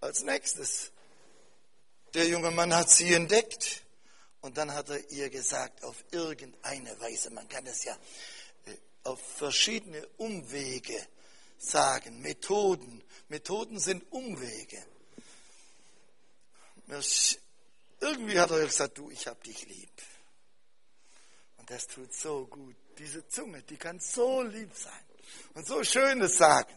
Als 0.00 0.22
nächstes, 0.22 0.92
der 2.14 2.26
junge 2.26 2.50
Mann 2.50 2.74
hat 2.74 2.90
sie 2.90 3.12
entdeckt 3.14 3.84
und 4.40 4.56
dann 4.56 4.72
hat 4.72 4.90
er 4.90 5.10
ihr 5.10 5.30
gesagt, 5.30 5.84
auf 5.84 6.04
irgendeine 6.10 6.98
Weise, 7.00 7.30
man 7.30 7.48
kann 7.48 7.66
es 7.66 7.84
ja 7.84 7.96
äh, 8.66 8.76
auf 9.04 9.20
verschiedene 9.20 10.06
Umwege 10.16 11.06
sagen, 11.64 12.20
Methoden. 12.20 13.02
Methoden 13.28 13.78
sind 13.78 14.10
Umwege. 14.12 14.84
Irgendwie 18.00 18.38
hat 18.38 18.50
er 18.50 18.66
gesagt, 18.66 18.98
du, 18.98 19.10
ich 19.10 19.26
hab 19.26 19.42
dich 19.42 19.66
lieb. 19.66 20.02
Und 21.56 21.70
das 21.70 21.86
tut 21.86 22.12
so 22.14 22.46
gut. 22.46 22.76
Diese 22.98 23.26
Zunge, 23.28 23.62
die 23.62 23.76
kann 23.76 23.98
so 23.98 24.42
lieb 24.42 24.70
sein 24.74 24.92
und 25.54 25.66
so 25.66 25.82
Schönes 25.82 26.36
sagen. 26.36 26.74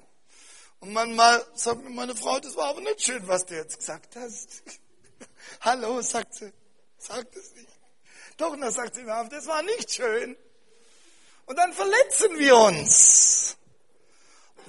Und 0.79 0.93
manchmal 0.93 1.45
sagt 1.55 1.83
mir 1.83 1.89
meine 1.89 2.15
Frau, 2.15 2.39
das 2.39 2.55
war 2.55 2.69
aber 2.69 2.81
nicht 2.81 3.03
schön, 3.03 3.27
was 3.27 3.45
du 3.45 3.55
jetzt 3.55 3.77
gesagt 3.77 4.15
hast. 4.15 4.63
Hallo, 5.61 6.01
sagt 6.01 6.35
sie, 6.35 6.51
sagt 6.97 7.35
es 7.35 7.53
nicht. 7.55 7.67
Doch, 8.37 8.55
dann 8.55 8.71
sagt 8.71 8.95
sie 8.95 9.03
mir, 9.03 9.27
das 9.29 9.47
war 9.47 9.63
nicht 9.63 9.91
schön. 9.91 10.37
Und 11.45 11.55
dann 11.55 11.73
verletzen 11.73 12.37
wir 12.37 12.55
uns. 12.55 13.46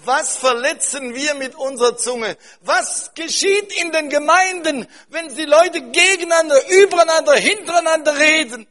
Was 0.05 0.37
verletzen 0.37 1.15
wir 1.15 1.35
mit 1.35 1.55
unserer 1.55 1.97
Zunge? 1.97 2.37
Was 2.61 3.13
geschieht 3.15 3.73
in 3.81 3.93
den 3.93 4.11
Gemeinden, 4.11 4.87
wenn 5.09 5.35
die 5.35 5.45
Leute 5.45 5.81
gegeneinander, 5.81 6.57
übereinander, 6.69 7.35
hintereinander 7.35 8.19
reden? 8.19 8.67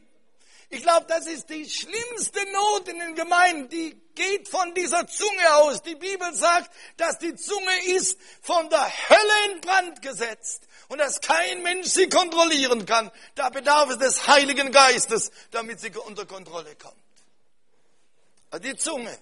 Ich 0.70 0.82
glaube, 0.82 1.06
das 1.08 1.26
ist 1.26 1.48
die 1.48 1.68
schlimmste 1.68 2.40
Not 2.52 2.88
in 2.88 2.98
den 2.98 3.14
Gemeinden. 3.14 3.68
Die 3.70 3.98
geht 4.14 4.48
von 4.48 4.74
dieser 4.74 5.06
Zunge 5.06 5.54
aus. 5.54 5.82
Die 5.82 5.94
Bibel 5.94 6.34
sagt, 6.34 6.70
dass 6.98 7.18
die 7.18 7.34
Zunge 7.36 7.86
ist 7.96 8.18
von 8.42 8.68
der 8.68 8.86
Hölle 9.08 9.52
in 9.52 9.60
Brand 9.62 10.02
gesetzt 10.02 10.64
und 10.88 10.98
dass 10.98 11.20
kein 11.20 11.62
Mensch 11.62 11.88
sie 11.88 12.08
kontrollieren 12.08 12.84
kann. 12.84 13.10
Da 13.34 13.48
bedarf 13.48 13.90
es 13.90 13.98
des 13.98 14.26
Heiligen 14.26 14.70
Geistes, 14.70 15.30
damit 15.50 15.80
sie 15.80 15.90
unter 15.96 16.26
Kontrolle 16.26 16.74
kommt. 16.76 16.96
Die 18.62 18.76
Zunge. 18.76 19.16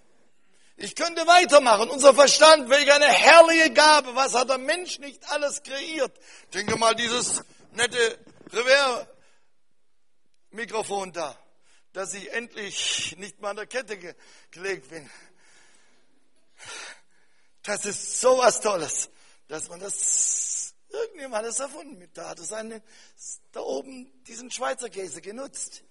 Ich 0.79 0.95
könnte 0.95 1.27
weitermachen. 1.27 1.89
Unser 1.89 2.12
Verstand, 2.14 2.68
welch 2.68 2.93
eine 2.93 3.07
herrliche 3.07 3.72
Gabe. 3.72 4.14
Was 4.14 4.35
hat 4.35 4.51
der 4.51 4.59
Mensch 4.59 4.99
nicht 4.99 5.27
alles 5.31 5.62
kreiert? 5.62 6.12
Denke 6.53 6.77
mal, 6.77 6.95
dieses 6.95 7.43
nette 7.72 8.18
Revers-Mikrofon 8.53 11.14
da, 11.14 11.35
dass 11.95 12.12
ich 12.12 12.31
endlich 12.31 13.16
nicht 13.16 13.41
mal 13.41 13.49
an 13.51 13.57
der 13.57 13.66
Kette 13.66 13.97
ge 13.97 14.14
gelegt 14.51 14.91
bin. 14.91 15.09
Das 17.62 17.87
ist 17.87 18.20
so 18.20 18.37
was 18.37 18.61
Tolles, 18.61 19.09
dass 19.49 19.70
man 19.70 19.81
das, 19.81 20.74
irgendjemand 20.91 21.45
hat 21.45 21.53
es 21.53 21.59
erfunden. 21.59 22.07
Da 22.12 22.29
hat 22.29 22.39
es 22.39 22.53
einen, 22.53 22.83
da 23.53 23.61
oben 23.61 24.12
diesen 24.24 24.51
Schweizer 24.51 24.91
Käse 24.91 25.22
genutzt. 25.22 25.85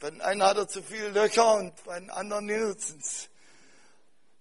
Bei 0.00 0.10
den 0.10 0.22
einen 0.22 0.42
hat 0.42 0.56
er 0.56 0.66
zu 0.66 0.82
viele 0.82 1.10
Löcher 1.10 1.56
und 1.56 1.84
bei 1.84 2.00
den 2.00 2.08
anderen 2.10 2.46
nutzen 2.46 2.98
es 3.00 3.28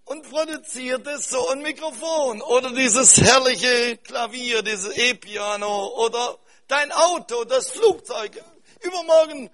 und 0.06 0.30
produzierte 0.30 1.18
so 1.20 1.50
ein 1.50 1.62
Mikrofon 1.62 2.42
oder 2.42 2.72
dieses 2.72 3.18
herrliche 3.18 3.98
Klavier, 3.98 4.62
dieses 4.62 4.96
E-Piano 4.96 5.88
oder 6.06 6.38
dein 6.68 6.92
Auto, 6.92 7.44
das 7.44 7.70
Flugzeug. 7.72 8.44
Übermorgen 8.82 9.50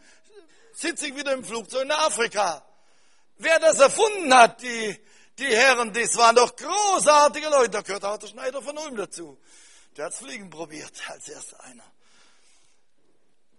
sitze 0.73 1.07
ich 1.07 1.15
wieder 1.15 1.33
im 1.33 1.43
Flugzeug 1.43 1.83
in 1.83 1.91
Afrika. 1.91 2.63
Wer 3.37 3.59
das 3.59 3.79
erfunden 3.79 4.33
hat, 4.33 4.61
die, 4.61 4.99
die 5.37 5.45
Herren, 5.45 5.93
das 5.93 6.15
waren 6.17 6.35
doch 6.35 6.55
großartige 6.55 7.49
Leute. 7.49 7.71
Da 7.71 7.81
gehört 7.81 8.05
auch 8.05 8.17
der 8.17 8.27
Schneider 8.27 8.61
von 8.61 8.77
Ulm 8.77 8.95
dazu. 8.95 9.37
Der 9.95 10.05
hat's 10.05 10.19
Fliegen 10.19 10.49
probiert, 10.49 10.93
als 11.07 11.27
erster 11.27 11.63
einer. 11.63 11.83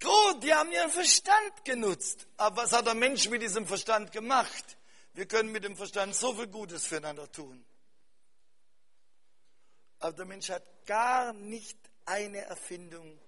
Gut, 0.01 0.43
die 0.43 0.55
haben 0.55 0.71
ihren 0.71 0.91
Verstand 0.91 1.65
genutzt. 1.65 2.27
Aber 2.37 2.63
was 2.63 2.73
hat 2.73 2.87
der 2.87 2.95
Mensch 2.95 3.29
mit 3.29 3.43
diesem 3.43 3.67
Verstand 3.67 4.13
gemacht? 4.13 4.78
Wir 5.19 5.27
können 5.27 5.51
mit 5.51 5.65
dem 5.65 5.75
Verstand 5.75 6.15
so 6.15 6.33
viel 6.33 6.47
Gutes 6.47 6.87
füreinander 6.87 7.29
tun. 7.33 7.65
Aber 9.99 10.13
der 10.13 10.27
Mensch 10.27 10.49
hat 10.49 10.63
gar 10.87 11.33
nicht 11.33 11.77
eine 12.07 12.39
Erfindung 12.43 13.19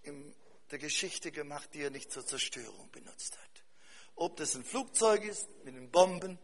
in 0.00 0.34
der 0.70 0.78
Geschichte 0.78 1.32
gemacht, 1.32 1.68
die 1.74 1.82
er 1.82 1.90
nicht 1.90 2.10
zur 2.10 2.26
Zerstörung 2.26 2.90
benutzt 2.92 3.36
hat. 3.36 3.64
Ob 4.14 4.38
das 4.38 4.54
ein 4.54 4.64
Flugzeug 4.64 5.22
ist 5.24 5.46
mit 5.64 5.74
den 5.74 5.90
Bomben, 5.90 6.38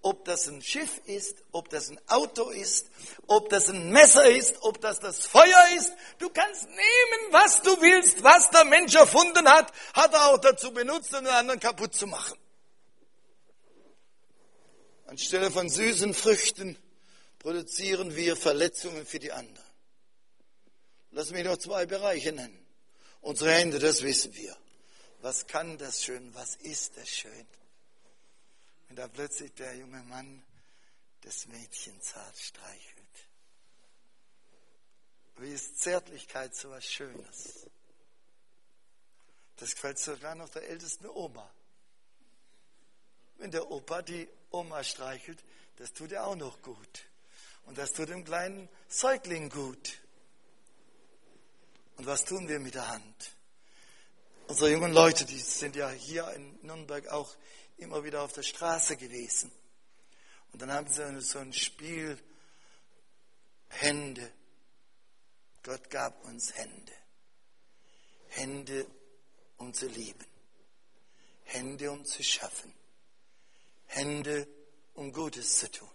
ob 0.00 0.24
das 0.24 0.48
ein 0.48 0.62
Schiff 0.62 1.02
ist, 1.04 1.44
ob 1.52 1.68
das 1.68 1.90
ein 1.90 2.00
Auto 2.06 2.48
ist, 2.48 2.90
ob 3.26 3.50
das 3.50 3.68
ein 3.68 3.90
Messer 3.90 4.30
ist, 4.30 4.62
ob 4.62 4.80
das 4.80 4.98
das 4.98 5.26
Feuer 5.26 5.76
ist. 5.76 5.92
Du 6.16 6.30
kannst 6.30 6.64
nehmen, 6.70 7.32
was 7.32 7.60
du 7.60 7.78
willst, 7.82 8.24
was 8.24 8.48
der 8.48 8.64
Mensch 8.64 8.94
erfunden 8.94 9.46
hat, 9.46 9.70
hat 9.92 10.14
er 10.14 10.28
auch 10.28 10.38
dazu 10.38 10.72
benutzt, 10.72 11.14
um 11.14 11.22
den 11.22 11.34
anderen 11.34 11.60
kaputt 11.60 11.94
zu 11.94 12.06
machen. 12.06 12.38
Anstelle 15.10 15.50
von 15.50 15.68
süßen 15.68 16.14
Früchten 16.14 16.78
produzieren 17.40 18.14
wir 18.14 18.36
Verletzungen 18.36 19.04
für 19.04 19.18
die 19.18 19.32
anderen. 19.32 19.66
Lass 21.10 21.32
mich 21.32 21.44
noch 21.44 21.56
zwei 21.56 21.84
Bereiche 21.84 22.30
nennen. 22.30 22.64
Unsere 23.20 23.52
Hände, 23.52 23.80
das 23.80 24.02
wissen 24.02 24.32
wir. 24.36 24.56
Was 25.20 25.48
kann 25.48 25.76
das 25.78 26.04
schön? 26.04 26.32
Was 26.36 26.54
ist 26.54 26.96
das 26.96 27.08
schön? 27.08 27.46
Wenn 28.86 28.94
da 28.94 29.08
plötzlich 29.08 29.52
der 29.54 29.74
junge 29.74 30.00
Mann 30.04 30.44
das 31.22 31.48
Mädchen 31.48 32.00
zart 32.00 32.38
streichelt. 32.38 33.28
Wie 35.38 35.50
ist 35.50 35.80
Zärtlichkeit 35.80 36.54
so 36.54 36.70
was 36.70 36.84
Schönes? 36.84 37.68
Das 39.56 39.74
gefällt 39.74 39.98
sogar 39.98 40.36
noch 40.36 40.50
der 40.50 40.68
ältesten 40.68 41.06
Oma. 41.06 41.52
Wenn 43.38 43.50
der 43.50 43.68
Opa 43.68 44.02
die 44.02 44.28
Oma 44.50 44.82
streichelt, 44.84 45.42
das 45.76 45.92
tut 45.92 46.12
er 46.12 46.26
auch 46.26 46.36
noch 46.36 46.62
gut. 46.62 47.04
Und 47.64 47.78
das 47.78 47.92
tut 47.92 48.08
dem 48.08 48.24
kleinen 48.24 48.68
Säugling 48.88 49.48
gut. 49.48 49.98
Und 51.96 52.06
was 52.06 52.24
tun 52.24 52.48
wir 52.48 52.58
mit 52.58 52.74
der 52.74 52.88
Hand? 52.88 53.32
Unsere 54.48 54.72
jungen 54.72 54.92
Leute, 54.92 55.24
die 55.24 55.38
sind 55.38 55.76
ja 55.76 55.90
hier 55.90 56.28
in 56.32 56.58
Nürnberg 56.62 57.08
auch 57.08 57.36
immer 57.76 58.02
wieder 58.04 58.22
auf 58.22 58.32
der 58.32 58.42
Straße 58.42 58.96
gewesen. 58.96 59.52
Und 60.52 60.62
dann 60.62 60.72
haben 60.72 60.88
sie 60.88 61.20
so 61.20 61.38
ein 61.38 61.52
Spiel, 61.52 62.18
Hände. 63.68 64.32
Gott 65.62 65.90
gab 65.90 66.24
uns 66.24 66.54
Hände. 66.54 66.92
Hände, 68.28 68.86
um 69.58 69.72
zu 69.72 69.86
lieben. 69.86 70.26
Hände, 71.44 71.90
um 71.90 72.04
zu 72.04 72.22
schaffen. 72.22 72.72
Hände, 73.90 74.46
um 74.94 75.12
Gutes 75.12 75.58
zu 75.58 75.70
tun. 75.70 75.90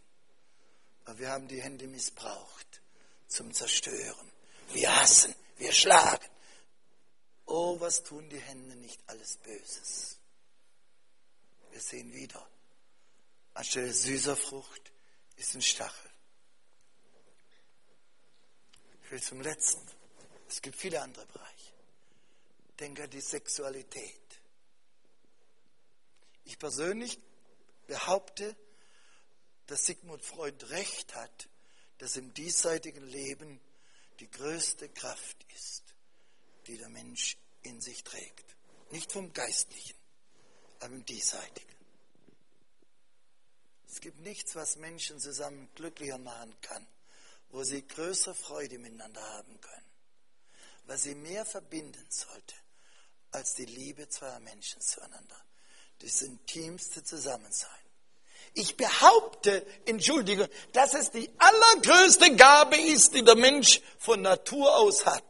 Aber 1.05 1.17
wir 1.19 1.29
haben 1.29 1.47
die 1.47 1.61
Hände 1.61 1.87
missbraucht 1.87 2.81
zum 3.27 3.53
Zerstören. 3.53 4.31
Wir 4.73 4.93
hassen, 4.95 5.33
wir 5.57 5.71
schlagen. 5.71 6.27
Oh, 7.45 7.79
was 7.79 8.03
tun 8.03 8.29
die 8.29 8.39
Hände 8.39 8.75
nicht 8.75 8.99
alles 9.07 9.37
Böses. 9.37 10.19
Wir 11.71 11.79
sehen 11.79 12.11
wieder, 12.13 12.45
anstelle 13.53 13.93
süßer 13.93 14.35
Frucht 14.35 14.91
ist 15.37 15.55
ein 15.55 15.61
Stachel. 15.61 16.11
Ich 19.03 19.11
will 19.11 19.21
zum 19.21 19.41
letzten. 19.41 19.81
Es 20.49 20.61
gibt 20.61 20.75
viele 20.75 21.01
andere 21.01 21.25
Bereiche. 21.27 21.73
Denke 22.79 23.03
an 23.03 23.09
die 23.09 23.21
Sexualität. 23.21 24.41
Ich 26.43 26.57
persönlich 26.57 27.19
behaupte, 27.87 28.55
dass 29.67 29.85
Sigmund 29.85 30.23
Freud 30.23 30.65
recht 30.69 31.15
hat, 31.15 31.49
dass 31.97 32.17
im 32.17 32.33
diesseitigen 32.33 33.05
Leben 33.05 33.59
die 34.19 34.29
größte 34.29 34.89
Kraft 34.89 35.45
ist, 35.55 35.83
die 36.67 36.77
der 36.77 36.89
Mensch 36.89 37.37
in 37.63 37.81
sich 37.81 38.03
trägt. 38.03 38.55
Nicht 38.91 39.11
vom 39.11 39.33
Geistlichen, 39.33 39.97
aber 40.79 40.93
im 40.93 41.05
Diesseitigen. 41.05 41.75
Es 43.87 44.01
gibt 44.01 44.19
nichts, 44.19 44.55
was 44.55 44.75
Menschen 44.75 45.19
zusammen 45.19 45.69
glücklicher 45.75 46.17
machen 46.17 46.53
kann, 46.61 46.85
wo 47.49 47.63
sie 47.63 47.87
größere 47.87 48.35
Freude 48.35 48.77
miteinander 48.77 49.21
haben 49.21 49.59
können, 49.61 49.85
was 50.85 51.03
sie 51.03 51.15
mehr 51.15 51.45
verbinden 51.45 52.05
sollte 52.09 52.55
als 53.31 53.53
die 53.55 53.65
Liebe 53.65 54.07
zweier 54.09 54.39
Menschen 54.39 54.81
zueinander 54.81 55.45
das 56.01 56.21
intimste 56.21 57.03
Zusammensein. 57.03 57.69
Ich 58.53 58.77
behaupte, 58.77 59.65
entschuldige, 59.85 60.49
dass 60.71 60.93
es 60.93 61.11
die 61.11 61.29
allergrößte 61.37 62.35
Gabe 62.35 62.77
ist, 62.77 63.13
die 63.13 63.23
der 63.23 63.35
Mensch 63.35 63.81
von 63.97 64.21
Natur 64.21 64.77
aus 64.77 65.05
hat. 65.05 65.23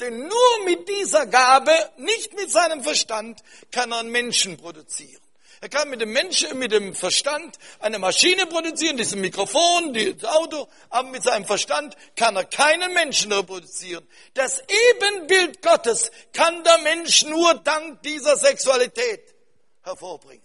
Denn 0.00 0.18
nur 0.18 0.64
mit 0.64 0.88
dieser 0.88 1.26
Gabe, 1.26 1.72
nicht 1.98 2.34
mit 2.34 2.50
seinem 2.50 2.82
Verstand, 2.82 3.40
kann 3.70 3.92
er 3.92 3.98
einen 3.98 4.10
Menschen 4.10 4.56
produzieren. 4.56 5.20
Er 5.60 5.68
kann 5.68 5.88
mit 5.88 6.00
dem 6.00 6.12
Menschen, 6.12 6.58
mit 6.58 6.72
dem 6.72 6.94
Verstand 6.94 7.58
eine 7.80 7.98
Maschine 7.98 8.46
produzieren, 8.46 8.96
dieses 8.96 9.14
Mikrofon, 9.14 9.94
das 9.94 10.30
Auto, 10.30 10.68
aber 10.90 11.08
mit 11.08 11.22
seinem 11.22 11.46
Verstand 11.46 11.96
kann 12.16 12.36
er 12.36 12.44
keinen 12.44 12.92
Menschen 12.92 13.32
reproduzieren. 13.32 14.06
Das 14.34 14.62
Ebenbild 14.68 15.62
Gottes 15.62 16.10
kann 16.32 16.64
der 16.64 16.78
Mensch 16.78 17.24
nur 17.24 17.54
dank 17.54 18.02
dieser 18.02 18.36
Sexualität 18.36 19.33
hervorbringen. 19.84 20.44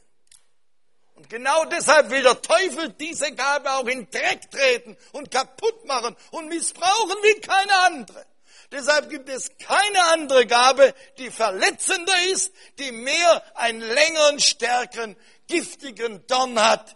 Und 1.15 1.29
genau 1.29 1.65
deshalb 1.65 2.11
will 2.11 2.23
der 2.23 2.41
Teufel 2.41 2.93
diese 2.93 3.33
Gabe 3.33 3.71
auch 3.73 3.87
in 3.87 4.09
Dreck 4.09 4.49
treten 4.49 4.95
und 5.11 5.29
kaputt 5.29 5.83
machen 5.85 6.15
und 6.31 6.47
missbrauchen 6.47 7.17
wie 7.23 7.41
keine 7.41 7.77
andere. 7.79 8.25
Deshalb 8.71 9.09
gibt 9.09 9.27
es 9.27 9.49
keine 9.57 10.01
andere 10.13 10.45
Gabe, 10.45 10.93
die 11.17 11.31
verletzender 11.31 12.13
ist, 12.31 12.53
die 12.77 12.91
mehr 12.91 13.57
einen 13.57 13.81
längeren, 13.81 14.39
stärkeren, 14.39 15.17
giftigen 15.47 16.25
Dorn 16.27 16.57
hat 16.57 16.95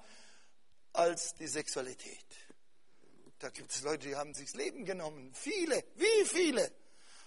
als 0.94 1.34
die 1.36 1.48
Sexualität. 1.48 2.24
Da 3.39 3.50
gibt 3.50 3.74
es 3.74 3.82
Leute, 3.82 4.08
die 4.08 4.16
haben 4.16 4.34
sich 4.34 4.52
das 4.52 4.56
Leben 4.56 4.86
genommen. 4.86 5.34
Viele, 5.34 5.84
wie 5.96 6.26
viele, 6.26 6.72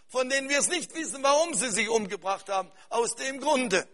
von 0.09 0.31
denen 0.31 0.49
wir 0.49 0.61
es 0.61 0.69
nicht 0.69 0.95
wissen, 0.95 1.23
warum 1.23 1.53
sie 1.53 1.71
sich 1.71 1.91
umgebracht 1.91 2.49
haben. 2.49 2.73
Aus 2.89 3.17
dem 3.17 3.41
Grunde. 3.41 3.87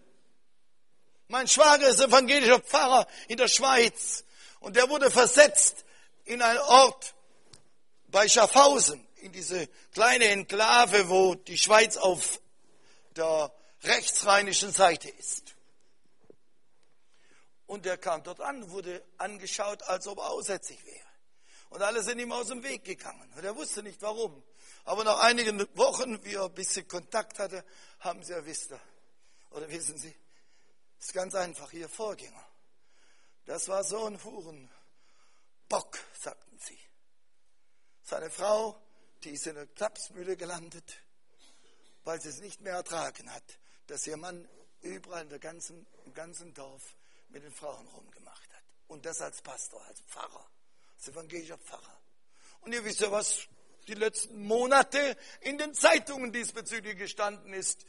Mein 1.29 1.49
Schwager 1.49 1.89
ist 1.89 2.01
evangelischer 2.01 2.61
Pfarrer 2.61 3.07
in 3.29 3.37
der 3.39 3.49
Schweiz 3.49 4.25
und 4.61 4.77
der 4.77 4.89
wurde 4.89 5.11
versetzt 5.11 5.85
in 6.25 6.43
einen 6.43 6.59
Ort 6.59 7.15
bei 8.09 8.29
Schaffhausen, 8.29 9.07
in 9.17 9.33
diese 9.33 9.69
kleine 9.93 10.29
Enklave, 10.29 11.09
wo 11.09 11.35
die 11.35 11.59
Schweiz 11.59 11.97
auf 11.97 12.41
der 13.17 13.53
rechtsrheinischen 13.83 14.73
Seite 14.73 15.09
ist. 15.09 15.55
Und 17.67 17.87
er 17.87 17.97
kam 17.97 18.23
dort 18.23 18.41
an, 18.41 18.71
wurde 18.71 19.03
angeschaut, 19.17 19.83
als 19.85 20.07
ob 20.07 20.19
er 20.19 20.31
aussätzig 20.31 20.85
wäre. 20.85 21.07
Und 21.71 21.81
alle 21.81 22.03
sind 22.03 22.19
ihm 22.19 22.33
aus 22.33 22.49
dem 22.49 22.63
Weg 22.63 22.85
gegangen. 22.85 23.33
Und 23.35 23.43
er 23.43 23.57
wusste 23.57 23.83
nicht 23.83 24.03
warum. 24.03 24.43
Aber 24.85 25.05
nach 25.05 25.21
einigen 25.21 25.67
Wochen, 25.75 26.23
wie 26.23 26.35
er 26.35 26.45
ein 26.45 26.53
bisschen 26.53 26.87
Kontakt 26.87 27.39
hatte, 27.39 27.65
haben 28.01 28.23
sie 28.23 28.33
ja 28.33 28.45
wisst, 28.45 28.75
oder 29.53 29.71
wissen 29.71 29.97
Sie, 29.97 30.15
ist 31.03 31.15
ganz 31.15 31.35
einfach, 31.35 31.73
ihr 31.73 31.89
Vorgänger. 31.89 32.47
Das 33.45 33.67
war 33.67 33.83
so 33.83 34.07
ein 34.07 34.23
Hurenbock, 34.23 35.99
sagten 36.15 36.59
sie. 36.59 36.79
Seine 38.05 38.31
Frau, 38.31 38.81
die 39.25 39.31
ist 39.31 39.49
in 39.49 39.57
der 39.57 39.67
Klapsmühle 39.67 40.37
gelandet, 40.37 41.03
weil 42.05 42.21
sie 42.21 42.29
es 42.29 42.39
nicht 42.39 42.61
mehr 42.61 42.75
ertragen 42.75 43.33
hat, 43.33 43.43
dass 43.89 44.07
ihr 44.07 44.17
Mann 44.17 44.49
überall 44.81 45.23
in 45.23 45.29
der 45.29 45.41
ganzen, 45.41 45.87
im 46.05 46.15
ganzen 46.15 46.55
Dorf 46.55 46.97
mit 47.31 47.43
den 47.43 47.53
Frauen 47.53 47.89
rumgemacht 47.89 48.53
hat. 48.55 48.65
Und 48.87 49.05
das 49.05 49.21
als 49.21 49.43
Pastor, 49.43 49.85
als 49.87 50.01
Pfarrer, 50.03 50.49
als 50.97 51.09
evangelischer 51.09 51.59
Pfarrer. 51.59 52.01
Und 52.61 52.73
ihr 52.73 52.85
wisst 52.85 53.01
ja, 53.01 53.11
was 53.11 53.49
die 53.89 53.95
letzten 53.95 54.45
Monate 54.45 55.17
in 55.41 55.59
den 55.59 55.75
Zeitungen 55.75 56.33
diesbezüglich 56.33 56.97
gestanden 56.97 57.53
ist. 57.53 57.85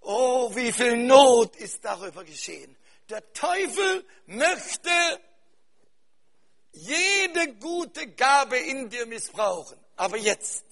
Oh, 0.00 0.54
wie 0.54 0.72
viel 0.72 0.96
Not 0.96 1.56
ist 1.56 1.84
darüber 1.84 2.24
geschehen. 2.24 2.76
Der 3.08 3.32
Teufel 3.32 4.04
möchte 4.26 4.90
jede 6.72 7.54
gute 7.54 8.06
Gabe 8.08 8.58
in 8.58 8.90
dir 8.90 9.06
missbrauchen. 9.06 9.78
Aber 9.96 10.16
jetzt, 10.16 10.64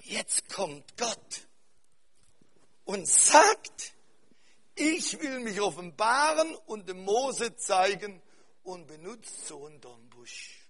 jetzt 0.00 0.48
kommt 0.52 0.96
Gott 0.96 1.46
und 2.84 3.08
sagt, 3.08 3.94
ich 4.74 5.20
will 5.20 5.40
mich 5.40 5.60
offenbaren 5.60 6.54
und 6.66 6.88
dem 6.88 7.04
Mose 7.04 7.56
zeigen 7.56 8.20
und 8.64 8.86
benutzt 8.86 9.46
so 9.46 9.66
einen 9.66 9.80
Dornbusch. 9.80 10.66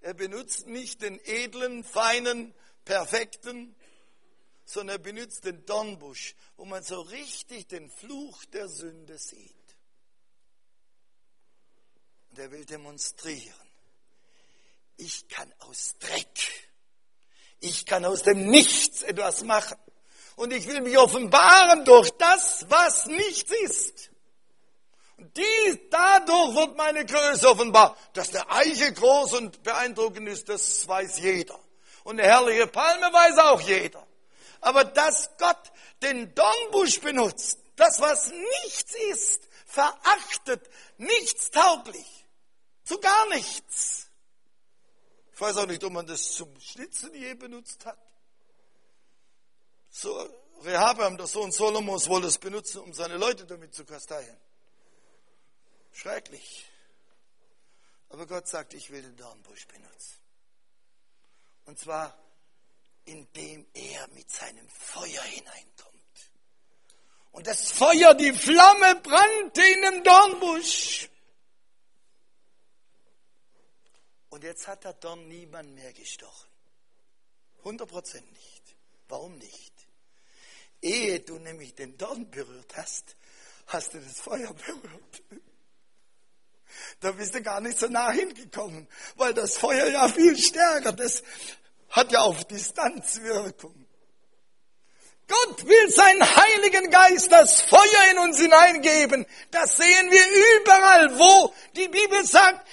Er 0.00 0.14
benutzt 0.14 0.66
nicht 0.66 1.02
den 1.02 1.20
edlen, 1.24 1.84
feinen, 1.84 2.54
perfekten, 2.84 3.75
sondern 4.66 4.96
er 4.96 4.98
benutzt 4.98 5.44
den 5.44 5.64
Dornbusch, 5.64 6.34
wo 6.56 6.64
man 6.64 6.82
so 6.82 7.00
richtig 7.00 7.68
den 7.68 7.88
Fluch 7.88 8.44
der 8.46 8.68
Sünde 8.68 9.16
sieht. 9.16 9.54
Und 12.30 12.38
er 12.40 12.50
will 12.50 12.64
demonstrieren, 12.64 13.54
ich 14.96 15.28
kann 15.28 15.52
aus 15.60 15.94
Dreck, 16.00 16.68
ich 17.60 17.86
kann 17.86 18.04
aus 18.04 18.24
dem 18.24 18.50
Nichts 18.50 19.02
etwas 19.02 19.44
machen. 19.44 19.78
Und 20.34 20.52
ich 20.52 20.66
will 20.66 20.82
mich 20.82 20.98
offenbaren 20.98 21.84
durch 21.86 22.10
das, 22.18 22.66
was 22.68 23.06
nichts 23.06 23.50
ist. 23.62 24.10
Und 25.16 25.34
die, 25.34 25.88
dadurch 25.90 26.54
wird 26.54 26.76
meine 26.76 27.06
Größe 27.06 27.48
offenbar. 27.48 27.96
Dass 28.12 28.32
der 28.32 28.50
Eiche 28.52 28.92
groß 28.92 29.32
und 29.34 29.62
beeindruckend 29.62 30.28
ist, 30.28 30.50
das 30.50 30.86
weiß 30.86 31.20
jeder. 31.20 31.58
Und 32.04 32.20
eine 32.20 32.28
herrliche 32.28 32.66
Palme 32.66 33.10
weiß 33.10 33.38
auch 33.38 33.60
jeder. 33.62 34.05
Aber 34.60 34.84
dass 34.84 35.30
Gott 35.38 35.72
den 36.02 36.34
Dornbusch 36.34 37.00
benutzt, 37.00 37.58
das 37.76 38.00
was 38.00 38.30
nichts 38.30 38.94
ist, 39.10 39.48
verachtet, 39.66 40.68
nichts 40.96 41.50
tauglich, 41.50 42.26
zu 42.84 42.98
gar 42.98 43.28
nichts. 43.28 44.08
Ich 45.32 45.40
weiß 45.40 45.58
auch 45.58 45.66
nicht, 45.66 45.84
ob 45.84 45.92
man 45.92 46.06
das 46.06 46.32
zum 46.32 46.58
Schnitzen 46.58 47.12
je 47.14 47.34
benutzt 47.34 47.84
hat. 47.84 47.98
So, 49.90 50.28
Rehabeam, 50.62 51.16
der 51.16 51.26
Sohn 51.26 51.52
Solomos, 51.52 52.08
wollte 52.08 52.28
es 52.28 52.38
benutzen, 52.38 52.80
um 52.80 52.94
seine 52.94 53.16
Leute 53.16 53.44
damit 53.44 53.74
zu 53.74 53.84
kasteien. 53.84 54.36
Schrecklich. 55.92 56.66
Aber 58.08 58.26
Gott 58.26 58.48
sagt, 58.48 58.74
ich 58.74 58.90
will 58.90 59.02
den 59.02 59.16
Dornbusch 59.16 59.66
benutzen. 59.66 60.18
Und 61.66 61.78
zwar, 61.78 62.16
indem 63.06 63.66
er 63.72 64.08
mit 64.08 64.30
seinem 64.30 64.68
Feuer 64.68 65.22
hineinkommt. 65.22 66.30
Und 67.32 67.46
das 67.46 67.72
Feuer, 67.72 68.14
die 68.14 68.32
Flamme 68.32 68.96
brannte 68.96 69.62
in 69.62 69.82
dem 69.82 70.04
Dornbusch. 70.04 71.08
Und 74.28 74.44
jetzt 74.44 74.66
hat 74.66 74.84
der 74.84 74.92
Dorn 74.94 75.28
niemand 75.28 75.74
mehr 75.74 75.92
gestochen. 75.92 76.50
100 77.58 77.88
Prozent 77.88 78.30
nicht. 78.32 78.76
Warum 79.08 79.38
nicht? 79.38 79.72
Ehe 80.82 81.20
du 81.20 81.38
nämlich 81.38 81.74
den 81.74 81.96
Dorn 81.96 82.30
berührt 82.30 82.76
hast, 82.76 83.16
hast 83.66 83.94
du 83.94 84.00
das 84.00 84.20
Feuer 84.20 84.52
berührt. 84.66 85.22
Da 87.00 87.12
bist 87.12 87.34
du 87.34 87.42
gar 87.42 87.60
nicht 87.60 87.78
so 87.78 87.86
nah 87.86 88.10
hingekommen, 88.10 88.88
weil 89.14 89.32
das 89.32 89.56
Feuer 89.56 89.86
ja 89.88 90.08
viel 90.08 90.36
stärker, 90.36 90.92
das 90.92 91.22
hat 91.90 92.12
ja 92.12 92.20
auf 92.20 92.44
Distanz 92.44 93.20
Wirkung. 93.22 93.86
Gott 95.28 95.66
will 95.66 95.90
seinen 95.90 96.22
Heiligen 96.22 96.88
Geist, 96.90 97.32
das 97.32 97.62
Feuer 97.62 98.10
in 98.12 98.18
uns 98.18 98.38
hineingeben. 98.38 99.26
Das 99.50 99.76
sehen 99.76 100.10
wir 100.10 100.60
überall, 100.60 101.18
wo 101.18 101.52
die 101.74 101.88
Bibel 101.88 102.24
sagt, 102.24 102.64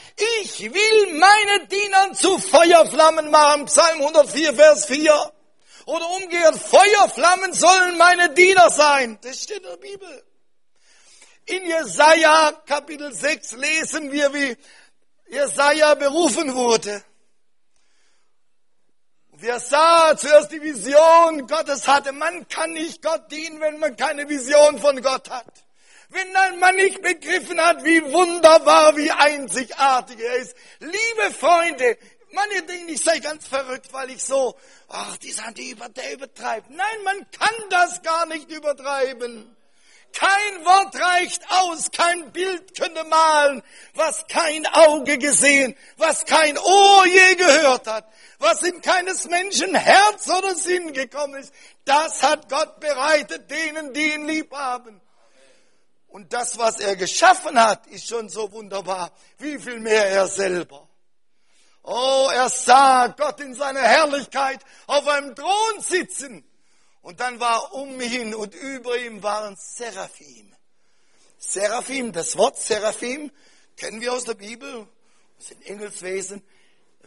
ich 0.43 0.61
will 0.61 1.17
meine 1.17 1.67
Diener 1.67 2.13
zu 2.13 2.37
Feuerflammen 2.37 3.31
machen. 3.31 3.65
Psalm 3.65 4.01
104, 4.01 4.53
Vers 4.53 4.85
4. 4.85 5.33
Oder 5.85 6.09
umgekehrt, 6.11 6.59
Feuerflammen 6.59 7.53
sollen 7.53 7.97
meine 7.97 8.29
Diener 8.35 8.69
sein. 8.69 9.17
Das 9.23 9.41
steht 9.41 9.57
in 9.57 9.63
der 9.63 9.77
Bibel. 9.77 10.23
In 11.45 11.65
Jesaja 11.65 12.51
Kapitel 12.67 13.13
6 13.13 13.53
lesen 13.53 14.11
wir, 14.11 14.31
wie 14.33 14.55
Jesaja 15.27 15.95
berufen 15.95 16.53
wurde. 16.53 17.03
Wir 19.43 19.59
sah 19.59 20.15
zuerst 20.15 20.53
die 20.53 20.61
Vision 20.61 21.45
Gottes 21.47 21.85
hatte. 21.85 22.13
Man 22.13 22.47
kann 22.47 22.71
nicht 22.71 23.01
Gott 23.01 23.29
dienen, 23.29 23.59
wenn 23.59 23.77
man 23.77 23.93
keine 23.97 24.29
Vision 24.29 24.79
von 24.79 25.01
Gott 25.01 25.29
hat. 25.29 25.65
Wenn 26.07 26.59
man 26.59 26.73
nicht 26.77 27.01
begriffen 27.01 27.59
hat, 27.59 27.83
wie 27.83 28.01
wunderbar, 28.13 28.95
wie 28.95 29.11
einzigartig 29.11 30.17
er 30.21 30.35
ist. 30.35 30.55
Liebe 30.79 31.35
Freunde, 31.37 31.97
Manche 32.31 32.63
denken, 32.63 32.89
ich 32.89 33.03
sei 33.03 33.19
ganz 33.19 33.45
verrückt, 33.45 33.91
weil 33.91 34.09
ich 34.11 34.23
so, 34.23 34.55
ach, 34.87 35.17
die 35.17 35.31
sind 35.31 35.55
die 35.57 35.71
über, 35.71 35.87
der 35.89 36.13
übertreibt. 36.13 36.69
Nein, 36.69 37.03
man 37.03 37.29
kann 37.29 37.69
das 37.69 38.01
gar 38.01 38.25
nicht 38.25 38.49
übertreiben. 38.49 39.52
Kein 40.13 40.65
Wort 40.65 40.95
reicht 40.95 41.41
aus, 41.49 41.89
kein 41.89 42.31
Bild 42.31 42.77
könnte 42.77 43.03
malen, 43.05 43.63
was 43.95 44.25
kein 44.27 44.65
Auge 44.67 45.17
gesehen, 45.17 45.75
was 45.97 46.25
kein 46.25 46.55
Ohr 46.57 47.05
je 47.07 47.35
gehört 47.35 47.87
hat, 47.87 48.05
was 48.37 48.61
in 48.61 48.79
keines 48.81 49.25
Menschen 49.25 49.73
Herz 49.73 50.29
oder 50.29 50.55
Sinn 50.55 50.93
gekommen 50.93 51.41
ist. 51.41 51.51
Das 51.85 52.21
hat 52.21 52.47
Gott 52.47 52.79
bereitet 52.79 53.49
denen, 53.49 53.91
die 53.93 54.13
ihn 54.13 54.27
lieb 54.27 54.53
haben. 54.53 55.01
Und 56.07 56.31
das, 56.31 56.59
was 56.59 56.79
er 56.79 56.95
geschaffen 56.95 57.59
hat, 57.59 57.87
ist 57.87 58.07
schon 58.07 58.29
so 58.29 58.51
wunderbar. 58.51 59.11
Wie 59.39 59.57
viel 59.57 59.79
mehr 59.79 60.05
er 60.09 60.27
selber. 60.27 60.87
Oh, 61.81 62.29
er 62.31 62.49
sah 62.49 63.07
Gott 63.07 63.41
in 63.41 63.55
seiner 63.55 63.81
Herrlichkeit 63.81 64.61
auf 64.85 65.07
einem 65.07 65.35
Thron 65.35 65.81
sitzen. 65.81 66.47
Und 67.03 67.19
dann 67.19 67.39
war 67.41 67.73
um 67.73 67.99
ihn 67.99 68.33
und 68.33 68.55
über 68.55 68.97
ihm 68.97 69.21
waren 69.21 69.57
Seraphim. 69.57 70.55
Seraphim, 71.37 72.13
das 72.13 72.37
Wort 72.37 72.57
Seraphim 72.57 73.29
kennen 73.75 73.99
wir 73.99 74.13
aus 74.13 74.23
der 74.23 74.35
Bibel, 74.35 74.87
das 75.37 75.47
sind 75.47 75.65
Engelswesen. 75.67 76.41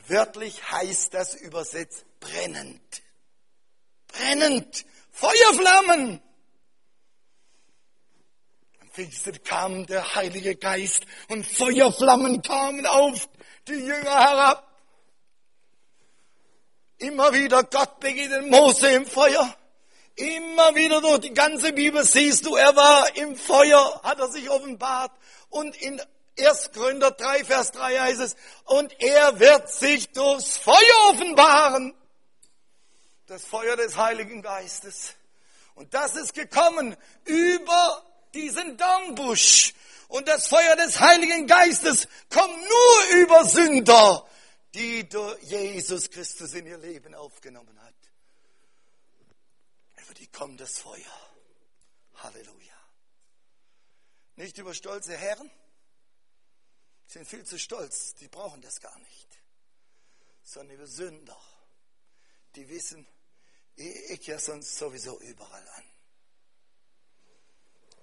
Wörtlich 0.07 0.71
heißt 0.71 1.15
das 1.15 1.35
übersetzt 1.35 2.05
brennend. 2.21 3.03
Brennend. 4.09 4.85
Feuerflammen. 5.11 6.21
Am 8.81 8.91
Pfingsten 8.91 9.43
kam 9.45 9.87
der 9.87 10.15
Heilige 10.15 10.57
Geist 10.57 11.07
und 11.29 11.47
Feuerflammen 11.47 12.43
kamen 12.43 12.85
auf 12.85 13.31
die 13.67 13.73
Jünger 13.73 14.15
herab. 14.15 14.71
Immer 16.99 17.33
wieder 17.33 17.65
Gott 17.65 17.99
begegnet 17.99 18.47
Mose 18.51 18.91
im 18.91 19.07
Feuer. 19.07 19.57
Immer 20.17 20.75
wieder 20.75 21.01
durch 21.01 21.21
die 21.21 21.35
ganze 21.35 21.73
Bibel 21.73 22.05
siehst 22.05 22.47
du, 22.47 22.57
er 22.57 22.75
war 22.75 23.17
im 23.17 23.37
Feuer, 23.37 24.01
hat 24.03 24.19
er 24.19 24.29
sich 24.29 24.49
offenbart. 24.51 25.13
Und 25.51 25.77
in 25.77 26.01
1. 26.39 26.73
Gründer 26.73 27.11
3, 27.11 27.45
Vers 27.45 27.73
3 27.73 27.99
heißt 27.99 28.21
es, 28.21 28.37
und 28.65 28.99
er 29.01 29.39
wird 29.39 29.71
sich 29.71 30.11
durchs 30.11 30.57
Feuer 30.57 31.11
offenbaren. 31.11 31.95
Das 33.27 33.45
Feuer 33.45 33.77
des 33.77 33.97
Heiligen 33.97 34.43
Geistes. 34.43 35.15
Und 35.75 35.93
das 35.93 36.17
ist 36.17 36.35
gekommen 36.35 36.97
über 37.25 38.03
diesen 38.35 38.77
Dornbusch. 38.77 39.75
Und 40.09 40.29
das 40.29 40.49
Feuer 40.49 40.77
des 40.77 41.01
Heiligen 41.01 41.47
Geistes 41.47 42.09
kommt 42.31 42.57
nur 42.57 43.21
über 43.21 43.45
Sünder 43.45 44.27
die 44.77 45.09
durch 45.09 45.43
Jesus 45.43 46.11
Christus 46.11 46.53
in 46.55 46.67
ihr 46.67 46.79
Leben 46.79 47.15
aufgenommen 47.15 47.81
hat. 47.83 47.95
Die 50.19 50.27
kommt 50.29 50.61
das 50.61 50.79
Feuer. 50.79 51.33
Halleluja. 52.15 52.75
Nicht 54.37 54.59
über 54.59 54.75
stolze 54.75 55.17
Herren, 55.17 55.51
sind 57.07 57.27
viel 57.27 57.45
zu 57.45 57.59
stolz, 57.59 58.15
die 58.15 58.29
brauchen 58.29 58.61
das 58.61 58.81
gar 58.81 58.99
nicht, 58.99 59.29
sondern 60.43 60.77
über 60.77 60.87
Sünder, 60.87 61.41
die 62.55 62.69
wissen, 62.69 63.07
ich 63.77 64.27
ja 64.27 64.39
sonst 64.39 64.77
sowieso 64.77 65.21
überall 65.21 65.69
an. 65.69 65.85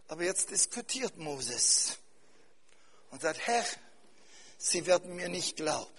Aber 0.08 0.24
jetzt 0.24 0.52
diskutiert 0.52 1.18
Moses 1.18 1.98
und 3.10 3.22
sagt, 3.22 3.40
Herr, 3.48 3.66
sie 4.58 4.86
werden 4.86 5.16
mir 5.16 5.30
nicht 5.30 5.56
glauben. 5.56 5.92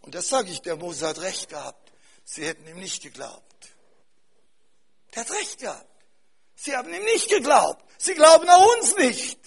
Und 0.00 0.14
das 0.14 0.28
sage 0.28 0.50
ich, 0.50 0.60
der 0.62 0.76
Mose 0.76 1.06
hat 1.06 1.18
recht 1.18 1.48
gehabt. 1.48 1.92
Sie 2.24 2.44
hätten 2.44 2.66
ihm 2.66 2.78
nicht 2.78 3.02
geglaubt. 3.02 3.73
Der 5.14 5.24
hat 5.24 5.30
recht 5.30 5.58
gehabt. 5.58 5.86
Sie 6.56 6.74
haben 6.76 6.92
ihm 6.92 7.04
nicht 7.04 7.28
geglaubt. 7.28 7.84
Sie 7.98 8.14
glauben 8.14 8.48
auch 8.48 8.76
uns 8.76 8.96
nicht. 8.96 9.38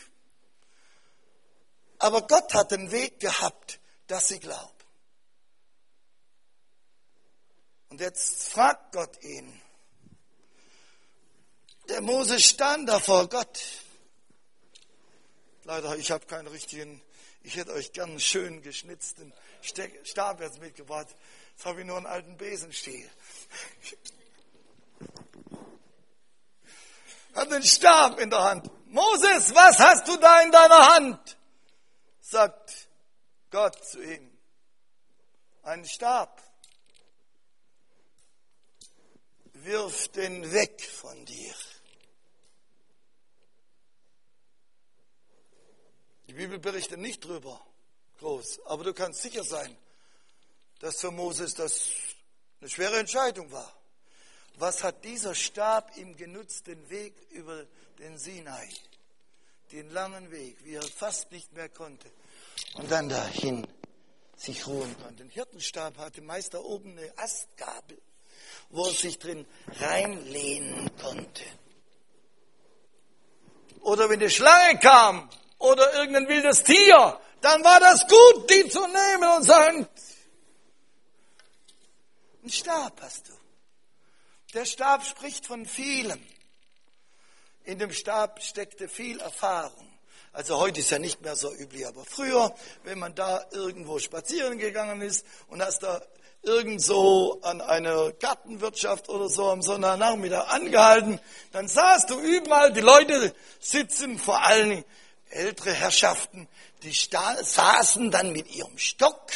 Aber 1.99 2.21
Gott 2.27 2.53
hat 2.53 2.71
den 2.71 2.91
Weg 2.91 3.19
gehabt, 3.19 3.79
dass 4.07 4.27
sie 4.27 4.39
glauben. 4.39 4.77
Und 7.89 8.01
jetzt 8.01 8.49
fragt 8.49 8.93
Gott 8.93 9.23
ihn. 9.23 9.61
Der 11.89 12.01
Mose 12.01 12.39
stand 12.39 12.89
da 12.89 12.99
vor 12.99 13.27
Gott. 13.29 13.59
Leider, 15.63 15.97
ich 15.97 16.11
habe 16.11 16.25
keinen 16.25 16.47
richtigen, 16.47 17.01
ich 17.43 17.55
hätte 17.55 17.73
euch 17.73 17.93
gern 17.93 18.11
einen 18.11 18.19
schön 18.19 18.61
geschnitzten 18.61 19.33
Stab 20.03 20.41
jetzt 20.41 20.59
mitgebracht. 20.59 21.07
Jetzt 21.51 21.65
habe 21.65 21.81
ich 21.81 21.87
nur 21.87 21.97
einen 21.97 22.05
alten 22.05 22.37
Besenstiel. 22.37 23.09
Hat 27.37 27.53
einen 27.53 27.61
Stab 27.61 28.19
in 28.19 28.31
der 28.31 28.43
Hand. 28.43 28.67
Moses, 28.87 29.53
was 29.53 29.77
hast 29.77 30.07
du 30.07 30.17
da 30.17 30.41
in 30.41 30.51
deiner 30.51 30.95
Hand? 30.95 31.37
Sagt 32.19 32.89
Gott 33.51 33.75
zu 33.85 34.01
ihm. 34.01 34.35
Einen 35.61 35.85
Stab. 35.85 36.41
Wirf 39.53 40.07
den 40.07 40.51
weg 40.51 40.81
von 40.81 41.25
dir. 41.25 41.53
Die 46.25 46.33
Bibel 46.33 46.57
berichtet 46.57 46.99
nicht 46.99 47.23
drüber 47.23 47.63
groß, 48.17 48.61
aber 48.65 48.83
du 48.83 48.95
kannst 48.95 49.21
sicher 49.21 49.43
sein, 49.43 49.77
dass 50.79 50.99
für 50.99 51.11
Moses 51.11 51.53
das 51.53 51.91
eine 52.61 52.69
schwere 52.71 52.97
Entscheidung 52.97 53.51
war. 53.51 53.76
Was 54.57 54.83
hat 54.83 55.05
dieser 55.05 55.35
Stab 55.35 55.95
ihm 55.97 56.17
genutzt, 56.17 56.67
den 56.67 56.89
Weg 56.89 57.13
über 57.29 57.65
den 57.99 58.17
Sinai, 58.17 58.69
den 59.71 59.89
langen 59.91 60.31
Weg, 60.31 60.57
wie 60.63 60.73
er 60.73 60.83
fast 60.83 61.31
nicht 61.31 61.53
mehr 61.53 61.69
konnte, 61.69 62.09
und 62.73 62.91
dann 62.91 63.07
dahin 63.07 63.67
sich 64.35 64.65
ruhen 64.67 64.95
konnte. 65.01 65.23
Ein 65.23 65.29
Hirtenstab 65.29 65.97
hatte 65.97 66.21
meist 66.21 66.53
da 66.53 66.59
oben 66.59 66.97
eine 66.97 67.11
Astgabel, 67.17 68.01
wo 68.69 68.85
er 68.85 68.93
sich 68.93 69.19
drin 69.19 69.45
reinlehnen 69.79 70.89
konnte. 70.97 71.43
Oder 73.81 74.09
wenn 74.09 74.19
die 74.19 74.29
Schlange 74.29 74.79
kam 74.79 75.29
oder 75.59 75.93
irgendein 75.93 76.27
wildes 76.27 76.63
Tier, 76.63 77.19
dann 77.41 77.63
war 77.63 77.79
das 77.79 78.07
gut, 78.07 78.49
die 78.49 78.67
zu 78.69 78.81
nehmen 78.81 79.37
und 79.37 79.43
sagen, 79.43 79.87
ein 82.43 82.49
Stab 82.49 83.01
hast 83.01 83.29
du. 83.29 83.36
Der 84.57 84.65
Stab 84.65 85.05
spricht 85.05 85.45
von 85.45 85.67
vielem. 85.67 86.19
In 87.65 87.77
dem 87.77 87.91
Stab 87.91 88.41
steckte 88.41 88.89
viel 88.89 89.19
Erfahrung. 89.19 89.87
Also 90.33 90.57
heute 90.57 90.79
ist 90.79 90.89
ja 90.89 90.97
nicht 90.97 91.21
mehr 91.21 91.35
so 91.35 91.53
üblich, 91.53 91.85
aber 91.85 92.03
früher, 92.03 92.55
wenn 92.83 92.97
man 92.97 93.13
da 93.13 93.45
irgendwo 93.51 93.99
spazieren 93.99 94.57
gegangen 94.57 95.03
ist 95.03 95.27
und 95.49 95.61
hast 95.61 95.83
da 95.83 96.01
irgendwo 96.41 97.39
an 97.43 97.61
einer 97.61 98.11
Gartenwirtschaft 98.13 99.09
oder 99.09 99.29
so 99.29 99.47
am 99.51 99.61
Sonntagnachmittag 99.61 100.47
angehalten, 100.47 101.19
dann 101.51 101.67
sahst 101.67 102.09
du 102.09 102.19
überall 102.19 102.73
die 102.73 102.81
Leute 102.81 103.35
sitzen, 103.59 104.17
vor 104.17 104.41
allen 104.41 104.83
ältere 105.29 105.73
Herrschaften, 105.73 106.47
die 106.81 106.93
saßen 106.93 108.09
dann 108.09 108.31
mit 108.31 108.49
ihrem 108.55 108.79
Stock 108.79 109.27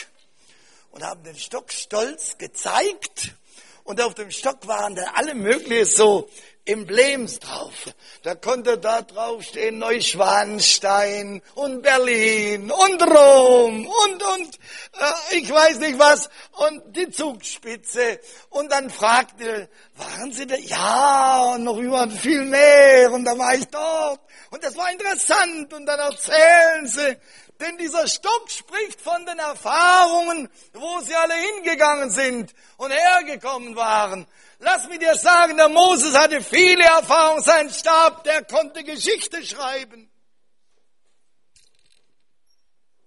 und 0.90 1.04
haben 1.04 1.24
den 1.24 1.38
Stock 1.38 1.72
stolz 1.72 2.40
gezeigt. 2.40 3.36
Und 3.84 4.02
auf 4.02 4.14
dem 4.14 4.32
Stock 4.32 4.68
waren 4.68 4.96
dann 4.96 5.10
alle 5.16 5.36
möglichen 5.36 5.86
so 5.86 6.30
Emblems 6.66 7.40
drauf. 7.40 7.74
Da 8.22 8.36
konnte 8.36 8.78
da 8.78 9.02
drauf 9.02 9.42
stehen 9.44 9.80
Neuschwanstein 9.80 11.42
und 11.56 11.82
Berlin 11.82 12.70
und 12.70 13.02
Rom 13.02 13.88
und, 13.88 14.24
und 14.24 14.60
äh, 15.00 15.38
ich 15.38 15.52
weiß 15.52 15.80
nicht 15.80 15.98
was 15.98 16.30
und 16.52 16.96
die 16.96 17.10
Zugspitze. 17.10 18.20
Und 18.50 18.72
dann 18.72 18.92
fragte, 18.92 19.70
waren 19.96 20.32
Sie 20.32 20.46
da? 20.46 20.56
Ja, 20.56 21.54
und 21.56 21.64
noch 21.64 21.78
über 21.78 22.08
viel 22.10 22.46
mehr 22.46 23.12
und 23.12 23.26
da 23.26 23.36
war 23.38 23.56
ich 23.56 23.66
dort. 23.66 24.22
Und 24.52 24.64
das 24.64 24.78
war 24.78 24.92
interessant 24.92 25.74
und 25.74 25.86
dann 25.88 26.00
erzählen 26.00 26.86
Sie, 26.86 27.18
denn 27.62 27.78
dieser 27.78 28.08
Stock 28.08 28.50
spricht 28.50 29.00
von 29.00 29.26
den 29.26 29.40
Erfahrungen, 29.40 30.50
wo 30.74 31.00
sie 31.02 31.16
alle 31.16 31.36
hingegangen 31.36 32.10
sind 32.10 32.54
und 32.78 32.92
hergekommen 32.92 33.76
waren. 33.76 34.28
Lass 34.60 34.88
mich 34.88 35.00
dir 35.00 35.16
sagen, 35.16 35.58
der 35.58 35.70
Moses 35.70 36.16
hatte 36.18 36.44
viele 36.44 36.84
Erfahrungen, 36.84 37.44
sein 37.44 37.70
Stab, 37.70 38.24
der 38.24 38.44
konnte 38.44 38.84
Geschichte 38.84 39.46
schreiben. 39.46 40.12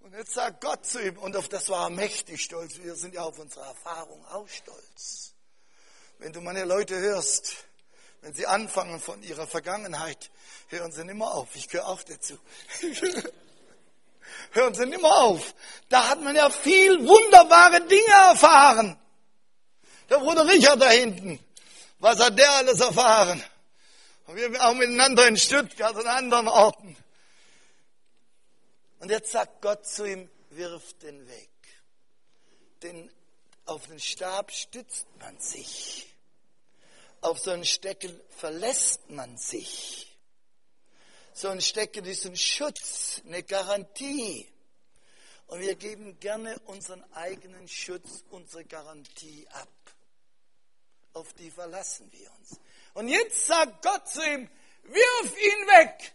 Und 0.01 0.13
jetzt 0.15 0.35
sagt 0.35 0.61
Gott 0.61 0.87
zu 0.87 1.01
ihm, 1.01 1.19
und 1.19 1.37
auf 1.37 1.49
das 1.49 1.69
war 1.69 1.87
er 1.87 1.91
mächtig 1.91 2.43
stolz, 2.43 2.79
wir 2.79 2.95
sind 2.95 3.15
ja 3.15 3.23
auf 3.23 3.39
unsere 3.39 3.65
Erfahrung 3.67 4.25
auch 4.27 4.49
stolz. 4.49 5.35
Wenn 6.19 6.33
du 6.33 6.41
meine 6.41 6.65
Leute 6.65 6.97
hörst, 6.97 7.67
wenn 8.21 8.35
sie 8.35 8.47
anfangen 8.47 9.01
von 9.01 9.23
ihrer 9.23 9.47
Vergangenheit, 9.47 10.31
hören 10.69 10.93
sie 10.93 11.05
nicht 11.05 11.17
mehr 11.17 11.31
auf. 11.31 11.55
Ich 11.55 11.69
gehöre 11.69 11.89
auch 11.89 12.03
dazu. 12.03 12.39
hören 14.53 14.75
sie 14.75 14.87
nicht 14.87 15.03
mehr 15.03 15.15
auf. 15.15 15.55
Da 15.89 16.09
hat 16.09 16.21
man 16.21 16.35
ja 16.35 16.51
viel 16.51 17.07
wunderbare 17.07 17.81
Dinge 17.83 18.13
erfahren. 18.31 18.99
Der 20.09 20.19
Bruder 20.19 20.47
Richard 20.47 20.81
da 20.81 20.91
hinten, 20.91 21.39
was 21.99 22.19
hat 22.19 22.39
der 22.39 22.51
alles 22.53 22.81
erfahren? 22.81 23.43
Und 24.27 24.37
wir 24.37 24.65
auch 24.65 24.75
miteinander 24.75 25.27
in 25.27 25.37
Stuttgart 25.37 25.95
und 25.97 26.07
anderen 26.07 26.49
Orten. 26.49 26.97
Und 29.01 29.11
jetzt 29.11 29.33
sagt 29.33 29.61
Gott 29.61 29.87
zu 29.87 30.05
ihm, 30.05 30.31
wirf 30.51 30.95
den 30.95 31.29
weg. 31.29 31.51
Denn 32.83 33.11
auf 33.67 33.87
den 33.87 34.01
Stab 34.01 34.51
stützt 34.53 35.07
man 35.21 35.39
sich. 35.41 36.15
Auf 37.21 37.39
so 37.39 37.51
ein 37.51 37.65
Stecken 37.65 38.19
verlässt 38.31 39.11
man 39.11 39.37
sich. 39.37 40.14
So 41.35 41.49
ein 41.49 41.61
Stecken 41.61 42.05
ist 42.05 42.25
ein 42.25 42.37
Schutz, 42.37 43.21
eine 43.27 43.43
Garantie. 43.43 44.51
Und 45.47 45.61
wir 45.61 45.75
geben 45.75 46.19
gerne 46.21 46.59
unseren 46.61 47.05
eigenen 47.13 47.69
Schutz, 47.69 48.25
unsere 48.31 48.65
Garantie 48.65 49.47
ab 49.51 49.69
auf 51.15 51.33
die 51.35 51.51
verlassen 51.51 52.11
wir 52.13 52.31
uns. 52.33 52.61
Und 52.93 53.09
jetzt 53.09 53.47
sagt 53.47 53.83
Gott 53.83 54.09
zu 54.09 54.21
ihm, 54.23 54.51
wirf 54.83 55.37
ihn 55.37 55.67
weg. 55.69 56.13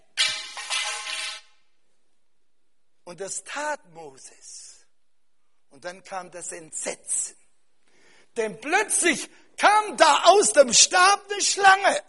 Und 3.06 3.20
das 3.20 3.44
tat 3.44 3.80
Moses. 3.94 4.86
Und 5.72 5.86
dann 5.86 6.04
kam 6.04 6.30
das 6.32 6.52
Entsetzen. 6.52 7.36
Denn 8.38 8.60
plötzlich 8.60 9.30
kam 9.58 9.98
da 9.98 10.24
aus 10.26 10.54
dem 10.54 10.74
Stab 10.74 11.26
eine 11.32 11.42
Schlange. 11.42 12.04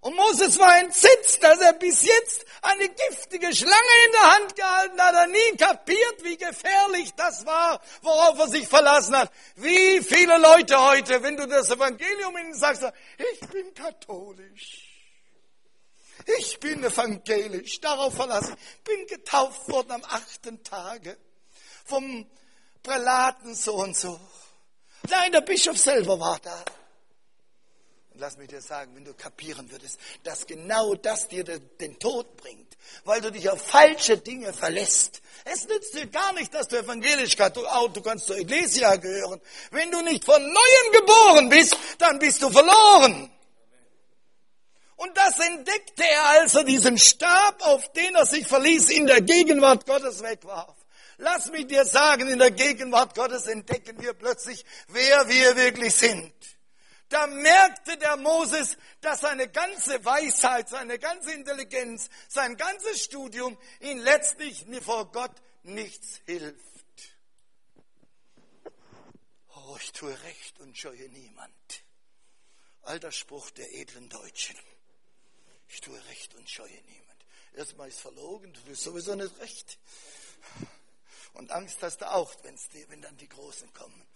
Und 0.00 0.14
Moses 0.14 0.58
war 0.60 0.78
entsetzt, 0.78 1.42
dass 1.42 1.58
er 1.58 1.72
bis 1.72 2.02
jetzt 2.02 2.46
eine 2.62 2.88
giftige 2.88 3.52
Schlange 3.52 3.74
in 4.06 4.12
der 4.12 4.34
Hand 4.34 4.56
gehalten 4.56 5.00
hat. 5.00 5.14
Er 5.14 5.26
nie 5.26 5.56
kapiert, 5.56 6.22
wie 6.22 6.36
gefährlich 6.36 7.12
das 7.16 7.44
war, 7.44 7.80
worauf 8.02 8.38
er 8.38 8.48
sich 8.48 8.68
verlassen 8.68 9.16
hat. 9.16 9.32
Wie 9.56 10.00
viele 10.00 10.38
Leute 10.38 10.80
heute, 10.80 11.20
wenn 11.22 11.36
du 11.36 11.48
das 11.48 11.70
Evangelium 11.70 12.36
ihnen 12.38 12.54
sagst, 12.54 12.84
ich 13.32 13.40
bin 13.48 13.74
katholisch. 13.74 14.84
Ich 16.38 16.60
bin 16.60 16.84
evangelisch, 16.84 17.80
darauf 17.80 18.14
verlassen. 18.14 18.54
Bin 18.84 19.06
getauft 19.08 19.68
worden 19.68 19.92
am 19.92 20.04
achten 20.04 20.62
Tage 20.62 21.18
vom 21.84 22.30
Prälaten 22.84 23.54
so 23.54 23.74
und 23.74 23.96
so. 23.96 24.20
Nein, 25.08 25.32
der 25.32 25.40
Bischof 25.40 25.78
selber 25.78 26.20
war 26.20 26.38
da 26.40 26.64
lass 28.18 28.36
mich 28.36 28.48
dir 28.48 28.60
sagen, 28.60 28.94
wenn 28.94 29.04
du 29.04 29.14
kapieren 29.14 29.70
würdest, 29.70 29.98
dass 30.24 30.46
genau 30.46 30.94
das 30.94 31.28
dir 31.28 31.44
den 31.44 31.98
Tod 31.98 32.36
bringt, 32.36 32.76
weil 33.04 33.20
du 33.20 33.30
dich 33.30 33.48
auf 33.48 33.62
falsche 33.62 34.18
Dinge 34.18 34.52
verlässt. 34.52 35.22
Es 35.44 35.66
nützt 35.68 35.94
dir 35.94 36.06
gar 36.06 36.32
nicht, 36.32 36.52
dass 36.52 36.68
du 36.68 36.76
evangelisch 36.76 37.36
du, 37.36 37.62
du 37.94 38.02
kannst 38.02 38.26
zur 38.26 38.36
Ecclesia 38.36 38.96
gehören. 38.96 39.40
Wenn 39.70 39.90
du 39.90 40.00
nicht 40.02 40.24
von 40.24 40.42
Neuem 40.42 40.92
geboren 40.92 41.48
bist, 41.48 41.76
dann 41.98 42.18
bist 42.18 42.42
du 42.42 42.50
verloren. 42.50 43.30
Und 44.96 45.16
das 45.16 45.38
entdeckte 45.38 46.02
er, 46.02 46.40
als 46.40 46.56
er 46.56 46.64
diesen 46.64 46.98
Stab, 46.98 47.62
auf 47.62 47.92
den 47.92 48.16
er 48.16 48.26
sich 48.26 48.46
verließ, 48.48 48.90
in 48.90 49.06
der 49.06 49.20
Gegenwart 49.20 49.86
Gottes 49.86 50.22
wegwarf. 50.24 50.74
Lass 51.18 51.50
mich 51.52 51.68
dir 51.68 51.84
sagen, 51.84 52.28
in 52.28 52.40
der 52.40 52.50
Gegenwart 52.50 53.14
Gottes 53.14 53.46
entdecken 53.46 54.00
wir 54.00 54.12
plötzlich, 54.12 54.64
wer 54.88 55.28
wir 55.28 55.56
wirklich 55.56 55.94
sind. 55.94 56.32
Da 57.08 57.26
merkte 57.26 57.96
der 57.96 58.16
Moses, 58.18 58.76
dass 59.00 59.20
seine 59.20 59.48
ganze 59.48 60.04
Weisheit, 60.04 60.68
seine 60.68 60.98
ganze 60.98 61.32
Intelligenz, 61.32 62.10
sein 62.28 62.56
ganzes 62.56 63.02
Studium 63.04 63.56
ihn 63.80 63.98
letztlich 63.98 64.66
vor 64.82 65.10
Gott 65.10 65.34
nichts 65.62 66.20
hilft. 66.26 66.58
Oh, 69.54 69.76
ich 69.80 69.92
tue 69.92 70.22
recht 70.22 70.60
und 70.60 70.76
scheue 70.76 71.08
niemand. 71.08 71.84
Alter 72.82 73.12
Spruch 73.12 73.50
der 73.50 73.72
edlen 73.74 74.08
Deutschen. 74.08 74.56
Ich 75.68 75.80
tue 75.80 76.02
recht 76.06 76.34
und 76.34 76.48
scheue 76.48 76.82
niemand. 76.82 77.24
Erstmal 77.54 77.88
ist 77.88 78.00
verlogen, 78.00 78.52
du 78.52 78.60
tust 78.60 78.82
sowieso 78.82 79.14
nicht 79.14 79.38
recht. 79.40 79.78
Und 81.34 81.50
Angst 81.52 81.82
hast 81.82 81.98
du 82.00 82.10
auch, 82.10 82.34
wenn's 82.42 82.68
die, 82.68 82.88
wenn 82.88 83.02
dann 83.02 83.16
die 83.16 83.28
Großen 83.28 83.72
kommen. 83.72 84.07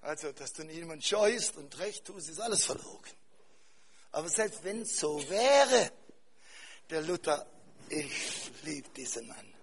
Also, 0.00 0.32
dass 0.32 0.52
du 0.52 0.64
niemand 0.64 1.04
scheust 1.04 1.56
und 1.56 1.76
recht 1.78 2.04
tust, 2.04 2.28
ist 2.28 2.40
alles 2.40 2.64
verlogen. 2.64 3.12
Aber 4.12 4.28
selbst 4.28 4.64
wenn 4.64 4.82
es 4.82 4.98
so 4.98 5.18
wäre, 5.28 5.92
der 6.90 7.02
Luther, 7.02 7.46
ich 7.88 8.50
liebe 8.62 8.88
diesen 8.90 9.26
Mann. 9.28 9.54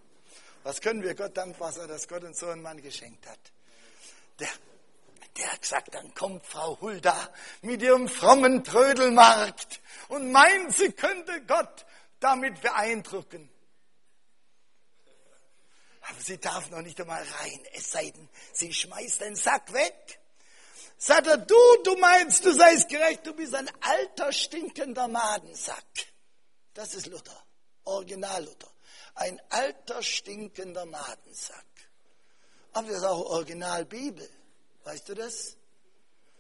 Was 0.64 0.82
können 0.82 1.04
wir 1.04 1.16
Gott 1.16 1.36
dankbar 1.38 1.72
sein, 1.72 1.88
dass 1.88 2.08
Gott 2.08 2.24
uns 2.24 2.40
so 2.40 2.48
einen 2.48 2.62
Mann 2.62 2.82
geschenkt 2.82 3.28
hat? 3.28 3.40
Der, 4.40 4.50
der 5.38 5.52
hat 5.52 5.62
gesagt, 5.62 5.94
dann 5.94 6.14
kommt 6.14 6.46
Frau 6.46 6.80
Hulda 6.82 7.34
mit 7.62 7.82
ihrem 7.82 8.08
frommen 8.10 8.64
Trödelmarkt 8.64 9.82
und 10.10 10.32
meint, 10.32 10.74
sie 10.74 10.92
könnte 10.92 11.44
Gott 11.46 11.86
damit 12.20 12.62
beeindrucken. 12.62 13.50
Aber 16.02 16.20
sie 16.20 16.38
darf 16.38 16.70
noch 16.70 16.82
nicht 16.82 17.00
einmal 17.02 17.24
rein, 17.24 17.68
es 17.74 17.92
sei 17.92 18.12
denn, 18.12 18.30
sie 18.54 18.74
schmeißt 18.74 19.22
den 19.22 19.36
Sack 19.36 19.72
weg. 19.74 20.20
Sagt 20.98 21.28
er, 21.28 21.38
du, 21.38 21.56
du 21.84 21.98
meinst, 21.98 22.46
du 22.46 22.54
seist 22.54 22.90
gerecht, 22.90 23.26
du 23.26 23.34
bist 23.34 23.54
ein 23.54 23.70
alter, 23.82 24.32
stinkender 24.32 25.08
Madensack. 25.08 25.86
Das 26.74 26.94
ist 26.94 27.08
Luther, 27.08 27.44
Original 27.84 28.44
Luther. 28.44 28.72
Ein 29.16 29.42
alter, 29.50 30.02
stinkender 30.02 30.86
Madensack. 30.86 31.66
Aber 32.74 32.88
das 32.88 32.98
ist 32.98 33.04
auch 33.04 33.26
Original 33.26 33.86
Bibel. 33.86 34.30
Weißt 34.84 35.08
du 35.08 35.14
das? 35.14 35.56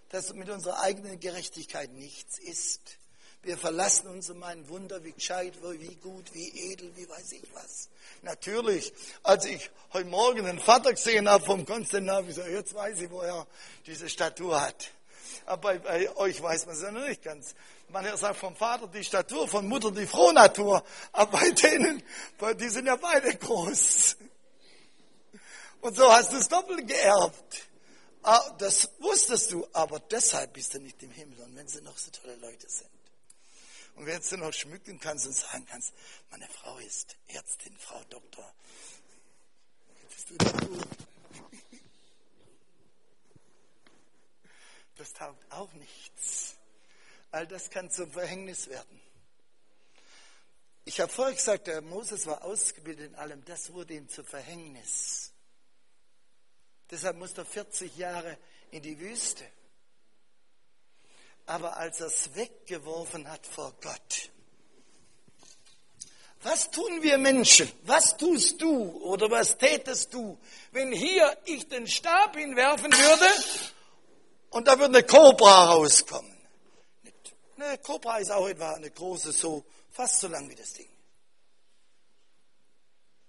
Dass 0.09 0.33
mit 0.33 0.49
unserer 0.49 0.81
eigenen 0.81 1.19
Gerechtigkeit 1.19 1.91
nichts 1.91 2.37
ist. 2.39 2.97
Wir 3.45 3.59
verlassen 3.59 4.07
uns 4.07 4.31
um 4.31 4.41
ein 4.41 4.67
Wunder, 4.69 5.03
wie 5.03 5.11
gescheit, 5.11 5.53
wie 5.61 5.95
gut, 5.97 6.33
wie 6.33 6.71
edel, 6.71 6.91
wie 6.95 7.07
weiß 7.07 7.31
ich 7.33 7.43
was. 7.53 7.89
Natürlich, 8.23 8.91
als 9.21 9.45
ich 9.45 9.69
heute 9.93 10.09
Morgen 10.09 10.45
den 10.45 10.57
Vater 10.57 10.91
gesehen 10.91 11.29
habe 11.29 11.45
vom 11.45 11.63
Konstantin, 11.63 12.09
habe 12.09 12.21
ich 12.23 12.29
gesagt, 12.29 12.49
jetzt 12.49 12.73
weiß 12.73 13.01
ich, 13.01 13.11
wo 13.11 13.21
er 13.21 13.45
diese 13.85 14.09
Statur 14.09 14.59
hat. 14.59 14.89
Aber 15.45 15.61
bei, 15.61 15.77
bei 15.77 16.15
euch 16.15 16.41
weiß 16.41 16.65
man 16.65 16.75
es 16.75 16.81
ja 16.81 16.91
noch 16.91 17.07
nicht 17.07 17.21
ganz. 17.21 17.53
Man 17.89 18.17
sagt 18.17 18.37
vom 18.37 18.55
Vater 18.55 18.87
die 18.87 19.03
Statur, 19.03 19.47
von 19.47 19.67
Mutter 19.67 19.91
die 19.91 20.07
Frohnatur. 20.07 20.83
Aber 21.11 21.37
bei 21.37 21.51
denen, 21.51 22.01
die 22.59 22.69
sind 22.69 22.87
ja 22.87 22.95
beide 22.95 23.35
groß. 23.35 24.17
Und 25.81 25.95
so 25.95 26.11
hast 26.11 26.33
du 26.33 26.37
es 26.37 26.47
doppelt 26.47 26.87
geerbt. 26.87 27.67
Ah, 28.23 28.41
das 28.57 28.89
wusstest 28.97 29.51
du, 29.51 29.67
aber 29.71 29.99
deshalb 29.99 30.53
bist 30.53 30.73
du 30.73 30.79
nicht 30.79 31.03
im 31.03 31.11
Himmel. 31.11 31.39
Und 31.41 31.55
wenn 31.55 31.67
sie 31.67 31.81
noch 31.81 31.95
so 31.95 32.09
tolle 32.09 32.37
Leute 32.37 32.67
sind. 32.67 32.89
Und 33.95 34.05
wenn 34.05 34.21
du 34.21 34.37
noch 34.37 34.53
schmücken 34.53 34.99
kannst 34.99 35.25
und 35.25 35.33
sagen 35.33 35.65
kannst, 35.65 35.93
meine 36.29 36.47
Frau 36.47 36.77
ist 36.79 37.15
Ärztin, 37.27 37.75
Frau 37.77 38.03
Doktor. 38.09 38.53
Bist 40.09 40.29
du 40.29 40.37
gut? 40.37 40.87
Das 44.97 45.13
taugt 45.13 45.51
auch 45.51 45.71
nichts. 45.73 46.55
All 47.31 47.47
das 47.47 47.69
kann 47.69 47.89
zum 47.89 48.11
Verhängnis 48.11 48.67
werden. 48.67 49.01
Ich 50.85 50.99
habe 50.99 51.11
vorher 51.11 51.35
gesagt, 51.35 51.67
der 51.67 51.81
Moses 51.81 52.27
war 52.27 52.43
ausgebildet 52.43 53.11
in 53.11 53.15
allem. 53.15 53.43
Das 53.45 53.73
wurde 53.73 53.95
ihm 53.95 54.07
zu 54.07 54.23
Verhängnis. 54.23 55.33
Deshalb 56.91 57.17
musste 57.17 57.41
er 57.41 57.45
40 57.45 57.97
Jahre 57.97 58.37
in 58.71 58.83
die 58.83 58.99
Wüste 58.99 59.45
aber 61.45 61.77
als 61.77 61.99
er 61.99 62.07
es 62.07 62.35
weggeworfen 62.35 63.29
hat 63.29 63.45
vor 63.45 63.73
Gott. 63.81 64.31
Was 66.41 66.69
tun 66.69 67.01
wir 67.01 67.17
Menschen? 67.17 67.71
Was 67.83 68.17
tust 68.17 68.61
du 68.61 68.91
oder 69.03 69.31
was 69.31 69.57
tätest 69.57 70.13
du, 70.13 70.37
wenn 70.71 70.91
hier 70.91 71.35
ich 71.45 71.67
den 71.67 71.87
Stab 71.87 72.35
hinwerfen 72.35 72.91
würde 72.91 73.25
und 74.51 74.67
da 74.67 74.77
würde 74.77 74.97
eine 74.97 75.03
Kobra 75.03 75.73
rauskommen? 75.73 76.31
Eine 77.57 77.77
Kobra 77.79 78.17
ist 78.17 78.31
auch 78.31 78.47
etwa 78.47 78.73
eine 78.73 78.91
große, 78.91 79.31
so 79.31 79.65
fast 79.89 80.19
so 80.19 80.27
lang 80.27 80.49
wie 80.49 80.55
das 80.55 80.73
Ding. 80.73 80.89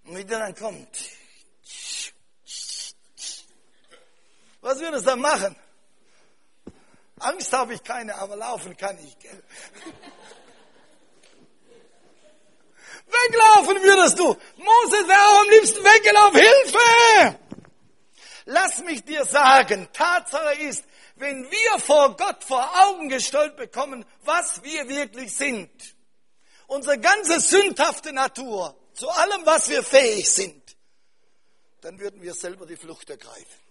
Und 0.03 0.17
wie 0.17 0.25
der 0.25 0.39
dann 0.39 0.55
kommt, 0.55 0.89
was 4.61 4.79
würde 4.79 4.97
es 4.97 5.03
dann 5.03 5.19
machen? 5.19 5.55
Angst 7.19 7.51
habe 7.53 7.73
ich 7.73 7.83
keine, 7.83 8.15
aber 8.15 8.35
laufen 8.35 8.75
kann 8.77 8.97
ich. 8.99 9.17
Gell? 9.19 9.43
Weglaufen 13.07 13.81
würdest 13.83 14.19
du. 14.19 14.25
Moses 14.57 15.07
wäre 15.07 15.19
auch 15.19 15.41
am 15.41 15.49
liebsten 15.49 15.83
weggelaufen. 15.83 16.39
Hilfe! 16.39 17.39
Lass 18.45 18.79
mich 18.79 19.03
dir 19.03 19.25
sagen, 19.25 19.89
Tatsache 19.91 20.61
ist, 20.61 20.85
wenn 21.15 21.49
wir 21.49 21.79
vor 21.79 22.15
Gott 22.15 22.43
vor 22.43 22.69
Augen 22.85 23.09
gestellt 23.09 23.57
bekommen, 23.57 24.05
was 24.23 24.63
wir 24.63 24.87
wirklich 24.87 25.33
sind, 25.33 25.69
unsere 26.67 26.99
ganze 26.99 27.39
sündhafte 27.39 28.13
Natur, 28.13 28.75
zu 28.93 29.09
allem, 29.09 29.45
was 29.45 29.69
wir 29.69 29.83
fähig 29.83 30.29
sind, 30.29 30.77
dann 31.81 31.99
würden 31.99 32.21
wir 32.21 32.33
selber 32.33 32.65
die 32.65 32.75
Flucht 32.75 33.09
ergreifen. 33.09 33.66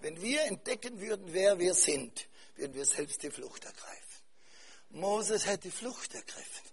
Wenn 0.00 0.20
wir 0.20 0.42
entdecken 0.44 1.00
würden, 1.00 1.32
wer 1.32 1.58
wir 1.58 1.74
sind, 1.74 2.28
würden 2.56 2.74
wir 2.74 2.86
selbst 2.86 3.22
die 3.22 3.30
Flucht 3.30 3.64
ergreifen. 3.64 4.02
Moses 4.90 5.46
hätte 5.46 5.68
die 5.68 5.70
Flucht 5.70 6.14
ergriffen. 6.14 6.66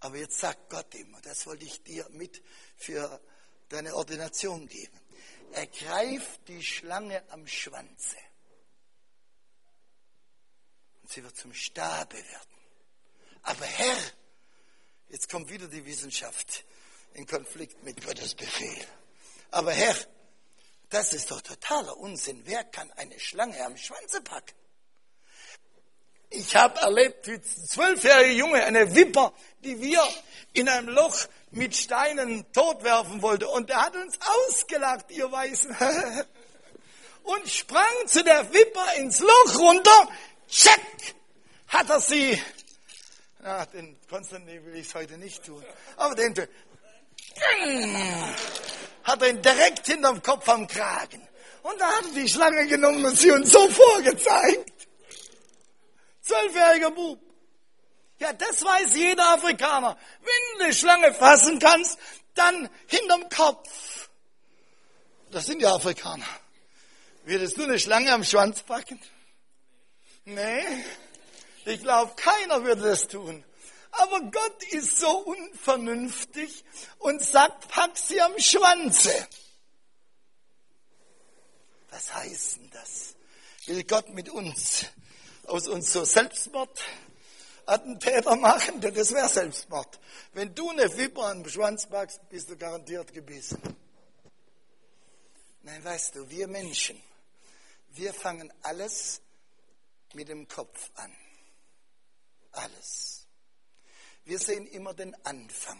Aber 0.00 0.16
jetzt 0.16 0.38
sagt 0.38 0.70
Gott 0.70 0.94
und 0.94 1.26
das 1.26 1.46
wollte 1.46 1.64
ich 1.64 1.82
dir 1.82 2.06
mit 2.10 2.42
für 2.76 3.20
deine 3.68 3.94
Ordination 3.94 4.68
geben. 4.68 5.00
Ergreift 5.52 6.48
die 6.48 6.62
Schlange 6.62 7.22
am 7.30 7.46
Schwanze. 7.46 8.16
Und 11.02 11.10
sie 11.10 11.22
wird 11.22 11.36
zum 11.36 11.54
Stabe 11.54 12.16
werden. 12.16 12.56
Aber 13.42 13.64
Herr, 13.64 13.96
jetzt 15.08 15.30
kommt 15.30 15.48
wieder 15.48 15.68
die 15.68 15.84
Wissenschaft 15.84 16.64
in 17.14 17.26
Konflikt 17.26 17.82
mit 17.84 18.04
Gottes 18.04 18.34
Befehl. 18.34 18.86
Aber 19.50 19.72
Herr, 19.72 19.96
das 20.90 21.12
ist 21.12 21.30
doch 21.30 21.40
totaler 21.40 21.96
Unsinn. 21.96 22.42
Wer 22.44 22.64
kann 22.64 22.90
eine 22.92 23.18
Schlange 23.18 23.64
am 23.64 23.76
Schwanze 23.76 24.20
packen? 24.20 24.54
Ich 26.30 26.54
habe 26.56 26.80
erlebt, 26.80 27.26
wie 27.28 27.40
zwölfjährige 27.40 28.32
Junge 28.32 28.64
eine 28.64 28.94
Wipper, 28.94 29.32
die 29.60 29.80
wir 29.80 30.02
in 30.52 30.68
einem 30.68 30.88
Loch 30.88 31.16
mit 31.50 31.74
Steinen 31.74 32.50
totwerfen 32.52 33.22
wollte. 33.22 33.48
Und 33.48 33.70
er 33.70 33.82
hat 33.82 33.96
uns 33.96 34.18
ausgelacht, 34.20 35.10
ihr 35.10 35.30
Weißen. 35.30 35.76
Und 37.22 37.48
sprang 37.48 38.06
zu 38.06 38.22
der 38.22 38.52
Wipper 38.52 38.94
ins 38.96 39.20
Loch 39.20 39.58
runter. 39.58 40.08
Check! 40.48 41.14
Hat 41.68 41.90
er 41.90 42.00
sie. 42.00 42.40
Ja, 43.42 43.66
den 43.66 43.96
Konstantin 44.08 44.64
will 44.64 44.76
ich 44.76 44.94
heute 44.94 45.18
nicht 45.18 45.44
tun. 45.44 45.64
Aber 45.96 46.14
den 46.14 46.34
hat 49.06 49.22
er 49.22 49.30
ihn 49.30 49.40
direkt 49.40 49.86
hinterm 49.86 50.20
Kopf 50.22 50.48
am 50.48 50.66
Kragen. 50.66 51.26
Und 51.62 51.80
da 51.80 51.86
hat 51.86 52.04
er 52.06 52.12
die 52.12 52.28
Schlange 52.28 52.66
genommen 52.66 53.04
und 53.04 53.16
sie 53.18 53.30
uns 53.30 53.50
so 53.50 53.70
vorgezeigt. 53.70 54.72
Zwölfjähriger 56.22 56.90
Bub. 56.90 57.20
Ja, 58.18 58.32
das 58.32 58.64
weiß 58.64 58.96
jeder 58.96 59.28
Afrikaner. 59.30 59.96
Wenn 60.20 60.58
du 60.58 60.64
eine 60.64 60.74
Schlange 60.74 61.14
fassen 61.14 61.58
kannst, 61.58 61.98
dann 62.34 62.68
hinterm 62.86 63.28
Kopf. 63.28 64.08
Das 65.30 65.46
sind 65.46 65.60
ja 65.60 65.74
Afrikaner. 65.74 66.26
Würdest 67.24 67.56
du 67.56 67.64
eine 67.64 67.78
Schlange 67.78 68.12
am 68.12 68.24
Schwanz 68.24 68.62
packen? 68.62 69.00
Nee. 70.24 70.64
Ich 71.64 71.80
glaube, 71.82 72.12
keiner 72.16 72.64
würde 72.64 72.82
das 72.82 73.06
tun. 73.06 73.44
Aber 73.98 74.20
Gott 74.20 74.62
ist 74.72 74.98
so 74.98 75.08
unvernünftig 75.08 76.64
und 76.98 77.22
sagt, 77.22 77.68
pack 77.68 77.96
sie 77.96 78.20
am 78.20 78.38
Schwanze. 78.38 79.26
Was 81.90 82.12
heißt 82.14 82.56
denn 82.56 82.68
das? 82.70 83.14
Will 83.66 83.84
Gott 83.84 84.08
mit 84.10 84.28
uns 84.28 84.86
aus 85.46 85.68
uns 85.68 85.92
so 85.92 86.04
Selbstmordattentäter 86.04 88.34
machen? 88.36 88.80
Das 88.80 89.12
wäre 89.12 89.28
Selbstmord. 89.28 90.00
Wenn 90.32 90.52
du 90.54 90.70
eine 90.70 90.96
Viper 90.96 91.26
am 91.28 91.48
Schwanz 91.48 91.86
packst, 91.86 92.28
bist 92.28 92.50
du 92.50 92.56
garantiert 92.56 93.14
gebissen. 93.14 93.60
Nein, 95.62 95.82
weißt 95.82 96.16
du, 96.16 96.28
wir 96.30 96.46
Menschen, 96.46 97.02
wir 97.88 98.14
fangen 98.14 98.52
alles 98.62 99.20
mit 100.12 100.28
dem 100.28 100.46
Kopf 100.46 100.90
an. 100.94 101.12
Alles. 102.52 103.25
Wir 104.26 104.40
sehen 104.40 104.66
immer 104.66 104.92
den 104.92 105.14
Anfang. 105.24 105.78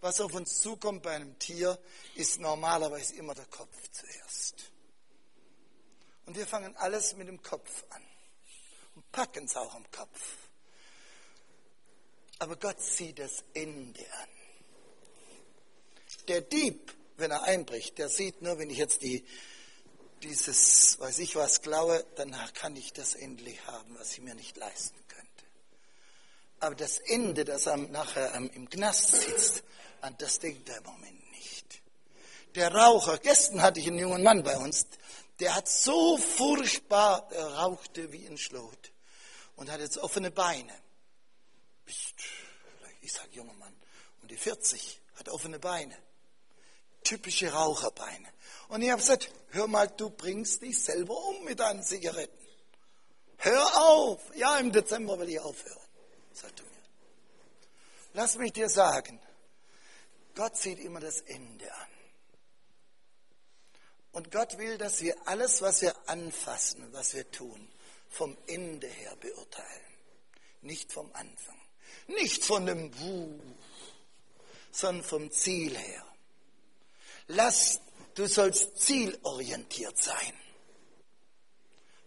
Was 0.00 0.20
auf 0.22 0.32
uns 0.32 0.62
zukommt 0.62 1.02
bei 1.02 1.10
einem 1.14 1.38
Tier, 1.38 1.78
ist 2.14 2.40
normalerweise 2.40 3.14
immer 3.16 3.34
der 3.34 3.44
Kopf 3.44 3.76
zuerst. 3.90 4.72
Und 6.24 6.38
wir 6.38 6.46
fangen 6.46 6.74
alles 6.78 7.14
mit 7.16 7.28
dem 7.28 7.42
Kopf 7.42 7.84
an 7.90 8.02
und 8.94 9.12
packen 9.12 9.44
es 9.44 9.56
auch 9.56 9.74
am 9.74 9.88
Kopf. 9.90 10.20
Aber 12.38 12.56
Gott 12.56 12.80
sieht 12.80 13.18
das 13.18 13.44
Ende 13.52 14.10
an. 14.14 14.28
Der 16.28 16.40
Dieb, 16.40 16.96
wenn 17.18 17.30
er 17.30 17.42
einbricht, 17.42 17.98
der 17.98 18.08
sieht 18.08 18.40
nur, 18.40 18.58
wenn 18.58 18.70
ich 18.70 18.78
jetzt 18.78 19.02
die, 19.02 19.22
dieses, 20.22 20.98
weiß 20.98 21.18
ich 21.18 21.36
was, 21.36 21.60
klaue, 21.60 22.06
dann 22.16 22.34
kann 22.54 22.74
ich 22.74 22.94
das 22.94 23.14
endlich 23.14 23.66
haben, 23.66 23.98
was 23.98 24.12
ich 24.12 24.22
mir 24.22 24.34
nicht 24.34 24.56
leisten 24.56 24.96
könnte. 25.08 25.19
Aber 26.60 26.74
das 26.74 26.98
Ende, 26.98 27.44
das 27.44 27.66
er 27.66 27.76
nachher 27.76 28.34
im 28.34 28.68
Knast 28.68 29.12
sitzt, 29.12 29.64
an 30.02 30.14
das 30.18 30.38
denkt 30.38 30.68
er 30.68 30.78
im 30.78 30.84
Moment 30.84 31.30
nicht. 31.32 31.82
Der 32.54 32.74
Raucher, 32.74 33.18
gestern 33.18 33.62
hatte 33.62 33.80
ich 33.80 33.86
einen 33.86 33.98
jungen 33.98 34.22
Mann 34.22 34.42
bei 34.42 34.56
uns, 34.58 34.86
der 35.40 35.54
hat 35.54 35.68
so 35.68 36.18
furchtbar 36.18 37.28
er 37.32 37.46
rauchte 37.54 38.12
wie 38.12 38.26
ein 38.26 38.36
Schlot 38.36 38.92
und 39.56 39.70
hat 39.70 39.80
jetzt 39.80 39.98
offene 39.98 40.30
Beine. 40.30 40.72
Ich 41.86 43.12
sage 43.12 43.30
junger 43.32 43.54
Mann, 43.54 43.74
um 44.20 44.28
die 44.28 44.36
40, 44.36 45.00
hat 45.16 45.28
offene 45.30 45.58
Beine. 45.58 45.96
Typische 47.02 47.50
Raucherbeine. 47.52 48.28
Und 48.68 48.82
ich 48.82 48.90
habe 48.90 49.00
gesagt, 49.00 49.30
hör 49.48 49.66
mal, 49.66 49.88
du 49.88 50.10
bringst 50.10 50.62
dich 50.62 50.82
selber 50.82 51.16
um 51.16 51.44
mit 51.44 51.58
deinen 51.58 51.82
Zigaretten. 51.82 52.38
Hör 53.38 53.82
auf. 53.82 54.20
Ja, 54.36 54.58
im 54.58 54.70
Dezember 54.70 55.18
will 55.18 55.30
ich 55.30 55.40
aufhören, 55.40 55.80
sagte 56.32 56.62
mir. 56.62 56.70
Lass 58.14 58.36
mich 58.36 58.52
dir 58.52 58.68
sagen, 58.68 59.20
Gott 60.34 60.56
sieht 60.56 60.78
immer 60.78 61.00
das 61.00 61.20
Ende 61.22 61.72
an. 61.72 61.88
Und 64.12 64.32
Gott 64.32 64.58
will, 64.58 64.76
dass 64.78 65.00
wir 65.02 65.16
alles, 65.26 65.62
was 65.62 65.82
wir 65.82 65.94
anfassen, 66.08 66.92
was 66.92 67.14
wir 67.14 67.30
tun, 67.30 67.68
vom 68.08 68.36
Ende 68.46 68.88
her 68.88 69.14
beurteilen, 69.16 69.84
nicht 70.62 70.92
vom 70.92 71.10
Anfang. 71.12 71.60
Nicht 72.08 72.44
von 72.44 72.66
dem 72.66 72.98
Wuh, 73.00 73.38
sondern 74.72 75.04
vom 75.04 75.30
Ziel 75.30 75.76
her. 75.76 76.04
Lass, 77.28 77.80
du 78.14 78.26
sollst 78.26 78.78
zielorientiert 78.80 79.96
sein. 80.02 80.34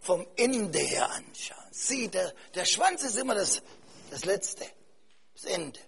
Vom 0.01 0.28
Ende 0.36 0.80
her 0.80 1.09
anschauen. 1.11 1.67
Sieh, 1.71 2.09
der, 2.09 2.34
der 2.53 2.65
Schwanz 2.65 3.03
ist 3.03 3.15
immer 3.15 3.36
das, 3.36 3.61
das 4.14 4.26
Letzte, 4.26 4.64
das 5.34 5.45
Ende. 5.45 5.80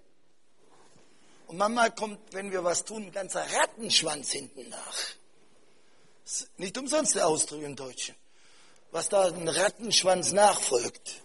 Und 1.45 1.57
manchmal 1.57 1.93
kommt, 1.93 2.34
wenn 2.34 2.51
wir 2.51 2.63
was 2.63 2.84
tun, 2.84 3.03
ein 3.03 3.11
ganzer 3.11 3.45
Rattenschwanz 3.53 4.32
hinten 4.32 4.67
nach. 4.69 4.97
Nicht 6.57 6.76
umsonst 6.76 7.13
der 7.13 7.28
Ausdruck 7.28 7.61
im 7.61 7.76
Deutschen. 7.76 8.15
Was 8.89 9.09
da 9.09 9.26
ein 9.26 9.47
Rattenschwanz 9.47 10.32
nachfolgt. 10.32 11.21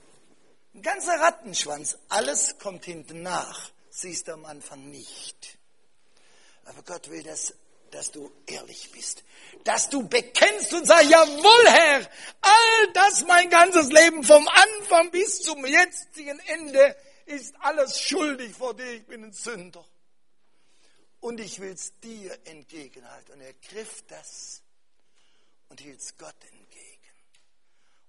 Ein 0.75 0.83
ganzer 0.83 1.19
Rattenschwanz. 1.19 1.97
Alles 2.11 2.59
kommt 2.59 2.85
hinten 2.85 3.23
nach. 3.23 3.71
Siehst 3.89 4.29
du 4.29 4.33
am 4.33 4.45
Anfang 4.45 4.91
nicht. 4.91 5.59
Aber 6.67 6.83
Gott 6.83 7.09
will, 7.09 7.23
dass, 7.23 7.55
dass 7.91 8.11
du 8.11 8.31
ehrlich 8.47 8.91
bist. 8.93 9.25
Dass 9.65 9.89
du 9.89 10.09
bekennst 10.09 10.73
und 10.73 10.87
sagst, 10.87 11.11
jawohl 11.11 11.69
Herr, 11.69 12.11
all 12.41 12.93
das 12.95 13.25
mein 13.27 13.51
ganzes 13.51 13.91
Leben 13.91 14.25
vom 14.25 14.47
Anfang 14.49 15.11
bis 15.11 15.43
zum 15.43 15.65
jetzigen 15.67 16.39
Ende 16.41 16.97
ist 17.27 17.55
alles 17.61 18.01
schuldig 18.01 18.55
vor 18.55 18.75
dir. 18.75 18.93
Ich 18.93 19.07
bin 19.07 19.25
ein 19.25 19.33
Sünder. 19.33 19.85
Und 21.21 21.39
ich 21.39 21.61
will 21.61 21.73
es 21.73 21.99
dir 22.01 22.39
entgegenhalten. 22.45 23.35
Und 23.35 23.41
er 23.41 23.53
griff 23.55 24.03
das 24.09 24.63
und 25.69 25.81
hielt 25.81 26.01
es 26.01 26.17
Gott 26.17 26.37
entgegen. 26.53 27.01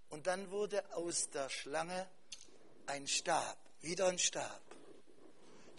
Und 0.10 0.28
dann 0.28 0.50
wurde 0.52 0.84
aus 0.96 1.30
der 1.30 1.50
Schlange 1.50 2.10
ein 2.86 3.08
Stab, 3.08 3.58
wieder 3.82 4.08
ein 4.08 4.20
Stab. 4.20 4.62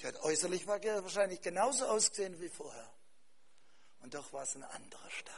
Der 0.00 0.08
hat 0.08 0.22
äußerlich 0.22 0.66
wahrscheinlich 0.66 1.40
genauso 1.40 1.86
ausgesehen 1.86 2.40
wie 2.40 2.48
vorher. 2.48 2.91
Und 4.02 4.14
doch 4.14 4.32
war 4.32 4.42
es 4.42 4.54
ein 4.56 4.64
anderer 4.64 5.10
Stab. 5.10 5.34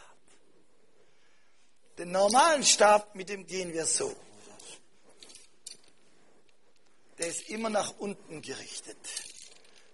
Den 1.98 2.10
normalen 2.10 2.64
Stab, 2.64 3.14
mit 3.14 3.28
dem 3.28 3.46
gehen 3.46 3.72
wir 3.72 3.86
so. 3.86 4.14
Der 7.18 7.28
ist 7.28 7.48
immer 7.48 7.70
nach 7.70 7.94
unten 7.98 8.42
gerichtet. 8.42 8.98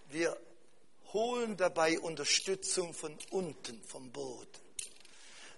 Wir 0.09 0.37
holen 1.13 1.57
dabei 1.57 2.01
Unterstützung 2.01 2.95
von 2.95 3.17
unten, 3.31 3.83
vom 3.83 4.11
Boden. 4.11 4.49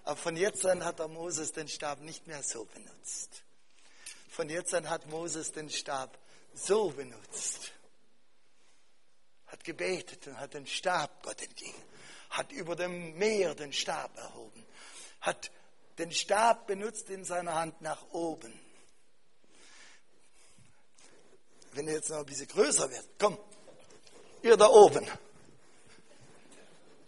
Aber 0.03 0.17
von 0.17 0.35
jetzt 0.35 0.65
an 0.65 0.83
hat 0.83 0.99
der 0.99 1.07
Moses 1.07 1.53
den 1.53 1.69
Stab 1.69 2.01
nicht 2.01 2.27
mehr 2.27 2.43
so 2.43 2.65
benutzt. 2.65 3.43
Von 4.27 4.49
jetzt 4.49 4.73
an 4.73 4.89
hat 4.89 5.07
Moses 5.07 5.51
den 5.53 5.69
Stab 5.69 6.17
so 6.53 6.89
benutzt. 6.89 7.71
Hat 9.47 9.63
gebetet 9.63 10.27
und 10.27 10.39
hat 10.39 10.55
den 10.55 10.67
Stab 10.67 11.23
Gott 11.23 11.41
entgegen. 11.41 11.92
Hat 12.33 12.51
über 12.51 12.75
dem 12.75 13.15
Meer 13.19 13.53
den 13.53 13.71
Stab 13.71 14.17
erhoben. 14.17 14.65
Hat 15.21 15.51
den 15.99 16.11
Stab 16.11 16.65
benutzt 16.65 17.11
in 17.11 17.23
seiner 17.23 17.53
Hand 17.53 17.79
nach 17.81 18.03
oben. 18.11 18.59
Wenn 21.73 21.87
er 21.87 21.93
jetzt 21.93 22.09
noch 22.09 22.17
ein 22.17 22.25
bisschen 22.25 22.47
größer 22.47 22.89
wird, 22.89 23.05
komm, 23.19 23.37
ihr 24.41 24.57
da 24.57 24.67
oben. 24.67 25.07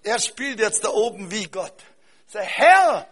Er 0.04 0.20
spielt 0.20 0.60
jetzt 0.60 0.84
da 0.84 0.90
oben 0.90 1.32
wie 1.32 1.48
Gott. 1.48 1.84
Sag, 2.28 2.44
Herr, 2.44 3.08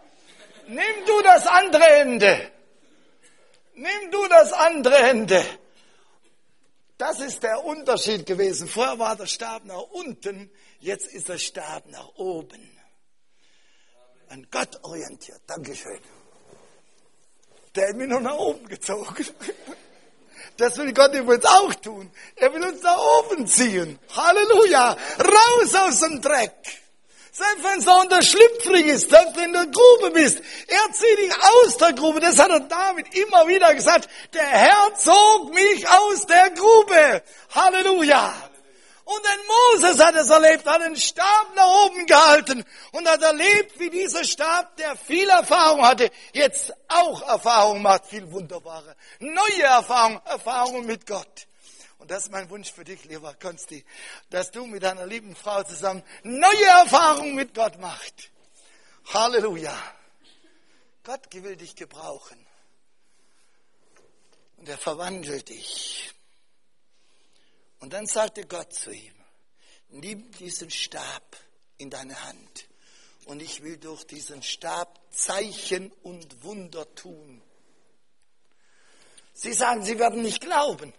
nimm 0.67 1.05
du 1.07 1.21
das 1.23 1.47
andere 1.47 1.87
Ende. 1.87 2.51
Nimm 3.73 4.11
du 4.11 4.27
das 4.27 4.53
andere 4.53 4.97
Ende. 4.97 5.43
Das 6.99 7.19
ist 7.19 7.41
der 7.41 7.65
Unterschied 7.65 8.27
gewesen. 8.27 8.67
Vorher 8.67 8.99
war 8.99 9.15
der 9.15 9.25
Stab 9.25 9.65
nach 9.65 9.81
unten, 9.81 10.51
jetzt 10.83 11.07
ist 11.07 11.29
der 11.29 11.37
Stab 11.37 11.87
nach 11.87 12.09
oben. 12.15 12.69
An 14.29 14.45
Gott 14.51 14.83
orientiert. 14.83 15.41
Dankeschön. 15.47 15.99
Der 17.75 17.89
hat 17.89 17.95
mich 17.95 18.07
noch 18.07 18.19
nach 18.19 18.35
oben 18.35 18.67
gezogen. 18.67 19.25
Das 20.57 20.77
will 20.77 20.93
Gott 20.93 21.13
übrigens 21.13 21.45
auch 21.45 21.73
tun. 21.75 22.11
Er 22.35 22.53
will 22.53 22.63
uns 22.63 22.81
nach 22.83 22.97
oben 23.19 23.47
ziehen. 23.47 23.97
Halleluja. 24.15 24.97
Raus 25.19 25.75
aus 25.75 25.99
dem 26.01 26.21
Dreck. 26.21 26.51
Selbst 27.31 27.63
wenn 27.63 27.83
du 27.83 27.91
unter 27.91 28.21
Schlüpfring 28.21 28.89
ist, 28.89 29.09
selbst 29.09 29.35
wenn 29.35 29.53
du 29.53 29.61
in 29.61 29.71
der 29.71 29.81
Grube 29.81 30.11
bist, 30.11 30.39
er 30.67 30.93
zieht 30.93 31.17
dich 31.17 31.33
aus 31.33 31.77
der 31.77 31.93
Grube. 31.93 32.19
Das 32.19 32.37
hat 32.37 32.51
er 32.51 32.59
David 32.59 33.15
immer 33.15 33.47
wieder 33.47 33.73
gesagt. 33.73 34.07
Der 34.33 34.45
Herr 34.45 34.95
zog 34.95 35.51
mich 35.51 35.89
aus 35.89 36.27
der 36.27 36.51
Grube. 36.51 37.23
Halleluja. 37.49 38.52
Und 39.05 39.21
ein 39.25 39.39
Moses 39.47 39.99
hat 39.99 40.15
es 40.15 40.29
erlebt, 40.29 40.65
hat 40.65 40.81
den 40.81 40.95
Stab 40.95 41.53
nach 41.55 41.85
oben 41.85 42.05
gehalten 42.05 42.63
und 42.93 43.07
hat 43.07 43.21
erlebt, 43.21 43.77
wie 43.77 43.89
dieser 43.89 44.23
Stab, 44.23 44.77
der 44.77 44.95
viel 44.95 45.29
Erfahrung 45.29 45.85
hatte, 45.85 46.09
jetzt 46.31 46.73
auch 46.87 47.21
Erfahrung 47.27 47.81
macht, 47.81 48.05
viel 48.05 48.31
wunderbare, 48.31 48.95
neue 49.19 49.63
Erfahrung, 49.63 50.21
Erfahrung 50.25 50.85
mit 50.85 51.05
Gott. 51.05 51.47
Und 51.97 52.11
das 52.11 52.23
ist 52.23 52.31
mein 52.31 52.49
Wunsch 52.49 52.71
für 52.71 52.83
dich, 52.83 53.03
lieber 53.05 53.33
Konsti, 53.33 53.85
dass 54.29 54.51
du 54.51 54.65
mit 54.65 54.83
deiner 54.83 55.05
lieben 55.05 55.35
Frau 55.35 55.63
zusammen 55.63 56.03
neue 56.23 56.65
Erfahrungen 56.65 57.35
mit 57.35 57.53
Gott 57.53 57.79
machst. 57.79 58.29
Halleluja. 59.13 59.77
Gott 61.03 61.33
will 61.33 61.57
dich 61.57 61.75
gebrauchen. 61.75 62.45
Und 64.57 64.69
er 64.69 64.77
verwandelt 64.77 65.49
dich. 65.49 66.12
Und 67.83 67.91
dann 67.91 68.05
sagte 68.05 68.45
Gott 68.45 68.73
zu 68.73 68.91
ihm, 68.91 69.13
nimm 69.89 70.31
diesen 70.39 70.71
Stab 70.71 71.35
in 71.77 71.89
deine 71.89 72.15
Hand 72.23 72.69
und 73.25 73.41
ich 73.41 73.61
will 73.61 73.75
durch 73.75 74.05
diesen 74.05 74.41
Stab 74.41 75.01
Zeichen 75.11 75.91
und 76.01 76.45
Wunder 76.45 76.95
tun. 76.95 77.41
Sie 79.33 79.51
sagen, 79.51 79.83
sie 79.83 79.99
werden 79.99 80.21
nicht 80.21 80.39
glauben. 80.39 80.93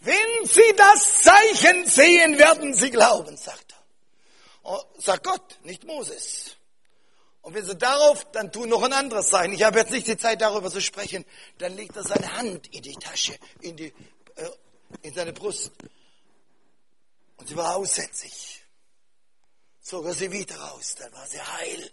Wenn 0.00 0.48
sie 0.48 0.74
das 0.76 1.22
Zeichen 1.22 1.86
sehen, 1.86 2.38
werden 2.38 2.74
sie 2.74 2.90
glauben, 2.90 3.36
sagt 3.36 3.72
er. 3.72 3.78
Oh, 4.64 4.82
sagt 4.98 5.22
Gott, 5.22 5.60
nicht 5.62 5.84
Moses. 5.84 6.56
Und 7.40 7.54
wenn 7.54 7.64
sie 7.64 7.76
darauf, 7.76 8.28
dann 8.32 8.50
tun 8.50 8.68
noch 8.68 8.82
ein 8.82 8.92
anderes 8.92 9.28
Zeichen. 9.28 9.52
Ich 9.52 9.62
habe 9.62 9.78
jetzt 9.78 9.92
nicht 9.92 10.08
die 10.08 10.18
Zeit 10.18 10.40
darüber 10.40 10.72
zu 10.72 10.80
sprechen. 10.80 11.24
Dann 11.58 11.76
legt 11.76 11.94
er 11.94 12.02
seine 12.02 12.36
Hand 12.36 12.66
in 12.74 12.82
die 12.82 12.96
Tasche, 12.96 13.38
in, 13.60 13.76
die, 13.76 13.94
äh, 14.34 14.50
in 15.02 15.14
seine 15.14 15.32
Brust. 15.32 15.72
Und 17.36 17.48
sie 17.48 17.56
war 17.56 17.76
aussätzig. 17.76 18.62
Zog 19.80 20.06
er 20.06 20.14
sie 20.14 20.30
wieder 20.32 20.56
raus, 20.56 20.94
dann 20.98 21.12
war 21.12 21.26
sie 21.26 21.40
heil. 21.40 21.90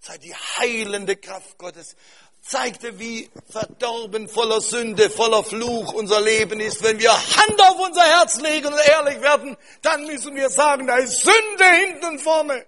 Sei 0.00 0.18
die 0.18 0.34
heilende 0.34 1.16
Kraft 1.16 1.58
Gottes 1.58 1.96
zeigte, 2.42 2.98
wie 2.98 3.30
verdorben, 3.50 4.28
voller 4.28 4.60
Sünde, 4.60 5.10
voller 5.10 5.44
Fluch 5.44 5.92
unser 5.92 6.20
Leben 6.20 6.60
ist. 6.60 6.82
Wenn 6.82 6.98
wir 6.98 7.12
Hand 7.12 7.60
auf 7.60 7.78
unser 7.78 8.02
Herz 8.02 8.40
legen 8.40 8.68
und 8.68 8.78
ehrlich 8.78 9.20
werden, 9.20 9.56
dann 9.82 10.06
müssen 10.06 10.34
wir 10.34 10.48
sagen, 10.48 10.86
da 10.86 10.96
ist 10.96 11.20
Sünde 11.20 11.64
hinten 11.86 12.06
und 12.06 12.20
vorne. 12.20 12.66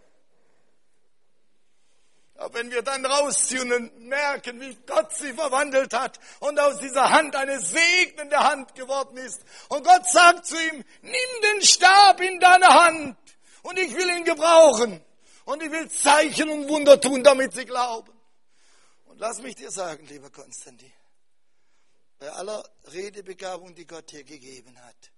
Aber 2.41 2.55
wenn 2.55 2.71
wir 2.71 2.81
dann 2.81 3.05
rausziehen 3.05 3.71
und 3.71 4.01
merken, 4.01 4.59
wie 4.63 4.75
Gott 4.87 5.15
sie 5.15 5.35
verwandelt 5.35 5.93
hat 5.93 6.19
und 6.39 6.59
aus 6.59 6.79
dieser 6.79 7.11
Hand 7.11 7.37
eine 7.37 7.61
segnende 7.61 8.39
Hand 8.39 8.75
geworden 8.75 9.19
ist 9.19 9.45
und 9.69 9.85
Gott 9.85 10.11
sagt 10.11 10.47
zu 10.47 10.57
ihm, 10.57 10.83
nimm 11.03 11.43
den 11.43 11.63
Stab 11.63 12.19
in 12.23 12.41
deine 12.41 12.67
Hand 12.67 13.19
und 13.63 13.79
ich 13.79 13.95
will 13.95 14.09
ihn 14.09 14.25
gebrauchen 14.25 15.05
und 15.45 15.63
ich 15.63 15.71
will 15.71 15.91
Zeichen 15.91 16.49
und 16.49 16.67
Wunder 16.71 16.99
tun, 16.99 17.23
damit 17.23 17.53
sie 17.53 17.67
glauben. 17.67 18.19
Und 19.05 19.21
lass 19.21 19.43
mich 19.43 19.57
dir 19.57 19.71
sagen, 19.71 20.07
lieber 20.07 20.31
Konstantin, 20.31 20.95
bei 22.19 22.33
aller 22.33 22.67
Redebegabung, 22.91 23.75
die 23.75 23.87
Gott 23.87 24.11
dir 24.13 24.25
gegeben 24.25 24.81
hat, 24.87 25.13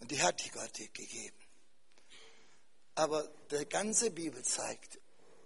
und 0.00 0.10
die 0.10 0.20
hat 0.20 0.44
die 0.44 0.50
Gott 0.50 0.76
dir 0.76 0.88
gegeben, 0.88 1.38
aber 2.96 3.28
der 3.52 3.64
ganze 3.64 4.10
Bibel 4.10 4.42
zeigt, 4.42 4.98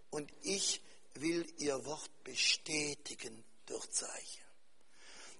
und 0.08 0.32
ich 0.40 0.80
will 1.20 1.46
ihr 1.58 1.84
Wort 1.84 2.10
bestätigen 2.24 3.44
durch 3.66 3.90
Zeichen. 3.90 4.46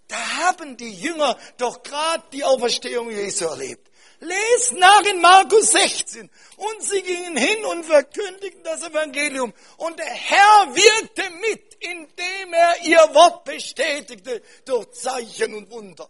Da 0.09 0.17
haben 0.17 0.77
die 0.77 0.93
Jünger 0.93 1.39
doch 1.57 1.83
gerade 1.83 2.25
die 2.33 2.45
Auferstehung 2.45 3.11
Jesu 3.11 3.47
erlebt. 3.47 3.91
Lest 4.21 4.73
nach 4.73 5.03
in 5.03 5.21
Markus 5.21 5.73
16. 5.73 6.31
Und 6.57 6.83
sie 6.83 7.03
gingen 7.03 7.37
hin 7.37 7.65
und 7.67 7.85
verkündigten 7.85 8.63
das 8.63 8.83
Evangelium. 8.83 9.53
Und 9.77 9.99
der 9.99 10.07
Herr 10.07 10.75
wirkte 10.75 11.31
mit, 11.41 11.75
indem 11.81 12.53
er 12.53 12.83
ihr 12.85 13.15
Wort 13.15 13.45
bestätigte 13.45 14.43
durch 14.65 14.91
Zeichen 14.93 15.55
und 15.55 15.71
Wunder. 15.71 16.09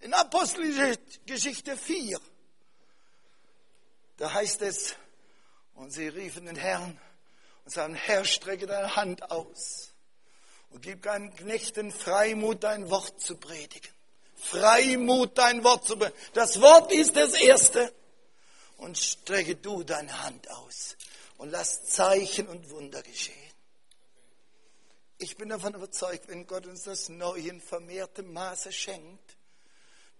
In 0.00 0.14
Apostelgeschichte 0.14 1.76
4, 1.76 2.20
da 4.16 4.32
heißt 4.32 4.62
es, 4.62 4.94
und 5.74 5.90
sie 5.90 6.08
riefen 6.08 6.46
den 6.46 6.56
Herrn 6.56 7.00
und 7.68 7.74
sagen, 7.74 7.94
Herr, 7.94 8.24
strecke 8.24 8.66
deine 8.66 8.96
Hand 8.96 9.30
aus 9.30 9.92
und 10.70 10.80
gib 10.80 11.02
deinen 11.02 11.36
Knechten 11.36 11.92
Freimut, 11.92 12.64
dein 12.64 12.88
Wort 12.88 13.20
zu 13.20 13.36
predigen. 13.36 13.92
Freimut, 14.36 15.36
dein 15.36 15.62
Wort 15.64 15.84
zu 15.84 15.98
predigen. 15.98 16.18
Das 16.32 16.62
Wort 16.62 16.90
ist 16.92 17.14
das 17.14 17.34
Erste. 17.34 17.92
Und 18.78 18.96
strecke 18.96 19.54
du 19.56 19.82
deine 19.82 20.22
Hand 20.22 20.50
aus 20.50 20.96
und 21.36 21.50
lass 21.50 21.84
Zeichen 21.84 22.48
und 22.48 22.70
Wunder 22.70 23.02
geschehen. 23.02 23.52
Ich 25.18 25.36
bin 25.36 25.50
davon 25.50 25.74
überzeugt, 25.74 26.26
wenn 26.28 26.46
Gott 26.46 26.66
uns 26.66 26.84
das 26.84 27.10
neue 27.10 27.48
in 27.48 27.60
vermehrtem 27.60 28.32
Maße 28.32 28.72
schenkt, 28.72 29.36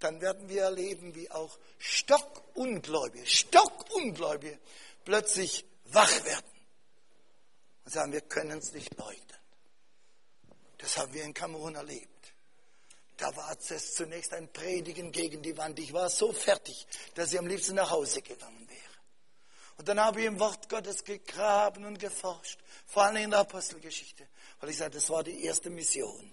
dann 0.00 0.20
werden 0.20 0.50
wir 0.50 0.64
erleben, 0.64 1.14
wie 1.14 1.30
auch 1.30 1.58
Stockungläubige, 1.78 3.24
Stockungläubige 3.24 4.58
plötzlich 5.06 5.64
wach 5.86 6.12
werden 6.26 6.57
und 7.88 7.94
sagen, 7.94 8.12
wir 8.12 8.20
können 8.20 8.58
es 8.58 8.74
nicht 8.74 8.94
leugnen. 8.98 9.38
Das 10.76 10.98
haben 10.98 11.10
wir 11.14 11.24
in 11.24 11.32
Kamerun 11.32 11.74
erlebt. 11.74 12.34
Da 13.16 13.34
war 13.34 13.56
es 13.58 13.94
zunächst 13.94 14.34
ein 14.34 14.52
Predigen 14.52 15.10
gegen 15.10 15.40
die 15.40 15.56
Wand. 15.56 15.78
Ich 15.78 15.94
war 15.94 16.10
so 16.10 16.30
fertig, 16.34 16.86
dass 17.14 17.32
ich 17.32 17.38
am 17.38 17.46
liebsten 17.46 17.76
nach 17.76 17.90
Hause 17.90 18.20
gegangen 18.20 18.68
wäre. 18.68 18.78
Und 19.78 19.88
dann 19.88 19.98
habe 20.00 20.20
ich 20.20 20.26
im 20.26 20.38
Wort 20.38 20.68
Gottes 20.68 21.02
gegraben 21.02 21.86
und 21.86 21.98
geforscht, 21.98 22.60
vor 22.84 23.04
allem 23.04 23.24
in 23.24 23.30
der 23.30 23.40
Apostelgeschichte, 23.40 24.28
weil 24.60 24.68
ich 24.68 24.76
sagte, 24.76 24.98
das 24.98 25.08
war 25.08 25.24
die 25.24 25.46
erste 25.46 25.70
Mission. 25.70 26.30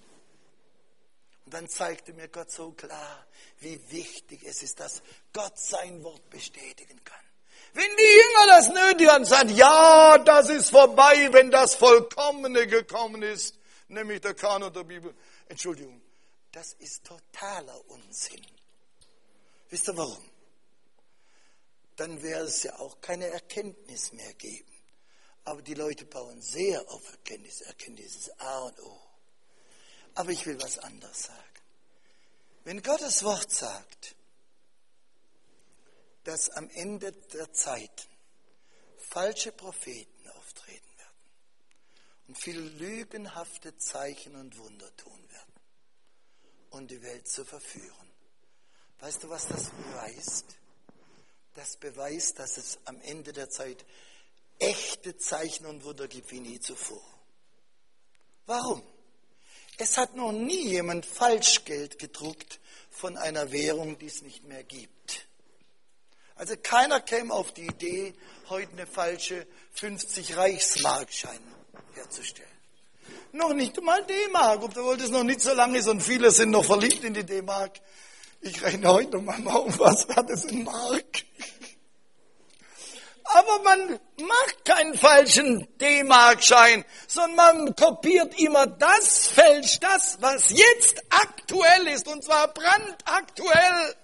Und 1.45 1.53
dann 1.53 1.69
zeigte 1.69 2.11
mir 2.11 2.27
Gott 2.27 2.51
so 2.51 2.73
klar, 2.73 3.25
wie 3.59 3.79
wichtig 3.91 4.43
es 4.43 4.61
ist, 4.61 4.81
dass 4.81 5.01
Gott 5.31 5.57
sein 5.57 6.03
Wort 6.03 6.29
bestätigen 6.29 7.01
kann. 7.05 7.25
Wenn 7.75 7.97
die 7.97 8.03
Jünger 8.03 8.47
das 8.47 8.69
nötig 8.69 9.09
haben, 9.09 9.25
sagen, 9.25 9.49
ja, 9.49 10.17
das 10.19 10.47
ist 10.47 10.69
vorbei, 10.69 11.27
wenn 11.33 11.51
das 11.51 11.75
Vollkommene 11.75 12.67
gekommen 12.67 13.21
ist, 13.21 13.59
nämlich 13.89 14.21
der 14.21 14.33
Kanon 14.33 14.71
der 14.71 14.85
Bibel. 14.85 15.13
Entschuldigung, 15.49 16.01
das 16.53 16.71
ist 16.79 17.03
totaler 17.03 17.77
Unsinn. 17.89 18.45
Wisst 19.67 19.89
ihr 19.89 19.97
warum? 19.97 20.23
Dann 21.97 22.23
wäre 22.23 22.45
es 22.45 22.63
ja 22.63 22.79
auch 22.79 23.01
keine 23.01 23.27
Erkenntnis 23.27 24.13
mehr 24.13 24.33
geben. 24.35 24.71
Aber 25.43 25.61
die 25.61 25.73
Leute 25.73 26.05
bauen 26.05 26.41
sehr 26.41 26.79
auf 26.89 27.11
Erkenntnis. 27.11 27.59
Erkenntnis 27.59 28.15
ist 28.15 28.41
A 28.41 28.59
und 28.59 28.79
O. 28.83 29.01
Aber 30.13 30.31
ich 30.31 30.45
will 30.45 30.61
was 30.61 30.79
anderes 30.79 31.23
sagen. 31.23 31.39
Wenn 32.63 32.81
Gottes 32.81 33.21
Wort 33.25 33.51
sagt, 33.51 34.15
dass 36.25 36.49
am 36.49 36.69
Ende 36.71 37.11
der 37.11 37.53
Zeit 37.53 38.09
falsche 38.97 39.51
Propheten 39.51 40.27
auftreten 40.31 40.97
werden 40.97 41.31
und 42.27 42.37
viele 42.37 42.61
lügenhafte 42.61 43.77
Zeichen 43.77 44.35
und 44.35 44.57
Wunder 44.57 44.93
tun 44.97 45.29
werden 45.29 45.53
und 46.71 46.91
die 46.91 47.01
Welt 47.01 47.27
zu 47.27 47.45
verführen. 47.45 48.11
Weißt 48.99 49.23
du, 49.23 49.29
was 49.29 49.47
das 49.47 49.69
beweist? 49.69 50.45
Das 51.53 51.77
beweist, 51.77 52.39
dass 52.39 52.57
es 52.57 52.79
am 52.85 52.99
Ende 53.01 53.31
der 53.31 53.49
Zeit 53.49 53.85
echte 54.57 55.17
Zeichen 55.17 55.67
und 55.67 55.83
Wunder 55.83 56.07
gibt 56.07 56.31
wie 56.31 56.39
nie 56.39 56.59
zuvor. 56.59 57.03
Warum? 58.47 58.81
Es 59.77 59.97
hat 59.97 60.15
noch 60.15 60.31
nie 60.31 60.69
jemand 60.69 61.05
Falschgeld 61.05 61.99
gedruckt 61.99 62.59
von 62.89 63.15
einer 63.17 63.51
Währung, 63.51 63.99
die 63.99 64.07
es 64.07 64.21
nicht 64.21 64.43
mehr 64.45 64.63
gibt. 64.63 65.27
Also 66.35 66.55
keiner 66.61 66.99
käme 66.99 67.33
auf 67.33 67.53
die 67.53 67.65
Idee, 67.65 68.13
heute 68.49 68.71
eine 68.73 68.85
falsche 68.85 69.47
50 69.73 70.35
Reichsmarkschein 70.35 71.39
herzustellen. 71.93 72.49
Noch 73.31 73.53
nicht 73.53 73.77
einmal 73.77 74.03
D-Mark, 74.03 74.63
obwohl 74.63 74.97
das 74.97 75.09
noch 75.09 75.23
nicht 75.23 75.41
so 75.41 75.53
lange 75.53 75.77
ist 75.77 75.87
und 75.87 76.01
viele 76.01 76.31
sind 76.31 76.51
noch 76.51 76.65
verliebt 76.65 77.03
in 77.05 77.13
die 77.13 77.25
D-Mark. 77.25 77.79
Ich 78.41 78.61
rechne 78.61 78.89
heute 78.89 79.17
mal 79.19 79.47
auf, 79.47 79.79
was 79.79 80.07
war 80.09 80.23
das 80.23 80.45
in 80.45 80.65
Mark? 80.65 81.23
Aber 83.23 83.59
man 83.63 83.99
macht 84.19 84.65
keinen 84.65 84.93
falschen 84.93 85.67
D-Mark-Schein, 85.79 86.85
sondern 87.07 87.35
man 87.35 87.75
kopiert 87.75 88.37
immer 88.39 88.67
das, 88.67 89.27
fälscht 89.27 89.83
das, 89.83 90.17
was 90.19 90.49
jetzt 90.49 91.01
aktuell 91.09 91.87
ist, 91.87 92.07
und 92.07 92.23
zwar 92.23 92.49
brandaktuell. 92.49 93.95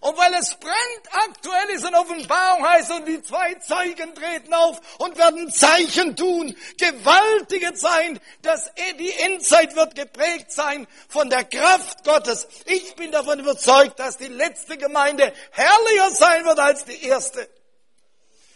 Und 0.00 0.16
weil 0.16 0.32
es 0.34 0.56
brandaktuell 0.56 1.70
ist 1.74 1.86
in 1.86 1.94
Offenbarung 1.94 2.66
heißt 2.66 2.90
und 2.90 3.06
die 3.06 3.22
zwei 3.22 3.54
Zeugen 3.56 4.14
treten 4.14 4.54
auf 4.54 4.80
und 4.96 5.18
werden 5.18 5.52
Zeichen 5.52 6.16
tun, 6.16 6.56
gewaltige 6.78 7.74
Zeichen, 7.74 8.18
dass 8.40 8.70
die 8.98 9.12
Endzeit 9.12 9.76
wird 9.76 9.94
geprägt 9.94 10.52
sein 10.52 10.86
von 11.08 11.28
der 11.28 11.44
Kraft 11.44 12.02
Gottes. 12.04 12.48
Ich 12.64 12.94
bin 12.96 13.12
davon 13.12 13.40
überzeugt, 13.40 14.00
dass 14.00 14.16
die 14.16 14.28
letzte 14.28 14.78
Gemeinde 14.78 15.34
herrlicher 15.50 16.10
sein 16.12 16.46
wird 16.46 16.58
als 16.58 16.86
die 16.86 17.04
erste. 17.04 17.46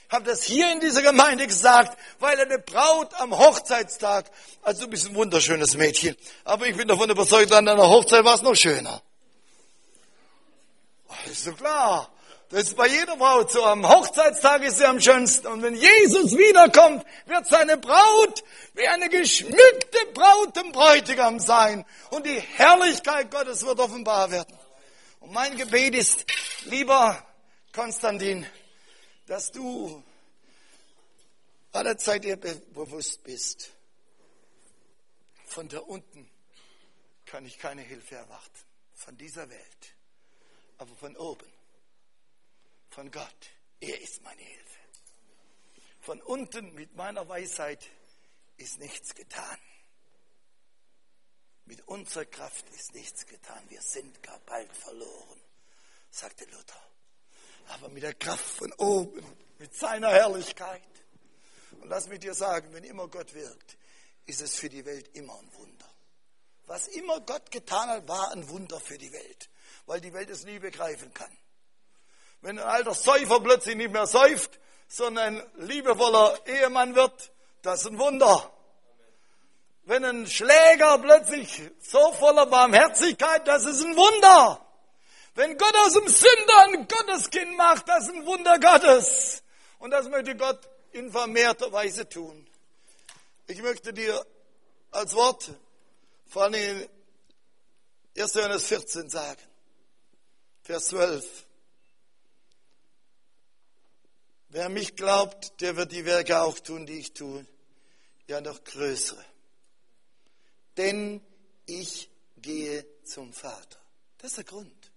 Ich 0.08 0.12
habe 0.12 0.24
das 0.24 0.44
hier 0.44 0.72
in 0.72 0.80
dieser 0.80 1.02
Gemeinde 1.02 1.46
gesagt, 1.46 1.98
weil 2.20 2.40
eine 2.40 2.58
Braut 2.58 3.12
am 3.20 3.36
Hochzeitstag, 3.36 4.30
also 4.62 4.84
du 4.84 4.90
bist 4.90 5.08
ein 5.08 5.14
wunderschönes 5.14 5.76
Mädchen, 5.76 6.16
aber 6.44 6.66
ich 6.66 6.76
bin 6.76 6.88
davon 6.88 7.10
überzeugt, 7.10 7.52
an 7.52 7.66
deiner 7.66 7.88
Hochzeit 7.88 8.24
war 8.24 8.36
es 8.36 8.42
noch 8.42 8.54
schöner. 8.54 9.02
Ist 11.26 11.46
doch 11.46 11.56
klar. 11.56 12.10
Das 12.50 12.64
ist 12.64 12.76
bei 12.76 12.86
jeder 12.86 13.16
Braut 13.16 13.50
so. 13.50 13.64
Am 13.64 13.88
Hochzeitstag 13.88 14.62
ist 14.62 14.78
sie 14.78 14.84
am 14.84 15.00
schönsten. 15.00 15.46
Und 15.48 15.62
wenn 15.62 15.74
Jesus 15.74 16.36
wiederkommt, 16.36 17.04
wird 17.26 17.46
seine 17.48 17.76
Braut 17.76 18.44
wie 18.74 18.86
eine 18.86 19.08
geschmückte 19.08 20.06
Braut 20.12 20.54
dem 20.56 20.70
Bräutigam 20.70 21.40
sein. 21.40 21.84
Und 22.10 22.26
die 22.26 22.38
Herrlichkeit 22.38 23.30
Gottes 23.30 23.64
wird 23.64 23.80
offenbar 23.80 24.30
werden. 24.30 24.56
Und 25.20 25.32
mein 25.32 25.56
Gebet 25.56 25.94
ist, 25.94 26.26
lieber 26.66 27.26
Konstantin, 27.72 28.46
dass 29.26 29.50
du 29.50 30.04
aller 31.72 31.98
Zeit 31.98 32.24
dir 32.24 32.36
bewusst 32.36 33.24
bist, 33.24 33.70
von 35.46 35.68
da 35.68 35.78
unten 35.78 36.30
kann 37.26 37.46
ich 37.46 37.58
keine 37.58 37.82
Hilfe 37.82 38.16
erwarten, 38.16 38.60
von 38.94 39.16
dieser 39.16 39.48
Welt 39.48 39.94
aber 40.78 40.94
von 40.96 41.16
oben, 41.16 41.52
von 42.90 43.10
Gott. 43.10 43.50
Er 43.80 44.00
ist 44.00 44.22
meine 44.22 44.42
Hilfe. 44.42 44.78
Von 46.00 46.20
unten 46.22 46.74
mit 46.74 46.94
meiner 46.96 47.28
Weisheit 47.28 47.88
ist 48.56 48.78
nichts 48.78 49.14
getan. 49.14 49.58
Mit 51.66 51.86
unserer 51.88 52.26
Kraft 52.26 52.68
ist 52.70 52.94
nichts 52.94 53.26
getan. 53.26 53.62
Wir 53.68 53.80
sind 53.80 54.22
gar 54.22 54.38
bald 54.40 54.70
verloren, 54.76 55.40
sagte 56.10 56.44
Luther. 56.44 56.82
Aber 57.68 57.88
mit 57.88 58.02
der 58.02 58.14
Kraft 58.14 58.44
von 58.44 58.72
oben, 58.74 59.24
mit 59.58 59.74
seiner 59.74 60.10
Herrlichkeit. 60.10 60.82
Und 61.80 61.88
lass 61.88 62.08
mich 62.08 62.20
dir 62.20 62.34
sagen, 62.34 62.72
wenn 62.72 62.84
immer 62.84 63.08
Gott 63.08 63.32
wirkt, 63.34 63.78
ist 64.26 64.42
es 64.42 64.56
für 64.56 64.68
die 64.68 64.84
Welt 64.84 65.08
immer 65.16 65.38
ein 65.38 65.54
Wunder. 65.54 65.90
Was 66.66 66.88
immer 66.88 67.20
Gott 67.20 67.50
getan 67.50 67.88
hat, 67.88 68.08
war 68.08 68.32
ein 68.32 68.48
Wunder 68.48 68.80
für 68.80 68.98
die 68.98 69.12
Welt, 69.12 69.50
weil 69.86 70.00
die 70.00 70.12
Welt 70.12 70.30
es 70.30 70.44
nie 70.44 70.58
begreifen 70.58 71.12
kann. 71.14 71.30
Wenn 72.40 72.58
ein 72.58 72.66
alter 72.66 72.94
Säufer 72.94 73.40
plötzlich 73.40 73.76
nicht 73.76 73.92
mehr 73.92 74.06
säuft, 74.06 74.60
sondern 74.88 75.40
ein 75.40 75.66
liebevoller 75.66 76.38
Ehemann 76.46 76.94
wird, 76.94 77.32
das 77.62 77.80
ist 77.80 77.86
ein 77.86 77.98
Wunder. 77.98 78.52
Wenn 79.84 80.04
ein 80.04 80.26
Schläger 80.26 80.98
plötzlich 80.98 81.62
so 81.80 82.12
voller 82.12 82.46
Barmherzigkeit, 82.46 83.46
das 83.46 83.64
ist 83.64 83.84
ein 83.84 83.96
Wunder. 83.96 84.60
Wenn 85.34 85.58
Gott 85.58 85.74
aus 85.84 85.94
dem 85.94 86.08
Sünder 86.08 86.58
ein 86.64 86.86
Gotteskind 86.86 87.56
macht, 87.56 87.88
das 87.88 88.04
ist 88.04 88.14
ein 88.14 88.24
Wunder 88.24 88.58
Gottes. 88.58 89.42
Und 89.78 89.90
das 89.90 90.08
möchte 90.08 90.36
Gott 90.36 90.60
in 90.92 91.10
vermehrter 91.10 91.72
Weise 91.72 92.08
tun. 92.08 92.46
Ich 93.46 93.60
möchte 93.60 93.92
dir 93.92 94.24
als 94.90 95.14
Wort 95.14 95.50
vor 96.28 96.44
allem 96.44 96.54
in 98.14 98.22
1. 98.22 98.34
Johannes 98.34 98.66
14 98.66 99.10
sagen, 99.10 99.42
Vers 100.64 100.86
12. 100.86 101.46
Wer 104.48 104.70
mich 104.70 104.96
glaubt, 104.96 105.60
der 105.60 105.76
wird 105.76 105.92
die 105.92 106.06
Werke 106.06 106.40
auch 106.40 106.58
tun, 106.58 106.86
die 106.86 107.00
ich 107.00 107.12
tue, 107.12 107.46
ja 108.28 108.40
noch 108.40 108.64
größere. 108.64 109.22
Denn 110.78 111.20
ich 111.66 112.08
gehe 112.38 112.86
zum 113.04 113.34
Vater. 113.34 113.78
Das 114.16 114.30
ist 114.30 114.36
der 114.38 114.44
Grund, 114.44 114.90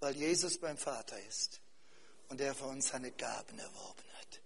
weil 0.00 0.16
Jesus 0.16 0.58
beim 0.58 0.78
Vater 0.78 1.20
ist 1.28 1.60
und 2.28 2.40
er 2.40 2.54
für 2.54 2.64
uns 2.64 2.88
seine 2.88 3.12
Gaben 3.12 3.58
erworben 3.58 4.04
hat. 4.20 4.40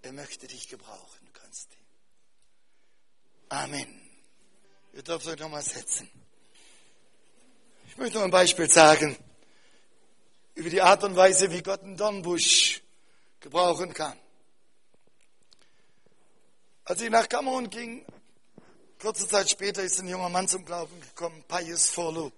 Er 0.00 0.12
möchte 0.12 0.46
dich 0.46 0.66
gebrauchen, 0.68 1.30
Konsti. 1.34 1.76
Amen. 3.50 4.00
Ihr 4.94 5.02
dürft 5.02 5.26
euch 5.26 5.38
nochmal 5.38 5.62
setzen. 5.62 6.08
Ich 7.86 7.98
möchte 7.98 8.16
noch 8.16 8.24
ein 8.24 8.30
Beispiel 8.30 8.70
sagen 8.70 9.18
über 10.54 10.70
die 10.70 10.82
Art 10.82 11.02
und 11.04 11.16
Weise, 11.16 11.50
wie 11.50 11.62
Gott 11.62 11.82
einen 11.82 11.96
Dornbusch 11.96 12.82
gebrauchen 13.40 13.92
kann. 13.94 14.18
Als 16.84 17.00
ich 17.00 17.10
nach 17.10 17.28
Kamerun 17.28 17.70
ging, 17.70 18.04
kurze 18.98 19.26
Zeit 19.26 19.50
später 19.50 19.82
ist 19.82 19.98
ein 20.00 20.08
junger 20.08 20.28
Mann 20.28 20.48
zum 20.48 20.64
Glauben 20.64 21.00
gekommen, 21.00 21.44
Pius 21.48 21.88
Forlu. 21.88 22.30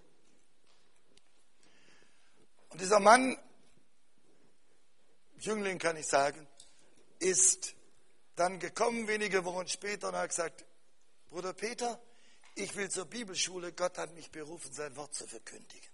Und 2.69 2.81
dieser 2.81 3.01
Mann, 3.01 3.39
Jüngling 5.39 5.79
kann 5.79 5.97
ich 5.97 6.07
sagen, 6.07 6.47
ist 7.19 7.75
dann 8.37 8.59
gekommen 8.59 9.07
wenige 9.09 9.45
Wochen 9.45 9.69
später 9.69 10.09
und 10.09 10.17
hat 10.17 10.31
gesagt, 10.31 10.65
Bruder 11.31 11.53
Peter, 11.53 12.01
ich 12.55 12.75
will 12.77 12.91
zur 12.91 13.07
Bibelschule, 13.07 13.73
Gott 13.73 13.99
hat 13.99 14.15
mich 14.15 14.31
berufen, 14.31 14.73
sein 14.73 14.95
Wort 14.97 15.15
zu 15.15 15.27
verkündigen. 15.27 15.94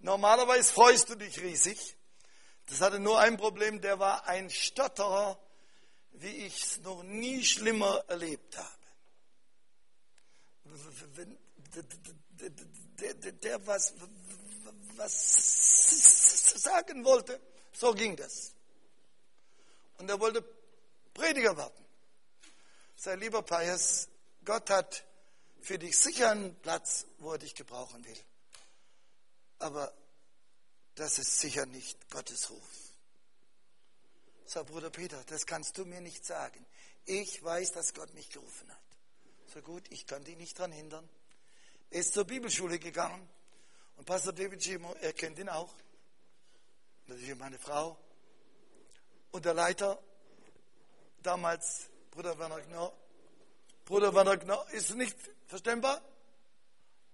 Normalerweise 0.00 0.72
freust 0.72 1.10
du 1.10 1.14
dich 1.14 1.40
riesig, 1.40 1.96
das 2.66 2.80
hatte 2.80 2.98
nur 2.98 3.18
ein 3.18 3.36
Problem, 3.36 3.80
der 3.80 3.98
war 3.98 4.26
ein 4.26 4.48
Stotterer, 4.48 5.38
wie 6.12 6.46
ich 6.46 6.62
es 6.62 6.78
noch 6.78 7.02
nie 7.02 7.44
schlimmer 7.44 8.04
erlebt 8.08 8.56
habe. 8.56 8.68
Der, 12.98 13.14
der, 13.14 13.66
was, 13.66 13.94
was 14.96 16.62
sagen 16.62 17.04
wollte, 17.04 17.40
so 17.72 17.92
ging 17.92 18.16
das. 18.16 18.52
Und 19.98 20.08
er 20.08 20.20
wollte 20.20 20.44
Prediger 21.12 21.56
werden. 21.56 21.84
Sei 22.96 23.16
lieber 23.16 23.42
Pius, 23.42 24.08
Gott 24.44 24.70
hat 24.70 25.04
für 25.60 25.78
dich 25.78 25.98
sicher 25.98 26.30
einen 26.30 26.54
Platz, 26.60 27.06
wo 27.18 27.32
er 27.32 27.38
dich 27.38 27.54
gebrauchen 27.54 28.04
will. 28.04 28.24
Aber 29.60 29.92
das 30.94 31.18
ist 31.18 31.38
sicher 31.38 31.66
nicht 31.66 32.10
Gottes 32.10 32.50
Ruf. 32.50 32.90
Sag 34.46 34.66
Bruder 34.66 34.90
Peter, 34.90 35.22
das 35.28 35.46
kannst 35.46 35.78
du 35.78 35.84
mir 35.84 36.00
nicht 36.00 36.26
sagen. 36.26 36.66
Ich 37.04 37.42
weiß, 37.44 37.72
dass 37.72 37.94
Gott 37.94 38.12
mich 38.14 38.30
gerufen 38.30 38.68
hat. 38.70 38.82
So 39.54 39.60
gut, 39.62 39.84
ich 39.90 40.06
kann 40.06 40.24
dich 40.24 40.36
nicht 40.36 40.58
daran 40.58 40.72
hindern. 40.72 41.08
Er 41.90 42.00
ist 42.00 42.14
zur 42.14 42.24
Bibelschule 42.24 42.78
gegangen 42.78 43.28
und 43.96 44.06
Pastor 44.06 44.32
David 44.32 44.60
Gimo, 44.60 44.94
er 45.00 45.12
kennt 45.12 45.38
ihn 45.38 45.48
auch. 45.48 45.72
Natürlich 47.06 47.36
meine 47.36 47.58
Frau. 47.58 47.98
Und 49.30 49.44
der 49.44 49.54
Leiter, 49.54 50.02
damals 51.22 51.90
Bruder 52.10 52.38
Werner 52.38 52.60
Knorr, 52.60 52.92
Bruder 53.84 54.14
Werner 54.14 54.38
Knorr, 54.38 54.68
ist 54.70 54.94
nicht 54.94 55.16
verständbar? 55.46 56.00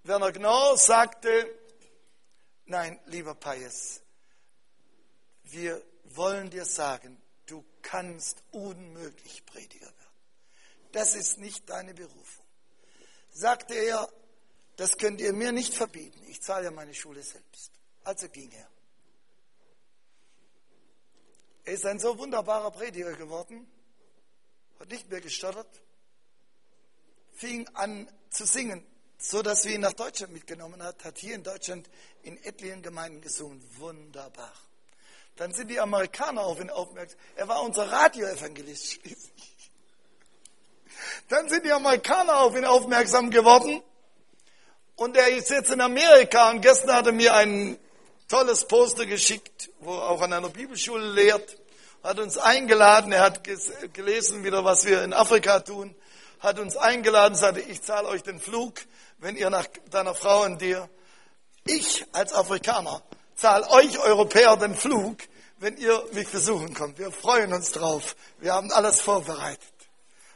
Werner 0.05 0.33
Knorr 0.33 0.79
sagte, 0.79 1.66
Nein, 2.67 2.99
lieber 3.07 3.37
Pius, 3.37 4.01
wir 5.45 5.81
wollen 6.03 6.51
dir 6.51 6.65
sagen, 6.65 7.23
du 7.47 7.65
kannst 7.81 8.43
unmöglich 8.51 9.47
Prediger 9.47 9.87
werden. 9.87 10.17
Das 10.91 11.15
ist 11.15 11.39
nicht 11.39 11.71
deine 11.71 11.95
Berufung. 11.95 12.45
Sagte 13.31 13.75
er, 13.75 14.13
das 14.75 14.99
könnt 14.99 15.21
ihr 15.21 15.33
mir 15.33 15.53
nicht 15.53 15.75
verbieten. 15.75 16.21
Ich 16.27 16.43
zahle 16.43 16.65
ja 16.65 16.71
meine 16.73 16.95
Schule 16.95 17.23
selbst. 17.23 17.71
Also 18.03 18.29
ging 18.29 18.51
er. 18.51 18.69
Er 21.65 21.73
ist 21.73 21.87
ein 21.87 22.01
so 22.01 22.19
wunderbarer 22.19 22.73
Prediger 22.73 23.15
geworden, 23.15 23.71
hat 24.81 24.89
nicht 24.89 25.09
mehr 25.09 25.21
gestottert, 25.21 25.83
fing 27.33 27.69
an 27.75 28.11
zu 28.31 28.45
singen 28.45 28.85
so 29.19 29.43
dass 29.43 29.65
wir 29.65 29.75
ihn 29.75 29.81
nach 29.81 29.93
Deutschland 29.93 30.33
mitgenommen 30.33 30.83
hat, 30.83 31.05
hat 31.05 31.19
hier 31.19 31.35
in 31.35 31.43
Deutschland 31.43 31.89
in 32.23 32.43
etlichen 32.45 32.83
Gemeinden 32.83 33.21
gesungen. 33.21 33.63
Wunderbar. 33.79 34.53
Dann 35.37 35.53
sind 35.53 35.69
die 35.69 35.81
Amerikaner 35.81 36.43
auf 36.43 36.61
ihn 36.61 36.71
aufmerksam. 36.71 37.19
Er 37.37 37.49
war 37.49 37.63
unser 37.63 37.91
Radioevangelist 37.91 38.93
schließlich. 38.93 39.71
Dann 41.29 41.49
sind 41.49 41.65
die 41.65 41.73
Amerikaner 41.73 42.41
auf 42.41 42.57
ihn 42.57 42.65
aufmerksam 42.65 43.31
geworden. 43.31 43.83
Und 44.97 45.17
er 45.17 45.29
ist 45.29 45.51
jetzt 45.51 45.71
in 45.71 45.81
Amerika 45.83 46.51
und 46.51 46.63
gestern 46.63 46.97
hat 46.97 47.07
er 47.07 47.13
mir 47.13 47.35
ein 47.35 47.79
tolles 48.29 48.67
Poster 48.67 49.05
geschickt, 49.05 49.71
wo 49.81 49.95
er 49.95 50.09
auch 50.09 50.23
an 50.23 50.33
einer 50.33 50.49
Bibelschule 50.49 51.13
lehrt, 51.13 51.59
hat 52.03 52.19
uns 52.19 52.39
eingeladen, 52.39 53.13
er 53.13 53.21
hat 53.21 53.43
gelesen 53.93 54.43
wieder, 54.43 54.65
was 54.65 54.87
wir 54.87 55.03
in 55.03 55.13
Afrika 55.13 55.61
tun, 55.61 55.95
hat 56.41 56.59
uns 56.59 56.77
eingeladen, 56.77 57.37
sagte, 57.37 57.61
ich 57.61 57.83
zahle 57.83 58.09
euch 58.09 58.23
den 58.23 58.41
Flug, 58.41 58.81
wenn 59.19 59.37
ihr 59.37 59.51
nach 59.51 59.67
deiner 59.91 60.15
Frau 60.15 60.45
und 60.45 60.61
dir, 60.61 60.89
ich 61.67 62.05
als 62.13 62.33
Afrikaner 62.33 63.03
zahle 63.35 63.69
euch 63.71 63.99
Europäer 63.99 64.57
den 64.57 64.75
Flug, 64.75 65.19
wenn 65.59 65.77
ihr 65.77 66.05
mich 66.13 66.29
besuchen 66.29 66.75
kommt. 66.75 66.99
Wir 66.99 67.11
freuen 67.11 67.53
uns 67.53 67.73
drauf. 67.73 68.17
Wir 68.39 68.53
haben 68.53 68.71
alles 68.73 69.01
vorbereitet. 69.01 69.73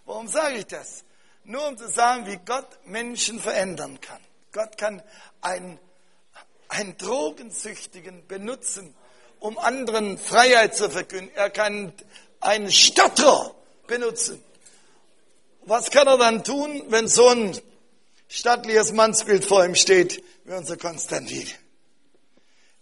Warum 0.06 0.28
sage 0.28 0.56
ich 0.56 0.66
das? 0.66 1.04
Nur 1.44 1.66
um 1.68 1.76
zu 1.76 1.88
sagen, 1.88 2.26
wie 2.26 2.38
Gott 2.44 2.66
Menschen 2.84 3.40
verändern 3.40 4.00
kann. 4.00 4.20
Gott 4.52 4.76
kann 4.78 5.02
einen, 5.40 5.78
einen 6.68 6.96
Drogensüchtigen 6.96 8.26
benutzen, 8.26 8.94
um 9.38 9.58
anderen 9.58 10.18
Freiheit 10.18 10.76
zu 10.76 10.90
verkünden. 10.90 11.34
Er 11.34 11.50
kann 11.50 11.92
einen 12.40 12.70
Stotterer 12.70 13.54
benutzen. 13.86 14.42
Was 15.62 15.90
kann 15.90 16.06
er 16.06 16.18
dann 16.18 16.42
tun, 16.42 16.84
wenn 16.88 17.06
so 17.06 17.28
ein 17.28 17.60
stattliches 18.30 18.92
Mannsbild 18.92 19.44
vor 19.44 19.64
ihm 19.64 19.74
steht, 19.74 20.22
wie 20.44 20.52
unser 20.52 20.78
Konstantin. 20.78 21.46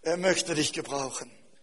Er 0.02 0.16
möchte 0.16 0.54
dich 0.54 0.72
gebrauchen. 0.72 1.30